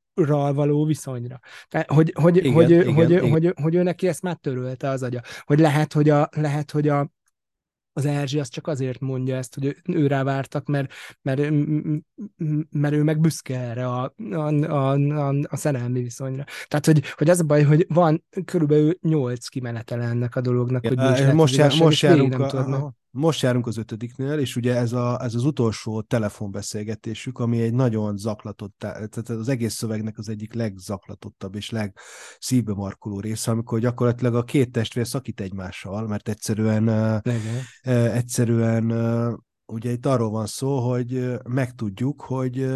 [0.53, 1.39] való viszonyra.
[1.67, 3.29] Tehát, hogy, hogy, igen, hogy, igen, hogy, igen.
[3.29, 5.21] Hogy, hogy, hogy ő neki ezt már törölte az agya.
[5.39, 7.09] Hogy lehet, hogy a, lehet, hogy a,
[7.97, 10.91] az Erzsi az csak azért mondja ezt, hogy ő, rá vártak, mert,
[11.21, 11.39] mert,
[12.69, 16.43] mert ő meg büszke erre a, a, a, a, a szerelmi viszonyra.
[16.67, 21.33] Tehát, hogy, hogy az a baj, hogy van körülbelül nyolc kimenetele ennek a dolognak, hogy
[21.33, 25.45] most, jár, most járunk a, most járunk az ötödiknél, és ugye ez, a, ez az
[25.45, 32.73] utolsó telefonbeszélgetésük, ami egy nagyon zaklatott, tehát az egész szövegnek az egyik legzaklatottabb és legszívbe
[32.73, 36.83] markoló része, amikor gyakorlatilag a két testvér szakít egymással, mert egyszerűen,
[37.23, 37.63] Legyen.
[38.11, 38.91] egyszerűen
[39.65, 42.73] ugye itt arról van szó, hogy megtudjuk, hogy,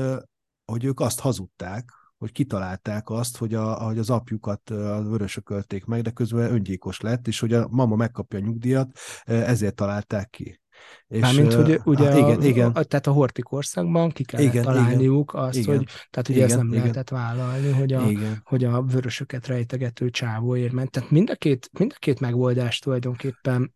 [0.66, 5.86] hogy ők azt hazudták, hogy kitalálták azt, hogy, a, hogy az apjukat a vörösök ölték
[5.86, 10.62] meg, de közben öngyilkos lett, és hogy a mama megkapja a nyugdíjat, ezért találták ki.
[11.08, 12.72] És, Mármint, hogy ugye ah, igen, a, igen.
[12.72, 16.50] A, tehát a hortikorszakban ki kellett igen, találniuk igen, azt, igen, hogy tehát ugye igen,
[16.50, 18.42] ez nem igen, lehetett vállalni, hogy a, igen.
[18.44, 20.92] hogy a vörösöket rejtegető csávó ér ment.
[20.92, 23.74] Tehát mind a két, mind a két megoldás tulajdonképpen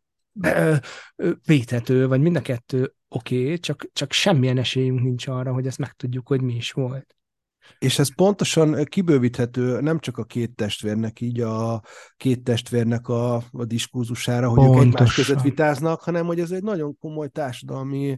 [1.45, 5.77] védhető, vagy mind a kettő oké, okay, csak, csak semmilyen esélyünk nincs arra, hogy ezt
[5.77, 7.15] megtudjuk, hogy mi is volt.
[7.77, 11.81] És ez pontosan kibővíthető nem csak a két testvérnek, így a
[12.17, 14.87] két testvérnek a, a diskurzusára, hogy Pontosan.
[14.87, 18.17] ők egymás között vitáznak, hanem hogy ez egy nagyon komoly társadalmi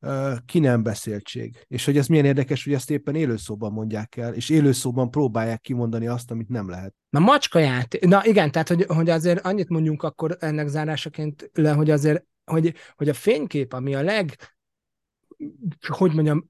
[0.00, 1.64] uh, ki nem beszéltség.
[1.66, 6.06] És hogy ez milyen érdekes, hogy ezt éppen élőszóban mondják el, és élőszóban próbálják kimondani
[6.06, 6.94] azt, amit nem lehet.
[7.10, 11.90] Na macskaját, na igen, tehát hogy, hogy azért annyit mondjunk akkor ennek zárásaként le, hogy
[11.90, 14.36] azért hogy, hogy a fénykép, ami a leg
[15.88, 16.48] hogy mondjam,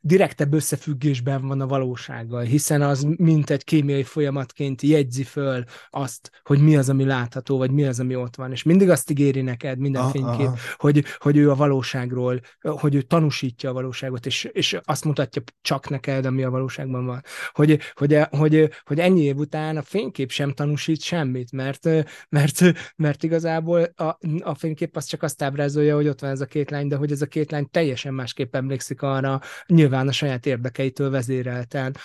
[0.00, 6.60] direktebb összefüggésben van a valósággal, hiszen az mint egy kémiai folyamatként jegyzi föl azt, hogy
[6.60, 9.78] mi az, ami látható, vagy mi az, ami ott van, és mindig azt ígéri neked
[9.78, 10.58] minden ah, fénykép, ah.
[10.76, 15.88] Hogy, hogy ő a valóságról, hogy ő tanúsítja a valóságot, és, és azt mutatja csak
[15.88, 17.22] neked, ami a valóságban van.
[17.52, 21.88] Hogy, hogy, hogy, hogy ennyi év után a fénykép sem tanúsít semmit, mert,
[22.28, 22.60] mert,
[22.96, 26.70] mert igazából a, a fénykép az csak azt ábrázolja, hogy ott van ez a két
[26.70, 31.10] lány, de hogy ez a két lány teljesen másképp emlékszik arra, nyilván a saját érdekeitől
[31.10, 31.96] vezérelten,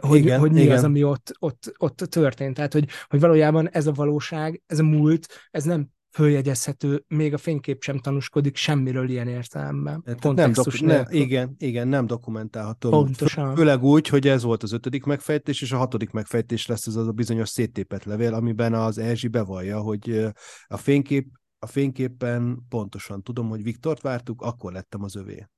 [0.00, 0.76] hogy, igen, hogy mi igen.
[0.76, 2.54] az, ami ott, ott, ott történt.
[2.54, 7.38] Tehát, hogy, hogy valójában ez a valóság, ez a múlt, ez nem följegyezhető, még a
[7.38, 10.04] fénykép sem tanúskodik semmiről ilyen értelemben.
[10.22, 12.90] Nem dok- ne, igen, igen, nem dokumentálható.
[12.90, 13.54] Pontosan.
[13.56, 17.06] Főleg úgy, hogy ez volt az ötödik megfejtés, és a hatodik megfejtés lesz ez az
[17.06, 20.26] a bizonyos széttépet levél, amiben az Erzsi bevallja, hogy
[20.66, 21.26] a fénykép
[21.62, 25.48] a fényképpen pontosan tudom, hogy Viktort vártuk, akkor lettem az övé.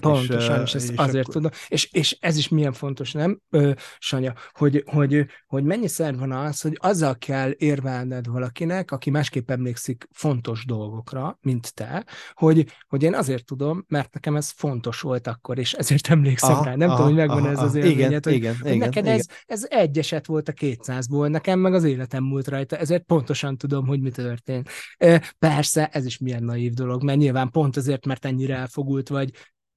[0.00, 1.34] Pontosan, és, és ezt és azért akkor...
[1.34, 1.50] tudom.
[1.68, 3.40] És, és ez is milyen fontos, nem,
[3.98, 10.08] Sanya, hogy, hogy, hogy mennyiszer van az, hogy azzal kell érvelned valakinek, aki másképp emlékszik
[10.12, 15.58] fontos dolgokra, mint te, hogy, hogy én azért tudom, mert nekem ez fontos volt akkor,
[15.58, 16.74] és ezért emlékszem aha, rá.
[16.74, 19.04] Nem aha, tudom, hogy megvan aha, ez az élményed, igen, hogy, igen, hogy igen, neked
[19.04, 19.18] igen.
[19.18, 23.56] Ez, ez egy eset volt a 200-ból, nekem meg az életem múlt rajta, ezért pontosan
[23.56, 24.68] tudom, hogy mi történt.
[25.38, 29.30] Persze, ez is milyen naív dolog, mert nyilván pont azért, mert ennyire elfogult vagy,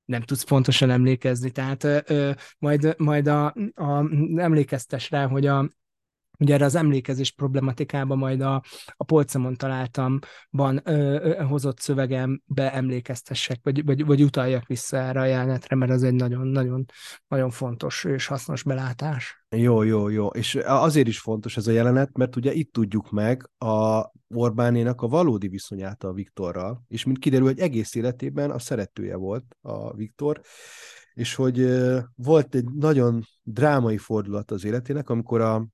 [0.07, 1.51] nem tudsz pontosan emlékezni.
[1.51, 4.05] Tehát ö, majd, majd a, a,
[4.35, 5.69] emlékeztes rá, hogy a,
[6.39, 8.63] Ugye erre az emlékezés problematikában majd a,
[8.95, 15.75] a polcamon találtamban ö, hozott szövegembe emlékeztessek, vagy, vagy, vagy utaljak vissza erre a jelenetre,
[15.75, 16.85] mert az egy nagyon-nagyon
[17.27, 19.45] nagyon fontos és hasznos belátás.
[19.55, 20.27] Jó, jó, jó.
[20.27, 25.07] És azért is fontos ez a jelenet, mert ugye itt tudjuk meg a Orbánénak a
[25.07, 30.41] valódi viszonyát a Viktorral, és mint kiderül, hogy egész életében a szeretője volt a Viktor,
[31.13, 31.67] és hogy
[32.15, 35.67] volt egy nagyon drámai fordulat az életének, amikor a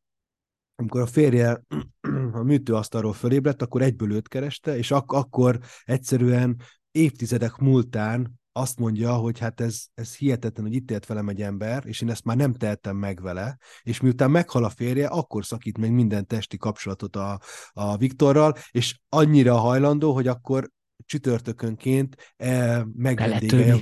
[0.76, 1.62] amikor a férje
[2.34, 9.14] a műtőasztalról fölébredt, akkor egyből őt kereste, és ak- akkor egyszerűen évtizedek múltán azt mondja,
[9.14, 12.38] hogy hát ez, ez hihetetlen, hogy itt élt velem egy ember, és én ezt már
[12.38, 17.16] nem tehetem meg vele, és miután meghal a férje, akkor szakít meg minden testi kapcsolatot
[17.16, 17.40] a,
[17.72, 20.70] a Viktorral, és annyira hajlandó, hogy akkor
[21.06, 23.78] csütörtökönként e, megvendége,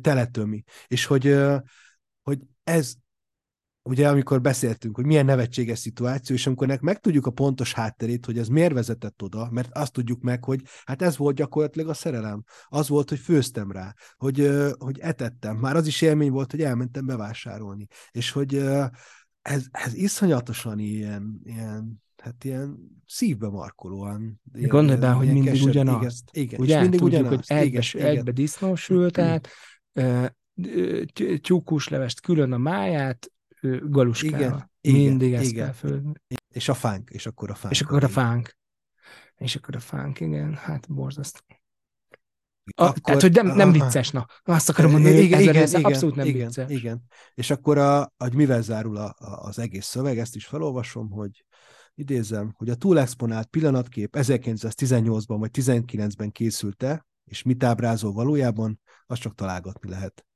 [0.00, 0.62] teletömi.
[0.86, 1.36] És hogy,
[2.22, 2.94] hogy ez,
[3.82, 8.48] ugye amikor beszéltünk, hogy milyen nevetséges szituáció, és amikor megtudjuk a pontos hátterét, hogy ez
[8.48, 12.44] miért vezetett oda, mert azt tudjuk meg, hogy hát ez volt gyakorlatilag a szerelem.
[12.68, 15.56] Az volt, hogy főztem rá, hogy, hogy etettem.
[15.56, 17.86] Már az is élmény volt, hogy elmentem bevásárolni.
[18.10, 18.54] És hogy
[19.42, 24.40] ez, ez iszonyatosan ilyen, ilyen hát ilyen szívbe markolóan.
[24.52, 26.30] Gondolj be, hogy mindig keser, ugyanazt.
[26.32, 26.60] Igen, igen.
[26.60, 26.74] Ugye?
[26.74, 27.48] És mindig Tudjuk, ugyanazt.
[27.52, 29.48] hogy egybe, igen, egybe disznósültet,
[31.40, 33.30] tyúkuslevest külön a máját,
[33.88, 34.70] galuskával.
[34.80, 35.64] Igen, Mindig igen, ezt igen.
[35.64, 36.12] kell fölni.
[36.48, 37.74] És a fánk, és akkor a fánk.
[37.74, 38.56] És akkor a fánk.
[39.36, 41.40] És akkor a fánk, igen, hát borzasztó.
[42.74, 44.26] A, akkor, tehát, hogy nem, nem vicces, na.
[44.42, 46.70] Azt akarom mondani, igen, hogy igen, igen, abszolút nem igen, vicces.
[46.70, 47.02] Igen,
[47.34, 51.44] és akkor a, hogy mivel zárul a, a, az egész szöveg, ezt is felolvasom, hogy
[51.94, 59.34] idézem, hogy a túlexponált pillanatkép 1918-ban vagy 19-ben készült-e, és mit ábrázol valójában, azt csak
[59.34, 60.26] találgatni lehet.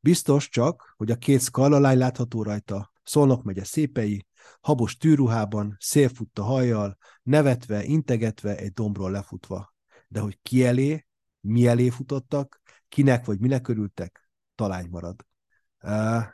[0.00, 4.26] Biztos csak, hogy a két szkallalány látható rajta, Szolnok megye szépei,
[4.60, 9.74] habos tűruhában, szélfutta hajjal, nevetve, integetve, egy dombról lefutva.
[10.08, 11.06] De hogy ki elé,
[11.40, 15.26] mi elé futottak, kinek vagy minek örültek, talány marad.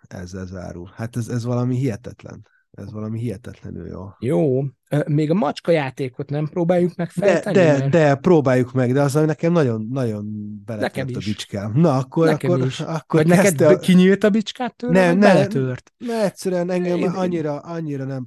[0.03, 0.91] Ezzel zárul.
[0.95, 2.47] Hát ez, ez valami hihetetlen.
[2.81, 4.09] Ez valami hihetetlenül jó.
[4.19, 4.62] Jó.
[5.07, 7.57] Még a macska játékot nem próbáljuk meg feltenni?
[7.57, 10.27] De, de, de próbáljuk meg, de az nekem nagyon, nagyon
[10.65, 11.73] beletört a bicskám.
[11.74, 12.27] Na, akkor...
[12.27, 12.81] Nekem akkor, is.
[12.81, 13.78] akkor Vagy neked a...
[13.78, 15.93] kinyílt a bicskát tőle, nem, nem, beletört?
[15.98, 17.09] Ne, egyszerűen engem Én...
[17.09, 18.24] annyira, annyira nem.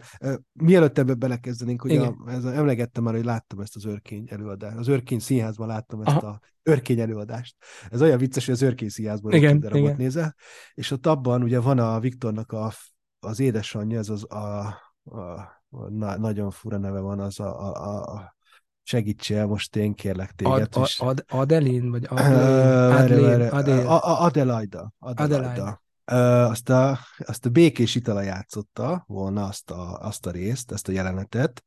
[0.53, 4.77] Mielőtt ebbe belekezdenénk, ugye a, ez, emlegettem már, hogy láttam ezt az őrkény előadást.
[4.77, 6.27] Az őrkény színházban láttam ezt Aha.
[6.27, 7.55] a őrkény előadást.
[7.91, 10.35] Ez olyan vicces, hogy az őrkény színházban igen, darabot nézel,
[10.73, 12.71] és ott abban ugye van a Viktornak a
[13.23, 14.35] az édesanyja, ez az a,
[15.03, 15.19] a,
[15.69, 18.35] a na, nagyon fura neve van, az a, a, a
[18.83, 20.67] segítsél most én kérlek téged.
[20.75, 23.41] Ad, ad, Adelin, vagy Adelin,
[24.01, 24.93] Adelaida.
[24.99, 30.87] Adelaida azt a, azt a békés itala játszotta volna azt a, azt a részt, ezt
[30.87, 31.63] a jelenetet,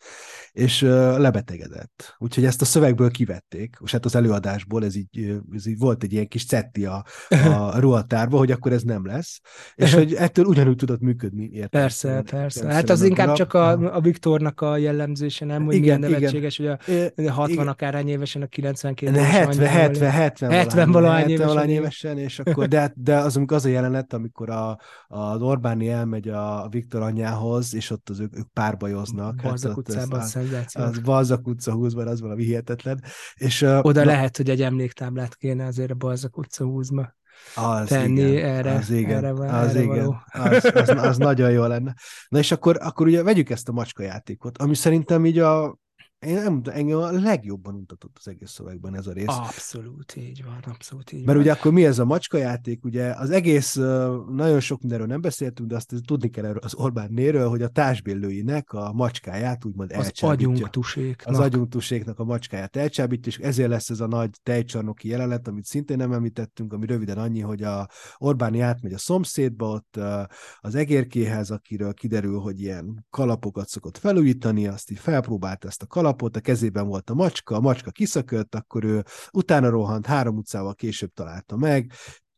[0.53, 0.81] és
[1.17, 2.15] lebetegedett.
[2.19, 6.13] Úgyhogy ezt a szövegből kivették, és hát az előadásból ez így, ez így volt egy
[6.13, 9.41] ilyen kis cetti a, a ruhatárba, hogy akkor ez nem lesz,
[9.75, 11.49] és hogy ettől ugyanúgy tudott működni.
[11.53, 12.73] Értem, persze, nem, persze.
[12.73, 16.79] Hát az inkább csak a, a Viktornak a jellemzése, nem, hogy igen, milyen nevetséges, igen.
[17.15, 17.69] hogy a 60 igen.
[17.69, 19.31] akárhány évesen, a 92 évesen.
[19.31, 24.13] 70, 70, 70, 70 valahány évesen, évesen, és akkor, de, de az, az a jelenet,
[24.27, 29.43] amikor a, az Orbáni elmegy a Viktor anyjához, és ott az ők, ők párbajoznak.
[29.43, 30.83] Balzak hát utcában az, szenzáció.
[30.83, 33.03] Az Balzak utca 20-ban, az valami hihetetlen.
[33.35, 36.89] És, Oda na, lehet, hogy egy emléktáblát kéne azért a Balzak utca 20
[37.55, 38.75] az tenni igen, erre.
[38.75, 40.23] Az igen, erre, az, erre igen.
[40.27, 41.95] Az, az, az, nagyon jó lenne.
[42.29, 45.79] Na és akkor, akkor ugye vegyük ezt a macska játékot, ami szerintem így a
[46.19, 49.27] én nem engem a legjobban mutatott az egész szövegben ez a rész.
[49.27, 51.41] Abszolút így van, abszolút így Mert van.
[51.41, 53.75] ugye akkor mi ez a macskajáték, ugye az egész,
[54.31, 57.69] nagyon sok mindenről nem beszéltünk, de azt tudni kell erről az Orbán néről, hogy a
[57.69, 61.35] társbélőinek a macskáját úgymond az agyunktuséknak.
[61.35, 65.97] Az agyunktuséknak a macskáját elcsábítja, és ezért lesz ez a nagy tejcsarnoki jelenet, amit szintén
[65.97, 69.99] nem említettünk, ami röviden annyi, hogy a Orbáni átmegy a szomszédba, ott
[70.59, 76.37] az egérkéhez, akiről kiderül, hogy ilyen kalapokat szokott felújítani, azt így felpróbált ezt a kalapot,
[76.37, 81.13] a kezében volt a macska, a macska kiszökött, akkor ő utána rohant, három utcával később
[81.15, 81.93] találta meg,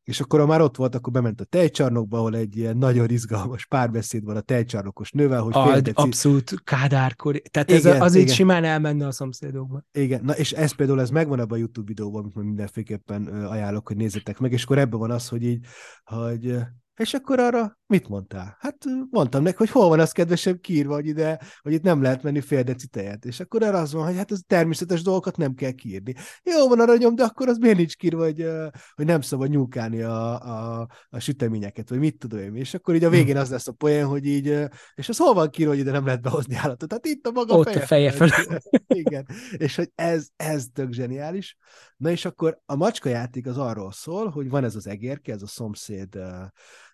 [0.04, 3.66] és akkor, ha már ott volt, akkor bement a tejcsarnokba, ahol egy ilyen nagyon izgalmas
[3.66, 5.92] párbeszéd van a tejcsarnokos nővel, hogy a, deci...
[5.94, 7.42] Abszolút kádárkor.
[7.50, 8.26] Tehát igen, ez az igen.
[8.26, 9.82] így simán elmenne a szomszédokba.
[9.92, 13.96] Igen, na és ez például ez megvan abban a YouTube videóban, amit mindenféleképpen ajánlok, hogy
[13.96, 15.64] nézzétek meg, és akkor ebben van az, hogy így,
[16.04, 16.58] hogy
[16.98, 18.56] és akkor arra mit mondtál?
[18.60, 22.22] Hát mondtam neki, hogy hol van az kedvesem kiírva, hogy ide, hogy itt nem lehet
[22.22, 23.24] menni fél deci tejet.
[23.24, 26.14] És akkor arra az van, hogy hát ez természetes dolgokat nem kell kiírni.
[26.42, 28.46] Jó van aranyom, de akkor az miért nincs kiírva, hogy,
[28.94, 32.54] hogy nem szabad nyúkálni a, a, a süteményeket, vagy mit tudom én.
[32.54, 34.46] És akkor így a végén az lesz a poén, hogy így,
[34.94, 36.88] és az hol van kiírva, hogy ide nem lehet behozni állatot.
[36.88, 37.82] Tehát itt a maga Ott feje.
[37.82, 38.60] a feje fel.
[38.86, 39.26] Igen.
[39.56, 41.56] És hogy ez, ez tök zseniális.
[41.96, 45.42] Na és akkor a macska játék az arról szól, hogy van ez az egérke, ez
[45.42, 46.18] a szomszéd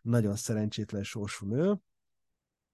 [0.05, 1.81] nagyon szerencsétlen sorsú nő,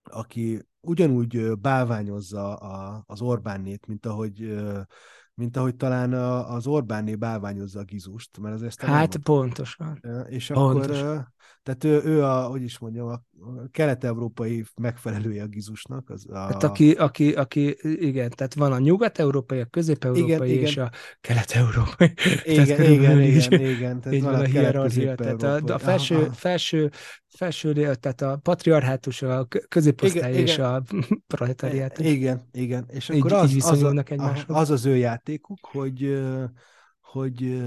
[0.02, 4.54] aki ugyanúgy bálványozza a, az Orbánnét, mint ahogy
[5.40, 6.12] mint ahogy talán
[6.42, 10.00] az Orbánné bálványozza a Gizust, mert azért Hát pontosan.
[10.28, 11.08] És pontosan.
[11.08, 11.28] akkor,
[11.62, 13.22] tehát ő, ő a, hogy is mondjam, a
[13.70, 16.10] kelet-európai megfelelője a Gizusnak.
[16.10, 16.38] Az a...
[16.38, 20.84] Hát aki, aki, aki, igen, tehát van a nyugat-európai, a közép-európai és igen.
[20.84, 20.90] a
[21.20, 22.12] kelet-európai.
[22.44, 24.00] Igen, tehát igen, igen, igen.
[24.00, 25.14] Tehát van a hierarchia.
[25.14, 26.90] Tehát a, a felső, felső,
[27.36, 30.74] felső, tehát a patriarhátus, a középosztály igen, és igen.
[30.74, 30.82] a
[31.34, 31.98] proletariát.
[31.98, 32.84] Igen, igen.
[32.88, 36.22] És akkor így, az, így az, a, az az ő játékuk, hogy,
[37.00, 37.62] hogy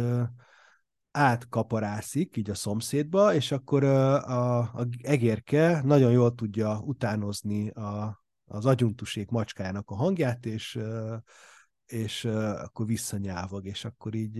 [1.11, 8.65] átkaparászik így a szomszédba, és akkor a, a, egérke nagyon jól tudja utánozni a, az
[8.65, 10.79] agyuntusék macskájának a hangját, és,
[11.85, 14.33] és akkor visszanyávog, és akkor így,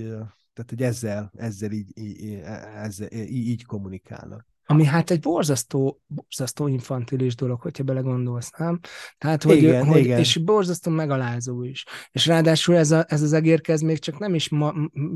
[0.54, 2.34] tehát hogy ezzel, ezzel így, így,
[2.76, 4.53] ezzel, így, így kommunikálnak.
[4.66, 8.80] Ami hát egy borzasztó, borzasztó infantilis dolog, hogyha belegondolsz, nem?
[9.18, 10.20] Tehát, hogy, igen, hogy igen.
[10.20, 11.86] és borzasztó megalázó is.
[12.12, 14.74] És ráadásul ez, a, ez az egérke, ez még csak nem is ma,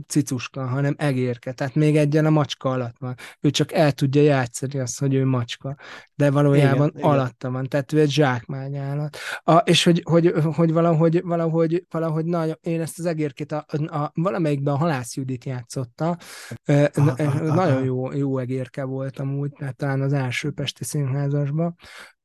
[0.08, 3.16] cicuska, hanem egérke, tehát még egyen a macska alatt van.
[3.40, 5.76] Ő csak el tudja játszani azt, hogy ő macska,
[6.16, 7.52] de valójában igen, alatta igen.
[7.52, 9.18] van, tehát ő egy zsákmányállat.
[9.44, 13.96] A, és hogy, hogy, hogy valahogy, valahogy, valahogy nagyon, én ezt az egérkét a, a,
[13.96, 16.18] a, valamelyikben a Halász Judit játszotta,
[16.94, 17.84] aha, nagyon aha.
[17.84, 21.76] Jó, jó egérke volt amúgy, tehát talán az első Pesti Színházasban,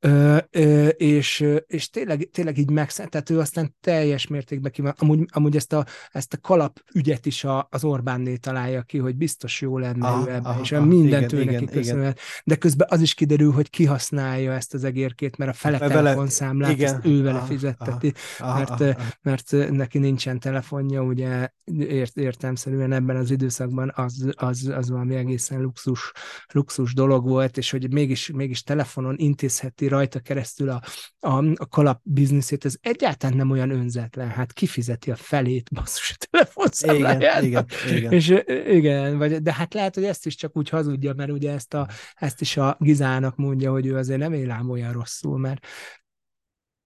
[0.04, 5.24] Ö, ö, és, és tényleg, tényleg így megszállt, tehát ő aztán teljes mértékben kíván, amúgy,
[5.32, 9.60] amúgy ezt a, ezt a kalap ügyet is a, az Orbánné találja ki, hogy biztos
[9.60, 12.86] jó lenne aha, ő ebben, aha, és aha, mindent igen, ő neki köszönhet, de közben
[12.90, 17.06] az is kiderül, hogy kihasználja ezt az egérkét, mert a fele vele, telefonszámlát igen, ezt
[17.06, 19.08] ő vele aha, fizetteti, aha, mert, aha, aha.
[19.22, 21.48] mert neki nincsen telefonja, ugye
[21.78, 26.12] ért, értelmszerűen ebben az időszakban az, az, az valami egészen luxus,
[26.52, 30.82] luxus dolog volt, és hogy mégis, mégis telefonon intézheti rajta keresztül a,
[31.18, 36.26] a, a kalap bizniszét, ez egyáltalán nem olyan önzetlen, hát kifizeti a felét basszus a
[36.30, 37.42] telefonszámláját.
[37.42, 38.12] Igen, igen, igen.
[38.12, 38.34] És
[38.66, 41.88] igen, vagy, de hát lehet, hogy ezt is csak úgy hazudja, mert ugye ezt, a,
[42.14, 45.66] ezt is a Gizának mondja, hogy ő azért nem él ám olyan rosszul, mert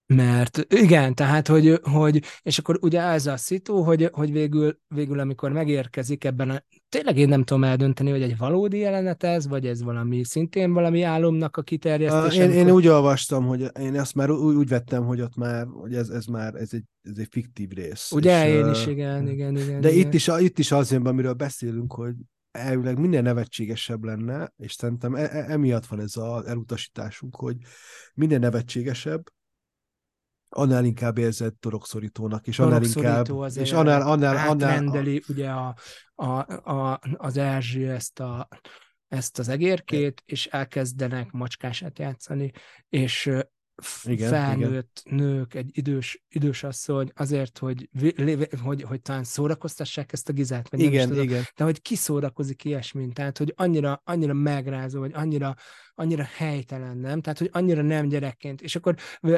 [0.07, 5.19] mert igen, tehát, hogy, hogy és akkor ugye ez a szitu, hogy, hogy végül, végül,
[5.19, 9.65] amikor megérkezik ebben a, tényleg én nem tudom eldönteni, hogy egy valódi jelenet ez, vagy
[9.65, 12.35] ez valami, szintén valami álomnak a kiterjesztése.
[12.35, 12.67] Én, amikor...
[12.67, 16.09] én úgy olvastam, hogy én azt már úgy, úgy vettem, hogy ott már, hogy ez,
[16.09, 18.11] ez már, ez egy, ez egy fiktív rész.
[18.11, 19.81] Ugye, és, én is, igen, igen, igen.
[19.81, 20.07] De igen.
[20.07, 22.13] itt is, itt is az jön, amiről beszélünk, hogy
[22.51, 27.55] elvileg minden nevetségesebb lenne, és szerintem e, e, emiatt van ez az elutasításunk, hogy
[28.13, 29.23] minden nevetségesebb,
[30.49, 33.27] annál inkább érzett torokszorítónak, és annál inkább...
[33.55, 35.75] és annál, annál, annál, ugye a,
[36.15, 36.25] a,
[36.71, 38.47] a, az Erzsi ezt a
[39.07, 42.51] ezt az egérkét, és elkezdenek macskását játszani,
[42.89, 43.31] és
[44.03, 45.17] igen, felnőtt igen.
[45.17, 47.89] nők, egy idős, idős asszony azért, hogy,
[48.63, 51.43] hogy, hogy talán szórakoztassák ezt a gizát, vagy igen, tudom, igen.
[51.55, 55.55] de hogy kiszórakozik ilyesmint, tehát hogy annyira, annyira megrázó, vagy annyira,
[55.95, 57.21] annyira helytelen, nem?
[57.21, 58.95] Tehát, hogy annyira nem gyerekként, és akkor,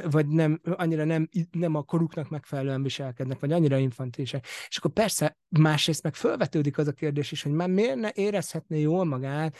[0.09, 4.45] vagy nem, annyira nem, nem a koruknak megfelelően viselkednek, vagy annyira infantilisek.
[4.67, 8.79] És akkor persze másrészt meg felvetődik az a kérdés is, hogy már miért ne érezhetné
[8.79, 9.57] jól magát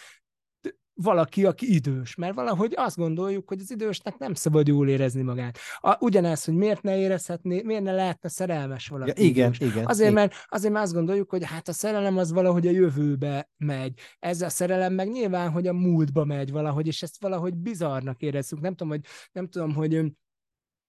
[1.01, 5.57] valaki, aki idős, mert valahogy azt gondoljuk, hogy az idősnek nem szabad jól érezni magát.
[5.79, 9.21] A, ugyanez, hogy miért ne érezhetné, miért ne lehetne szerelmes valaki.
[9.21, 9.71] Ja, igen, idős.
[9.71, 9.85] igen.
[9.85, 10.13] Azért, igen.
[10.13, 13.99] Mert, azért, mert azt gondoljuk, hogy hát a szerelem az valahogy a jövőbe megy.
[14.19, 18.59] Ez a szerelem meg nyilván, hogy a múltba megy valahogy, és ezt valahogy bizarnak érezzük.
[18.59, 20.03] Nem tudom, hogy, nem tudom, hogy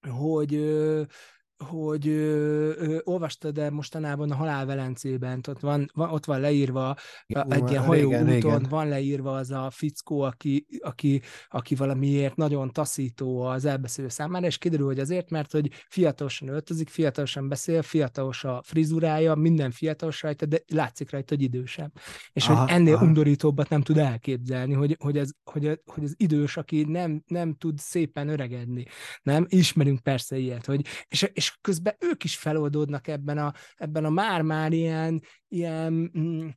[0.09, 0.55] hogy
[1.65, 6.97] hogy ö, ö, olvastad de mostanában a halálvelencében, ott van, van, ott van leírva
[7.27, 13.43] Igen, egy ilyen hajóúton, van leírva az a fickó, aki, aki, aki valamiért nagyon taszító
[13.43, 18.61] az elbeszélő számára, és kiderül, hogy azért, mert hogy fiatalosan öltözik, fiatalosan beszél, fiatalos a
[18.65, 21.93] frizurája, minden fiatalos rajta, de látszik rajta, hogy idősebb.
[22.33, 23.05] És aha, hogy ennél aha.
[23.05, 27.79] undorítóbbat nem tud elképzelni, hogy, hogy, ez, hogy, hogy az idős, aki nem, nem tud
[27.79, 28.87] szépen öregedni.
[29.23, 29.47] Nem?
[29.49, 34.73] Ismerünk persze ilyet, hogy, és, és közben ők is feloldódnak ebben a, ebben a már-már
[34.73, 36.49] ilyen, ilyen, mm,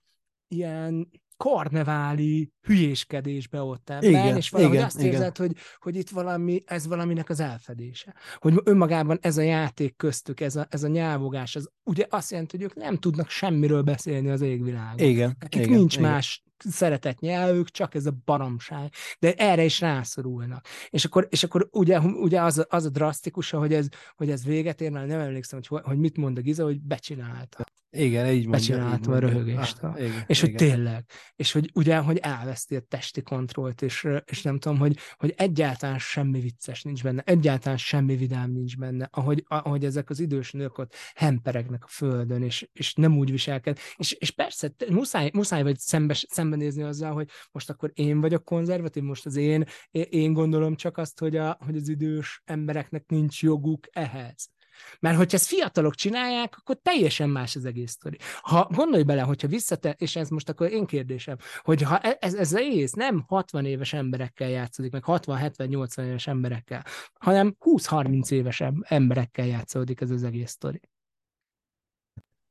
[0.47, 1.09] ilyen
[1.43, 5.47] karneváli hülyéskedésbe ott ebben, igen, és valahogy igen, azt érzed, igen.
[5.47, 8.15] hogy, hogy itt valami, ez valaminek az elfedése.
[8.35, 12.57] Hogy önmagában ez a játék köztük, ez a, ez a nyávogás, az ugye azt jelenti,
[12.57, 15.07] hogy ők nem tudnak semmiről beszélni az égvilágon.
[15.07, 16.09] Igen, Nekik igen, nincs igen.
[16.09, 18.93] más szeretett nyelvük, csak ez a baromság.
[19.19, 20.65] De erre is rászorulnak.
[20.89, 24.81] És akkor, és akkor ugye, ugye az, az a drasztikus, hogy ez, hogy ez véget
[24.81, 27.63] ér, mert nem emlékszem, hogy, hogy mit mond a Giza, hogy becsinálta.
[27.95, 28.49] Igen, így mondja.
[28.49, 29.83] Becsinálta a röhögést.
[29.83, 30.49] Ah, igen, és igen.
[30.49, 31.05] hogy tényleg.
[31.35, 35.99] És hogy ugye, hogy elveszti a testi kontrollt, és, és nem tudom, hogy, hogy egyáltalán
[35.99, 40.77] semmi vicces nincs benne, egyáltalán semmi vidám nincs benne, ahogy, ahogy ezek az idős nők
[40.77, 43.79] ott hemperegnek a földön, és, és nem úgy viselked.
[43.95, 49.03] És, és persze, muszáj, muszáj vagy szembe, szembenézni azzal, hogy most akkor én vagyok konzervatív,
[49.03, 53.87] most az én, én gondolom csak azt, hogy, a, hogy az idős embereknek nincs joguk
[53.91, 54.51] ehhez.
[54.99, 58.17] Mert hogyha ezt fiatalok csinálják, akkor teljesen más az egész sztori.
[58.41, 62.33] Ha gondolj bele, hogyha visszate, és ez most akkor én kérdésem, hogy ha e- ez,
[62.33, 68.63] ez az egész nem 60 éves emberekkel játszódik, meg 60-70-80 éves emberekkel, hanem 20-30 éves
[68.81, 70.81] emberekkel játszódik ez az egész sztori.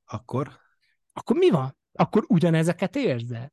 [0.04, 0.60] Akkor?
[1.12, 1.76] Akkor mi van?
[1.92, 3.52] Akkor ugyanezeket érzed?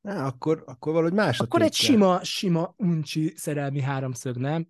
[0.00, 4.68] Na, akkor, akkor valahogy más Akkor egy sima, sima uncsi szerelmi háromszög, nem?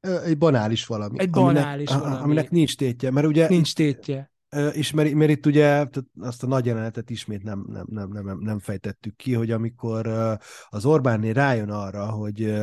[0.00, 1.20] Egy banális valami.
[1.20, 2.24] Egy banális aminek, valami.
[2.24, 3.48] Aminek nincs tétje, mert ugye...
[3.48, 4.32] Nincs tétje.
[4.72, 5.86] És mert, mert itt ugye
[6.20, 10.06] azt a nagy jelenetet ismét nem, nem, nem, nem, nem fejtettük ki, hogy amikor
[10.68, 12.54] az Orbánné rájön arra, hogy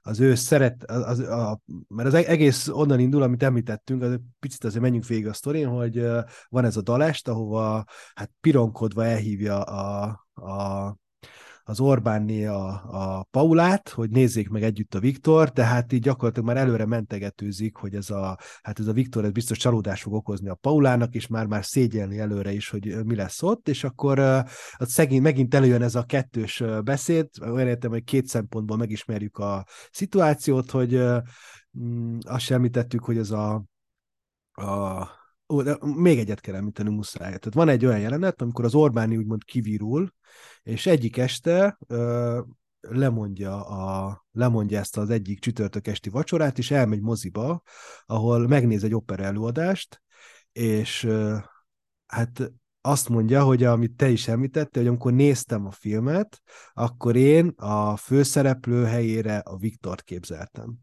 [0.00, 4.64] az ő szeret, az, a, mert az e-, egész onnan indul, amit említettünk, az picit
[4.64, 6.06] azért menjünk végig a sztorin, hogy
[6.48, 7.84] van ez a dalest, ahova
[8.14, 10.96] hát pironkodva elhívja a, a
[11.68, 16.56] az Orbánné a, a Paulát, hogy nézzék meg együtt a Viktor, tehát így gyakorlatilag már
[16.56, 20.54] előre mentegetőzik, hogy ez a, hát ez a Viktor ez biztos csalódás fog okozni a
[20.54, 25.22] Paulának, és már már szégyelni előre is, hogy mi lesz ott, és akkor az szegény,
[25.22, 31.00] megint előjön ez a kettős beszéd, olyan értem, hogy két szempontból megismerjük a szituációt, hogy
[31.78, 33.64] mm, azt sem említettük, hogy ez a,
[34.52, 35.06] a
[35.48, 37.26] Ó, de még egyet kell említeni muszáj.
[37.26, 40.12] Tehát van egy olyan jelenet, amikor az Orbáni úgymond kivirul,
[40.62, 42.40] és egyik este ö,
[42.80, 47.62] lemondja, a, lemondja ezt az egyik csütörtök esti vacsorát, és elmegy moziba,
[48.06, 50.02] ahol megnéz egy opera előadást,
[50.52, 51.36] és ö,
[52.06, 56.42] hát azt mondja, hogy amit te is említette, hogy amikor néztem a filmet,
[56.72, 60.74] akkor én a főszereplő helyére a Viktort képzeltem.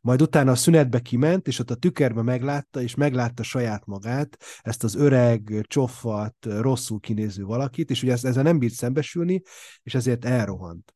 [0.00, 4.84] Majd utána a szünetbe kiment, és ott a tükörbe meglátta, és meglátta saját magát, ezt
[4.84, 9.42] az öreg, csoffat, rosszul kinéző valakit, és ugye ezzel nem bírt szembesülni,
[9.82, 10.94] és ezért elrohant.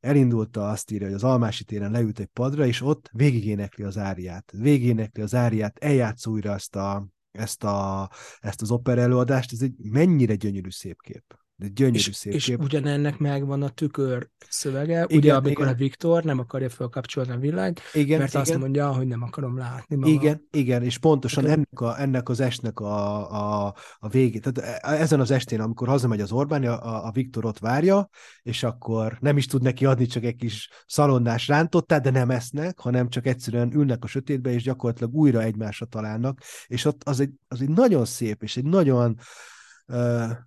[0.00, 4.52] Elindulta azt írja, hogy az Almási téren leült egy padra, és ott végigénekli az áriát.
[4.56, 7.06] Végigénekli az áriát, eljátsz újra ezt a,
[7.36, 11.45] ezt, a, ezt az opera előadást, ez egy mennyire gyönyörű szép kép.
[11.58, 12.62] De gyönyörű és, szép és kép.
[12.62, 15.74] ugyanennek megvan a tükör szövege, igen, ugye amikor igen.
[15.74, 18.42] a Viktor nem akarja felkapcsolni a villanyt, igen, mert igen.
[18.42, 20.12] azt mondja, hogy nem akarom látni magam.
[20.12, 21.54] Igen, igen, és pontosan okay.
[21.54, 25.88] ennek, a, ennek az estnek a, a, a végét, tehát e, ezen az estén, amikor
[25.88, 28.08] hazamegy az Orbán, a, a Viktor ott várja,
[28.42, 32.78] és akkor nem is tud neki adni csak egy kis szalonnás rántottát, de nem esznek,
[32.78, 37.30] hanem csak egyszerűen ülnek a sötétbe, és gyakorlatilag újra egymásra találnak, és ott az egy,
[37.48, 39.18] az egy nagyon szép, és egy nagyon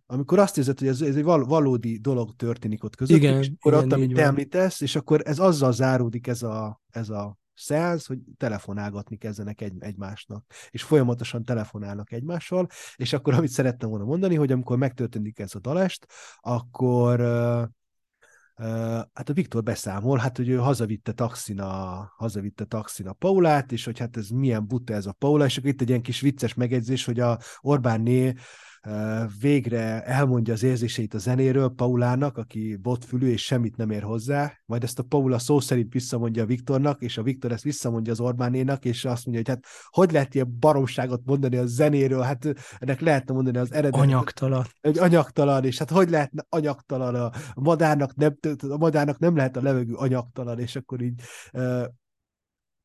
[0.05, 3.51] amikor azt érzed, hogy ez, ez egy val- valódi dolog történik ott között, igen, és
[3.59, 7.37] akkor igen, ott, amit te említesz, és akkor ez azzal záródik ez a, ez a
[7.53, 14.05] szeánsz, hogy telefonálgatni kezdenek egy, egymásnak, és folyamatosan telefonálnak egymással, és akkor amit szerettem volna
[14.05, 16.05] mondani, hogy amikor megtörténik ez a dalest,
[16.39, 17.63] akkor uh,
[18.61, 18.65] Uh,
[19.13, 23.85] hát a Viktor beszámol, hát hogy ő hazavitte taxin a, hazavitte taxin a Paulát, és
[23.85, 26.53] hogy hát ez milyen buta ez a Paula, és akkor itt egy ilyen kis vicces
[26.53, 28.33] megjegyzés, hogy a Orbánné
[29.39, 34.83] végre elmondja az érzéseit a zenéről Paulának, aki botfülű és semmit nem ér hozzá, majd
[34.83, 38.85] ezt a Paula szó szerint visszamondja a Viktornak, és a Viktor ezt visszamondja az Orbánénak,
[38.85, 43.33] és azt mondja, hogy hát hogy lehet ilyen baromságot mondani a zenéről, hát ennek lehetne
[43.33, 44.01] mondani az eredet.
[44.01, 44.65] Anyagtalan.
[44.81, 48.37] Egy anyagtalan, és hát hogy lehetne anyagtalan a madárnak nem,
[48.69, 51.21] a madárnak nem lehet a levegő anyagtalan, és akkor így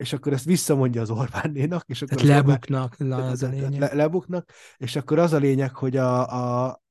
[0.05, 3.79] és akkor ezt visszamondja az Orbánnénak, és akkor Tehát lebuknak, Orbán, az a lényeg.
[3.79, 6.83] Le, lebuknak, és akkor az a lényeg, hogy a, a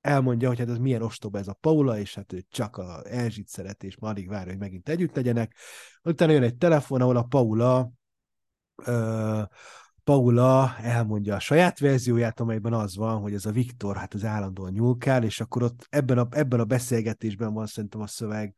[0.00, 3.48] elmondja, hogy hát ez milyen ostoba ez a Paula, és hát ő csak a Erzsit
[3.48, 5.56] szeret, és ma alig várja, hogy megint együtt legyenek.
[6.02, 7.90] Utána jön egy telefon, ahol a Paula
[8.84, 9.42] ö,
[10.04, 14.72] Paula elmondja a saját verzióját, amelyben az van, hogy ez a Viktor, hát az állandóan
[14.72, 18.54] nyúlkál, és akkor ott ebben a, ebben a beszélgetésben van szerintem a szöveg,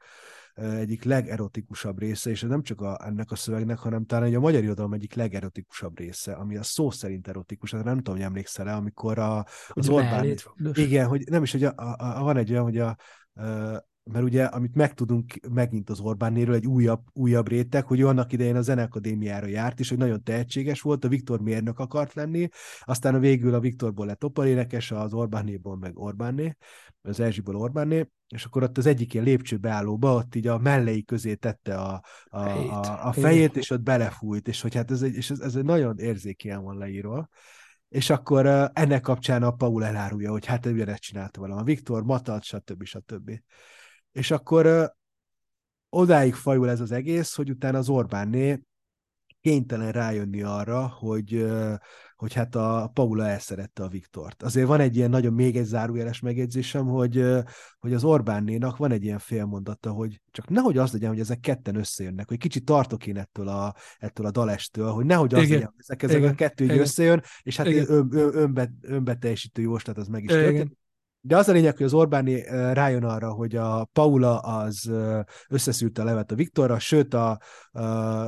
[0.54, 4.40] egyik legerotikusabb része, és ez nem csak a, ennek a szövegnek, hanem talán egy a
[4.40, 8.74] magyar irodalom egyik legerotikusabb része, ami a szó szerint erotikus, hát nem tudom, hogy emlékszel-e,
[8.74, 10.34] amikor a, az Orbán...
[10.72, 12.96] Igen, hogy nem is, hogy a, a, a, van egy olyan, hogy a
[14.04, 18.56] mert ugye, amit megtudunk megint az Orbánnéről, egy újabb, újabb réteg, hogy ő annak idején
[18.56, 22.48] a Zeneakadémiára járt, és hogy nagyon tehetséges volt, a Viktor mérnök akart lenni,
[22.80, 26.56] aztán a végül a Viktorból lett operénekes, az Orbánnéból meg Orbánné,
[27.02, 31.34] az Erzsiből Orbánné, és akkor ott az egyik ilyen lépcsőbeállóba, ott így a mellei közé
[31.34, 35.30] tette a, a, a, a fejét, és ott belefújt, és hogy hát ez egy, és
[35.30, 37.28] ez, ez egy nagyon érzékien van leírva.
[37.88, 41.60] És akkor ennek kapcsán a Paul elárulja, hogy hát ő ezt csinálta valami.
[41.60, 42.84] A Viktor, Matat, stb.
[42.84, 43.30] stb.
[44.12, 44.92] És akkor
[45.88, 48.60] odáig fajul ez az egész, hogy utána az Orbánné
[49.40, 51.46] kénytelen rájönni arra, hogy,
[52.16, 54.42] hogy hát a Paula elszerette a Viktort.
[54.42, 57.24] Azért van egy ilyen nagyon még egy zárójeles megjegyzésem, hogy,
[57.78, 61.76] hogy az Orbánnénak van egy ilyen félmondata, hogy csak nehogy az legyen, hogy ezek ketten
[61.76, 65.52] összejönnek, hogy kicsit tartok én ettől a, ettől a dalestől, hogy nehogy az Igen.
[65.52, 66.30] legyen, hogy ezek, ezek Igen.
[66.30, 70.78] a kettő így összejön, és hát ön, ön, önbe, önbeteljesítő jóslat az meg is történt.
[71.22, 72.42] De az a lényeg, hogy az Orbáni
[72.72, 74.90] rájön arra, hogy a Paula az
[75.48, 77.40] összeszűrte a levet a Viktorra, sőt a,
[77.70, 78.26] a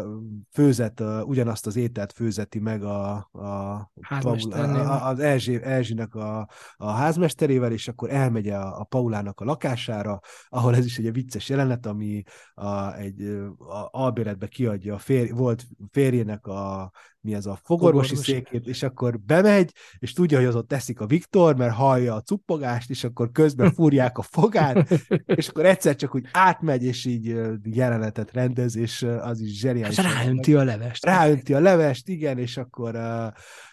[0.51, 3.91] főzet a, ugyanazt az ételt főzeti meg a, a,
[4.21, 9.45] Paula, a az Erzsi, Erzsinek a, a házmesterével, és akkor elmegy a, a Paulának a
[9.45, 12.23] lakására, ahol ez is egy vicces jelenet, ami
[12.55, 13.23] a, egy
[13.59, 16.91] a albéletbe kiadja a fér, volt férjének a
[17.23, 21.07] mi ez a fogorvosi székét, és akkor bemegy, és tudja, hogy az ott teszik a
[21.07, 24.91] Viktor, mert hallja a cuppogást, és akkor közben fúrják a fogát,
[25.25, 29.97] és akkor egyszer csak úgy átmegy, és így jelenetet rendez, és az is zseniális.
[29.97, 31.05] Hát ráönti a levest.
[31.05, 33.27] Ráönti a levest, igen, és akkor uh,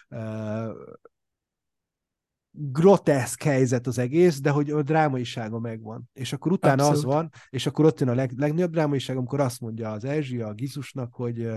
[0.08, 0.74] uh,
[2.50, 6.08] groteszk helyzet az egész, de hogy a drámaisága megvan.
[6.12, 7.04] És akkor utána Abszolút.
[7.04, 10.40] az van, és akkor ott jön a leg, legnagyobb drámaiság, amikor azt mondja az Erzsi,
[10.40, 11.48] a Gizusnak, hogy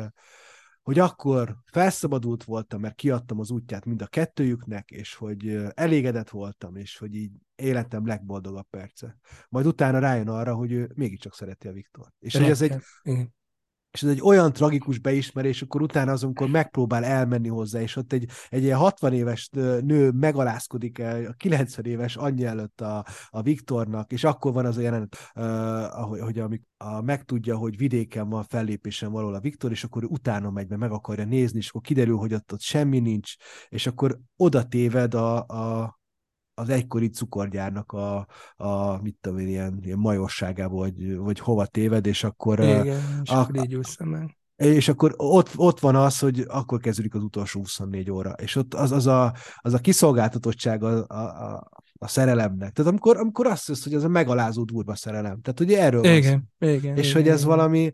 [0.84, 6.76] hogy akkor felszabadult voltam, mert kiadtam az útját mind a kettőjüknek, és hogy elégedett voltam,
[6.76, 9.18] és hogy így életem legboldogabb perce.
[9.50, 12.08] Majd utána rájön arra, hogy ő mégiscsak szereti a Viktor.
[12.20, 12.76] És hogy ez egy,
[13.94, 18.30] és ez egy olyan tragikus beismerés, akkor utána az, megpróbál elmenni hozzá, és ott egy,
[18.50, 19.50] egy ilyen 60 éves
[19.82, 24.82] nő megalázkodik a 90 éves anyja előtt a, a Viktornak, és akkor van az a
[24.82, 25.44] jelenet, uh,
[26.00, 30.50] ahogy, hogy amik, a, megtudja, hogy vidéken van fellépésen való a Viktor, és akkor utána
[30.50, 33.34] megy, mert meg akarja nézni, és akkor kiderül, hogy ott, ott semmi nincs,
[33.70, 36.00] és akkor oda téved a, a,
[36.54, 42.06] az egykori cukorgyárnak a, a mit tudom én, ilyen, ilyen majosságába, vagy, vagy hova téved,
[42.06, 42.60] és akkor...
[42.60, 44.38] Igen, és a, akkor így meg.
[44.56, 48.74] És akkor ott, ott van az, hogy akkor kezdődik az utolsó 24 óra, és ott
[48.74, 51.68] az, az, a, az a kiszolgáltatottság a, a,
[52.00, 52.72] a szerelemnek.
[52.72, 55.42] Tehát amikor, amikor azt hisz, hogy ez a megalázó durva szerelem.
[55.42, 57.56] Tehát ugye erről igen, van igen, És igen, hogy ez igen.
[57.56, 57.92] valami,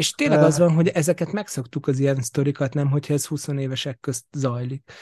[0.00, 4.00] és tényleg az van, hogy ezeket megszoktuk az ilyen sztorikat, nem, hogyha ez 20 évesek
[4.00, 4.92] közt zajlik,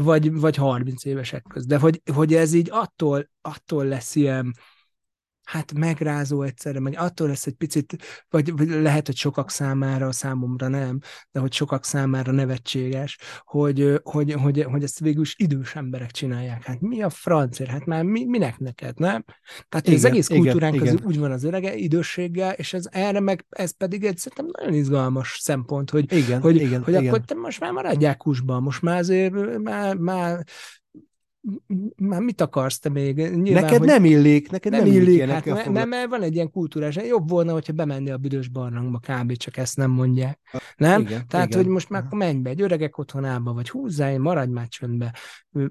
[0.00, 4.54] vagy, vagy 30 évesek közt, de hogy, hogy ez így attól, attól lesz ilyen,
[5.44, 7.96] hát megrázó egyszerre, meg attól lesz egy picit,
[8.30, 10.98] vagy, vagy lehet, hogy sokak számára, számomra nem,
[11.30, 16.64] de hogy sokak számára nevetséges, hogy, hogy, hogy, hogy ezt végül is idős emberek csinálják.
[16.64, 17.68] Hát mi a francia?
[17.68, 19.24] Hát már mi, minek neked, nem?
[19.68, 21.06] Tehát igen, az egész kultúránk igen, az igen.
[21.06, 25.38] úgy van az örege idősséggel, és ez erre meg, ez pedig egy szerintem nagyon izgalmas
[25.40, 27.06] szempont, hogy, igen, hogy, igen, hogy igen.
[27.06, 30.44] akkor te most már maradják kusban, most már azért már, már
[31.96, 33.16] már mit akarsz te még?
[33.16, 35.08] Nyilván, neked nem illik, neked nem, nem illik.
[35.08, 38.48] illik hát, mert, mert, mert van egy ilyen kultúrás, jobb volna, hogyha bemenni a büdös
[38.48, 39.36] barlangba, kb.
[39.36, 40.40] csak ezt nem mondják.
[40.76, 41.00] Nem?
[41.00, 41.62] Igen, Tehát, igen.
[41.62, 45.14] hogy most már akkor menj be egy öregek otthonába, vagy húzzál, maradj már csöndbe.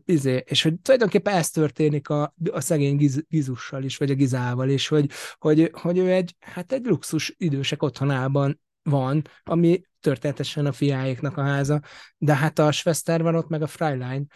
[0.05, 4.69] Izé, és hogy tulajdonképpen ez történik a, a szegény giz, Gizussal is, vagy a Gizával
[4.69, 10.71] is, hogy, hogy, hogy ő egy, hát egy luxus idősek otthonában van, ami történetesen a
[10.71, 11.81] fiáéknak a háza,
[12.17, 14.27] de hát a Schwester van ott, meg a Freilein,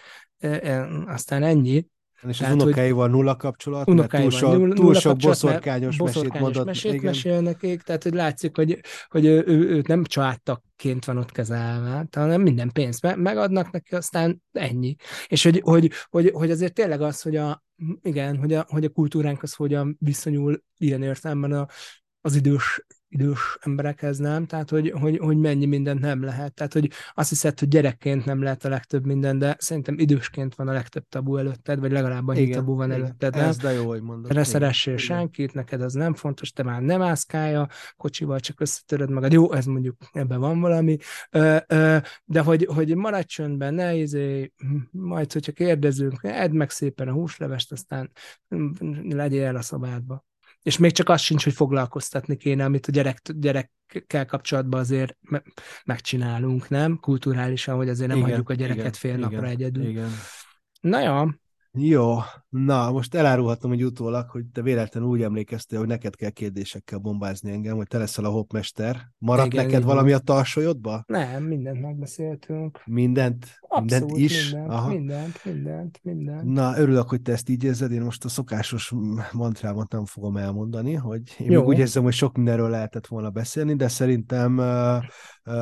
[1.06, 1.86] aztán ennyi.
[2.28, 6.32] És Tehát, az unokáival nulla kapcsolat, mert túl, so, nulla, túl nulla sok boszorkányos, boszorkányos
[6.32, 6.66] mesét mondott.
[6.66, 7.06] Mesét igen.
[7.06, 12.07] mesél nekik, tehát hogy látszik, hogy, hogy ő, ő, ő nem családtakként van ott kezelve,
[12.12, 14.95] hanem minden pénzt megadnak neki, aztán ennyi.
[15.28, 17.64] És hogy, hogy, hogy, hogy azért tényleg az, hogy a,
[18.02, 21.68] igen, hogy a, hogy a kultúránk az hogyan viszonyul ilyen értelemben a,
[22.22, 22.86] az idős
[23.16, 26.54] idős emberekhez nem, tehát hogy, hogy, hogy mennyi mindent nem lehet.
[26.54, 30.68] Tehát, hogy azt hiszed, hogy gyerekként nem lehet a legtöbb minden, de szerintem idősként van
[30.68, 33.02] a legtöbb tabu előtted, vagy legalább annyi igen, tabu van igen.
[33.02, 33.36] előtted.
[33.36, 34.34] Ez de jó, hogy mondod.
[34.34, 37.68] Ne szeressél senkit, neked az nem fontos, te már nem ászkálja,
[37.98, 39.32] kocsival csak összetöröd magad.
[39.32, 40.98] Jó, ez mondjuk ebben van valami,
[42.26, 44.52] de hogy, hogy maradj csöndben, ne izé,
[44.92, 48.12] majd, hogyha kérdezünk, edd meg szépen a húslevest, aztán
[49.10, 50.26] legyél el a szobádba
[50.66, 55.44] és még csak az sincs, hogy foglalkoztatni kéne, amit a gyerek, gyerekkel kapcsolatban azért me-
[55.86, 57.00] megcsinálunk, nem?
[57.00, 59.88] Kulturálisan, hogy azért nem igen, hagyjuk a gyereket igen, fél igen, napra egyedül.
[59.88, 60.10] Igen.
[60.82, 61.26] Na jó.
[61.77, 62.15] Jó,
[62.49, 67.52] na most elárulhatom hogy utólag, hogy te véletlenül úgy emlékeztél, hogy neked kell kérdésekkel bombázni
[67.52, 69.11] engem, hogy te leszel a hopmester.
[69.18, 71.03] Maradt igen, neked valami a tarsolyodba?
[71.07, 72.81] Nem, mindent megbeszéltünk.
[72.85, 73.45] Mindent?
[73.61, 74.52] Abszolút, mindent is?
[74.52, 74.89] Mindent, Aha.
[74.89, 76.43] mindent, mindent, mindent.
[76.43, 77.91] Na, örülök, hogy te ezt így érzed.
[77.91, 78.93] Én most a szokásos
[79.31, 81.64] mantrámat nem fogom elmondani, hogy én Jó.
[81.64, 84.61] úgy érzem, hogy sok mindenről lehetett volna beszélni, de szerintem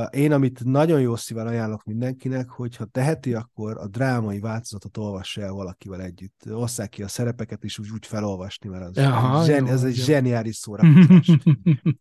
[0.09, 5.51] én, amit nagyon jó szívvel ajánlok mindenkinek, hogyha teheti, akkor a drámai változatot olvassa el
[5.51, 6.43] valakivel együtt.
[6.49, 9.97] Osszák ki a szerepeket, és úgy, úgy felolvasni, mert az Aha, zsen, jó, ez egy
[9.97, 10.03] jó.
[10.03, 11.37] zseniális szórakozás.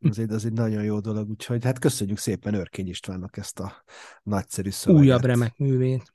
[0.01, 3.85] ez, egy, ez egy nagyon jó dolog, úgyhogy hát köszönjük szépen Örkény Istvánnak ezt a
[4.23, 5.05] nagyszerű szöveget.
[5.05, 6.13] Újabb remek művét.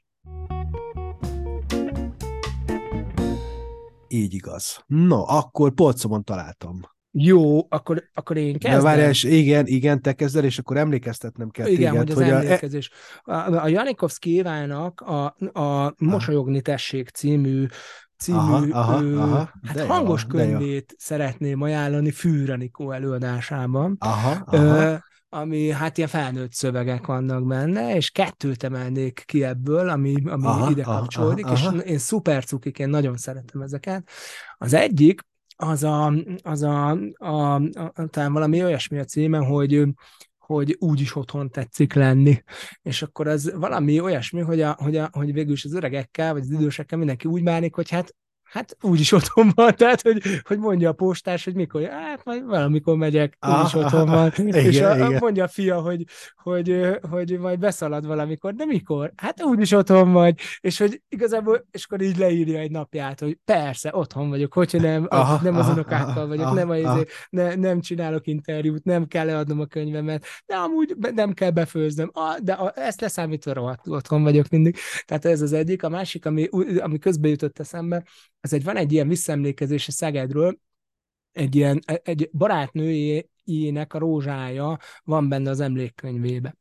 [4.07, 4.83] Így igaz.
[4.85, 6.79] No, akkor polcomon találtam.
[7.19, 8.79] Jó, akkor, akkor én kezdem.
[8.79, 12.29] De várjál, igen, igen, te kezded, és akkor emlékeztetnem kell igen, téged, hogy az hogy
[12.33, 12.89] emlékezés.
[13.23, 15.25] A, a Janikovszki Évának a,
[15.59, 17.65] a Mosolyogni tessék című
[18.17, 23.95] című aha, aha, ő, aha, hát hangos jó, könyvét szeretném ajánlani Fűranikó előadásában.
[23.99, 30.15] Aha, aha ami hát ilyen felnőtt szövegek vannak benne, és kettőt emelnék ki ebből, ami,
[30.25, 31.77] ami aha, ide kapcsolódik, aha, aha.
[31.77, 34.09] és én szuper cukik, én nagyon szeretem ezeket.
[34.57, 35.21] Az egyik,
[35.57, 36.13] az a,
[36.43, 39.83] az a, a, a talán valami olyasmi a címe, hogy
[40.47, 42.43] hogy úgy is otthon tetszik lenni.
[42.81, 46.41] És akkor az valami olyasmi, hogy, a, hogy, a, hogy végül is az öregekkel, vagy
[46.41, 48.15] az idősekkel mindenki úgy bánik, hogy hát
[48.49, 52.97] Hát úgyis otthon van, tehát hogy, hogy mondja a postás, hogy mikor, hát majd valamikor
[52.97, 54.31] megyek, úgyis ah, otthon van.
[54.37, 55.17] Igen, és a, igen.
[55.19, 56.03] mondja a fia, hogy,
[56.35, 59.11] hogy, hogy majd beszalad valamikor, de mikor?
[59.15, 60.39] Hát úgyis otthon vagy.
[60.59, 65.05] És hogy igazából, és akkor így leírja egy napját, hogy persze, otthon vagyok, hogyha nem,
[65.09, 66.97] aha, nem az unokákkal vagyok, aha, nem, aha.
[66.97, 72.09] Izé, ne, nem csinálok interjút, nem kell leadnom a könyvemet, de amúgy nem kell befőznöm,
[72.13, 74.77] ah, de a, ezt leszámítva rohadt otthon vagyok mindig.
[75.05, 75.83] Tehát ez az egyik.
[75.83, 76.47] A másik, ami,
[76.79, 78.03] ami közbe jutott eszembe,
[78.39, 80.59] ez egy, van egy ilyen visszaemlékezés a Szegedről,
[81.31, 82.29] egy ilyen, egy
[83.47, 86.55] barátnőjének a rózsája van benne az emlékkönyvébe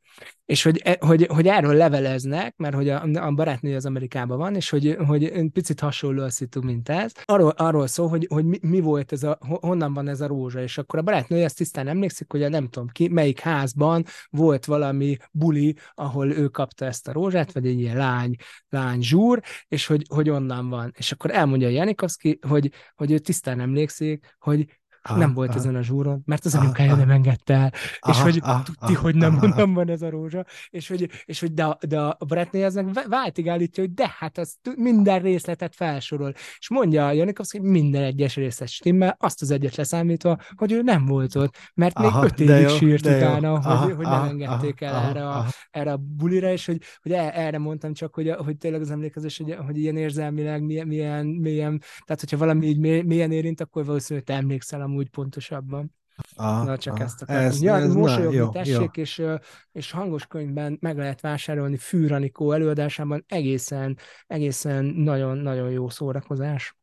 [0.45, 4.55] és hogy, e, hogy, hogy erről leveleznek, mert hogy a, a barátnő az Amerikában van,
[4.55, 7.11] és hogy, hogy picit hasonló a szitu, mint ez.
[7.25, 10.61] Arról, arról szól, hogy, hogy mi, mi, volt ez a, honnan van ez a rózsa,
[10.61, 14.65] és akkor a barátnő ezt tisztán emlékszik, hogy a nem tudom ki, melyik házban volt
[14.65, 18.35] valami buli, ahol ő kapta ezt a rózsát, vagy egy ilyen lány,
[18.69, 20.93] lány zsúr, és hogy, hogy onnan van.
[20.97, 24.65] És akkor elmondja Janikovszki, hogy, hogy ő tisztán emlékszik, hogy
[25.09, 25.57] aha, nem volt aha.
[25.57, 29.01] ezen a zsúron, mert az anyukája nem engedte el, aha, és hogy aha, tudti, aha,
[29.01, 29.47] hogy nem, aha.
[29.47, 33.09] nem van ez a rózsa, és hogy, és hogy de, de a barátnője az meg
[33.09, 38.03] váltig állítja, hogy de hát az minden részletet felsorol, és mondja a Janikovszki, hogy minden
[38.03, 42.31] egyes részlet stimmel, azt az egyet leszámítva, hogy ő nem volt ott, mert aha, még
[42.31, 43.53] öt évig jó, sírt utána, jó.
[43.53, 45.49] hogy, aha, hogy aha, nem engedték aha, el aha, erre, a, aha.
[45.71, 49.55] erre a bulira, és hogy, hogy erre mondtam csak, hogy, hogy tényleg az emlékezés, hogy,
[49.65, 54.33] hogy ilyen érzelmileg milyen, milyen, milyen, tehát hogyha valami így mélyen érint, akkor valószínűleg te
[54.33, 55.95] emlékszel amúgy úgy pontosabban.
[56.35, 57.45] Ah, Na, csak ah, ezt akartam.
[57.45, 59.01] Ez, ja, ez mosolyogni jó, tessék, jó.
[59.01, 59.23] És,
[59.71, 63.97] és hangos könyvben meg lehet vásárolni Fűranikó előadásában egészen,
[64.27, 66.77] egészen nagyon-nagyon jó szórakozás.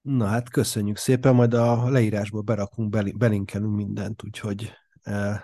[0.00, 4.72] Na hát köszönjük szépen, majd a leírásból berakunk, belinkelünk mindent, úgyhogy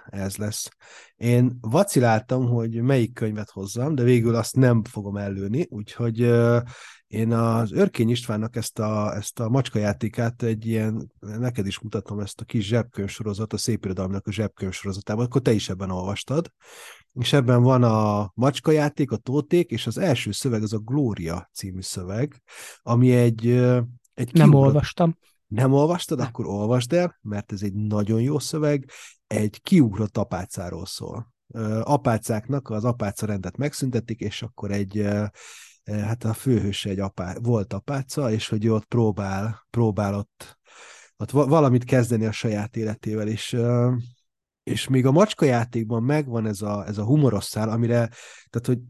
[0.07, 0.69] ez lesz.
[1.16, 6.32] Én vaciláltam, hogy melyik könyvet hozzam, de végül azt nem fogom előni, úgyhogy
[7.12, 12.40] én az Örkény Istvánnak ezt a, ezt a macskajátékát egy ilyen, neked is mutatom ezt
[12.40, 16.52] a kis zsebkönyvsorozat, a Szép Irodalomnak a zsebkönyvsorozatában, akkor te is ebben olvastad,
[17.12, 21.80] és ebben van a macskajáték, a tóték, és az első szöveg az a Glória című
[21.80, 22.43] szöveg,
[22.82, 23.47] ami egy,
[24.14, 24.62] egy Nem kiugrott...
[24.62, 25.18] olvastam.
[25.47, 26.18] Nem olvastad?
[26.18, 26.26] Nem.
[26.26, 28.90] Akkor olvasd el, mert ez egy nagyon jó szöveg,
[29.26, 31.32] egy kiugrott apácáról szól.
[31.82, 35.06] Apácáknak az apáca rendet megszüntetik, és akkor egy
[35.84, 40.59] hát a főhőse egy apá, volt apáca, és hogy ott próbál, próbál ott,
[41.16, 43.56] ott valamit kezdeni a saját életével, és
[44.62, 48.10] és még a macska játékban megvan ez a, ez a humoros szál, amire,
[48.50, 48.80] tehát hogy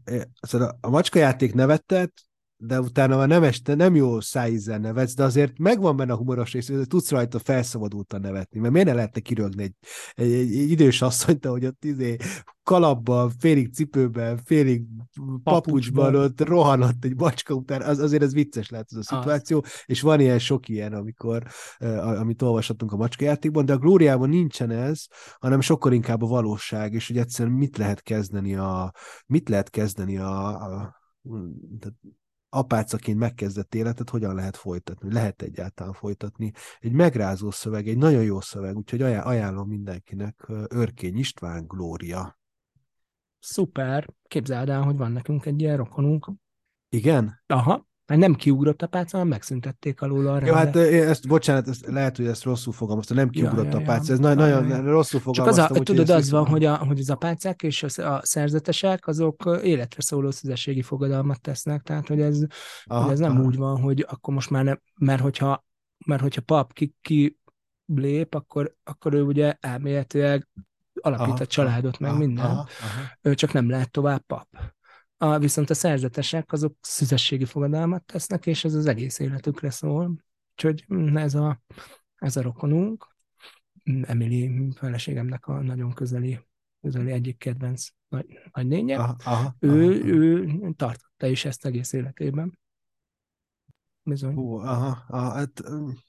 [0.61, 2.13] a, a macska játék nevettet,
[2.65, 6.51] de utána már nem, este, nem jó szájízzel nevetsz, de azért megvan benne a humoros
[6.51, 9.75] rész, hogy tudsz rajta felszabadultan nevetni, mert miért ne lehetne kirögni egy,
[10.13, 12.17] egy, egy, idős asszonyt, hogy ott izé,
[12.63, 14.83] kalapban, félig cipőben, félig
[15.43, 19.71] papucsban ott rohanott egy bacska után, az, azért ez vicces lehet ez a szituáció, az.
[19.85, 21.43] és van ilyen sok ilyen, amikor,
[21.99, 25.05] amit olvashatunk a macskajátékban, de a Glóriában nincsen ez,
[25.39, 28.91] hanem sokkal inkább a valóság, és hogy egyszerűen mit lehet kezdeni a,
[29.25, 31.01] mit lehet kezdeni a, a
[31.79, 31.95] tehát
[32.53, 36.51] apácaként megkezdett életet hogyan lehet folytatni, lehet egyáltalán folytatni.
[36.79, 42.37] Egy megrázó szöveg, egy nagyon jó szöveg, úgyhogy ajánlom mindenkinek Örkény István Glória.
[43.39, 46.31] Szuper, képzeld el, hogy van nekünk egy ilyen rokonunk.
[46.89, 47.43] Igen?
[47.47, 51.85] Aha, mert nem kiugrott a pálca, hanem megszüntették alul a Jó, hát ezt, bocsánat, ezt,
[51.85, 54.85] lehet, hogy ezt rosszul fogalmaztam, nem kiugrott ja, ja, a pálca, ez ja, nagyon, nagyon
[54.85, 55.65] rosszul fogalmaztam.
[55.65, 59.07] Csak az a, tudod, az van, hogy a, hogy az apácák és a, a szerzetesek,
[59.07, 62.45] azok életre szóló szüzességi fogadalmat tesznek, tehát hogy ez,
[62.83, 63.43] aha, hogy ez nem aha.
[63.43, 65.65] úgy van, hogy akkor most már nem, mert hogyha,
[66.05, 67.37] mert hogyha pap ki, ki
[67.85, 70.47] lép, akkor, akkor ő ugye elméletileg
[71.01, 73.17] alapít aha, a családot, aha, meg minden, aha, aha.
[73.21, 74.47] ő csak nem lehet tovább pap.
[75.23, 80.13] A, viszont a szerzetesek azok szüzességi fogadalmat tesznek, és ez az egész életükre szól.
[80.51, 81.61] Úgyhogy ez a,
[82.15, 83.15] ez a rokonunk,
[84.01, 86.39] Emily feleségemnek a nagyon közeli,
[86.81, 88.97] közeli egyik kedvenc nagy, nagy lénye.
[88.97, 90.07] Aha, aha, ő, aha.
[90.07, 90.45] ő
[90.75, 92.59] tartotta is ezt egész életében.
[94.01, 94.33] Bizony.
[94.33, 95.63] Hú, aha, aha, hát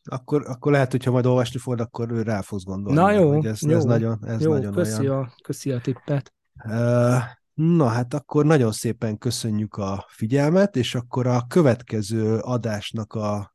[0.05, 2.99] akkor, akkor lehet, hogyha majd olvasni fogod, akkor ő rá fogsz gondolni.
[2.99, 5.25] Na jó, ez, jó, ez nagyon, ez jó nagyon köszi, olyan.
[5.25, 6.35] A, köszi a tippet.
[6.65, 7.23] Uh,
[7.55, 13.55] Na hát akkor nagyon szépen köszönjük a figyelmet, és akkor a következő adásnak a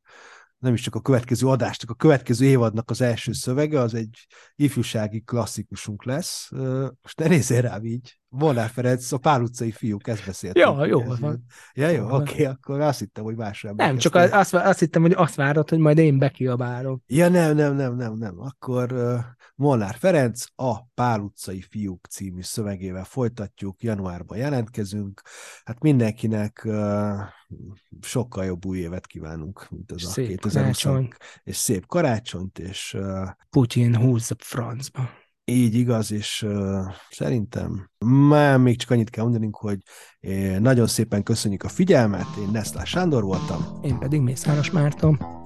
[0.58, 5.20] nem is csak a következő adásnak, a következő évadnak az első szövege, az egy ifjúsági
[5.20, 6.50] klasszikusunk lesz.
[7.02, 10.66] Most ne nézzél rám így, Volnár Ferenc, a pár utcai fiúk, ezt beszéltünk.
[10.66, 11.44] Ja, jó van.
[11.72, 15.12] Ja, jó, oké, okay, akkor azt hittem, hogy másra Nem, csak azt, azt hittem, hogy
[15.16, 17.02] azt várod, hogy majd én bekiabálok.
[17.06, 18.40] Ja, nem, nem, nem, nem, nem.
[18.40, 19.18] Akkor uh,
[19.54, 25.22] Molnár Ferenc, a Pál utcai fiúk című szövegével folytatjuk, januárban jelentkezünk.
[25.64, 27.20] Hát mindenkinek uh,
[28.00, 31.08] sokkal jobb új évet kívánunk, mint az szép a 2020
[31.44, 35.10] és szép karácsonyt, és uh, Putyin húzza francba.
[35.50, 37.90] Így igaz, és uh, szerintem
[38.28, 39.78] már még csak annyit kell mondanunk, hogy
[40.58, 43.78] nagyon szépen köszönjük a figyelmet, én Neszlás Sándor voltam.
[43.82, 45.39] Én pedig Mészáros Márton.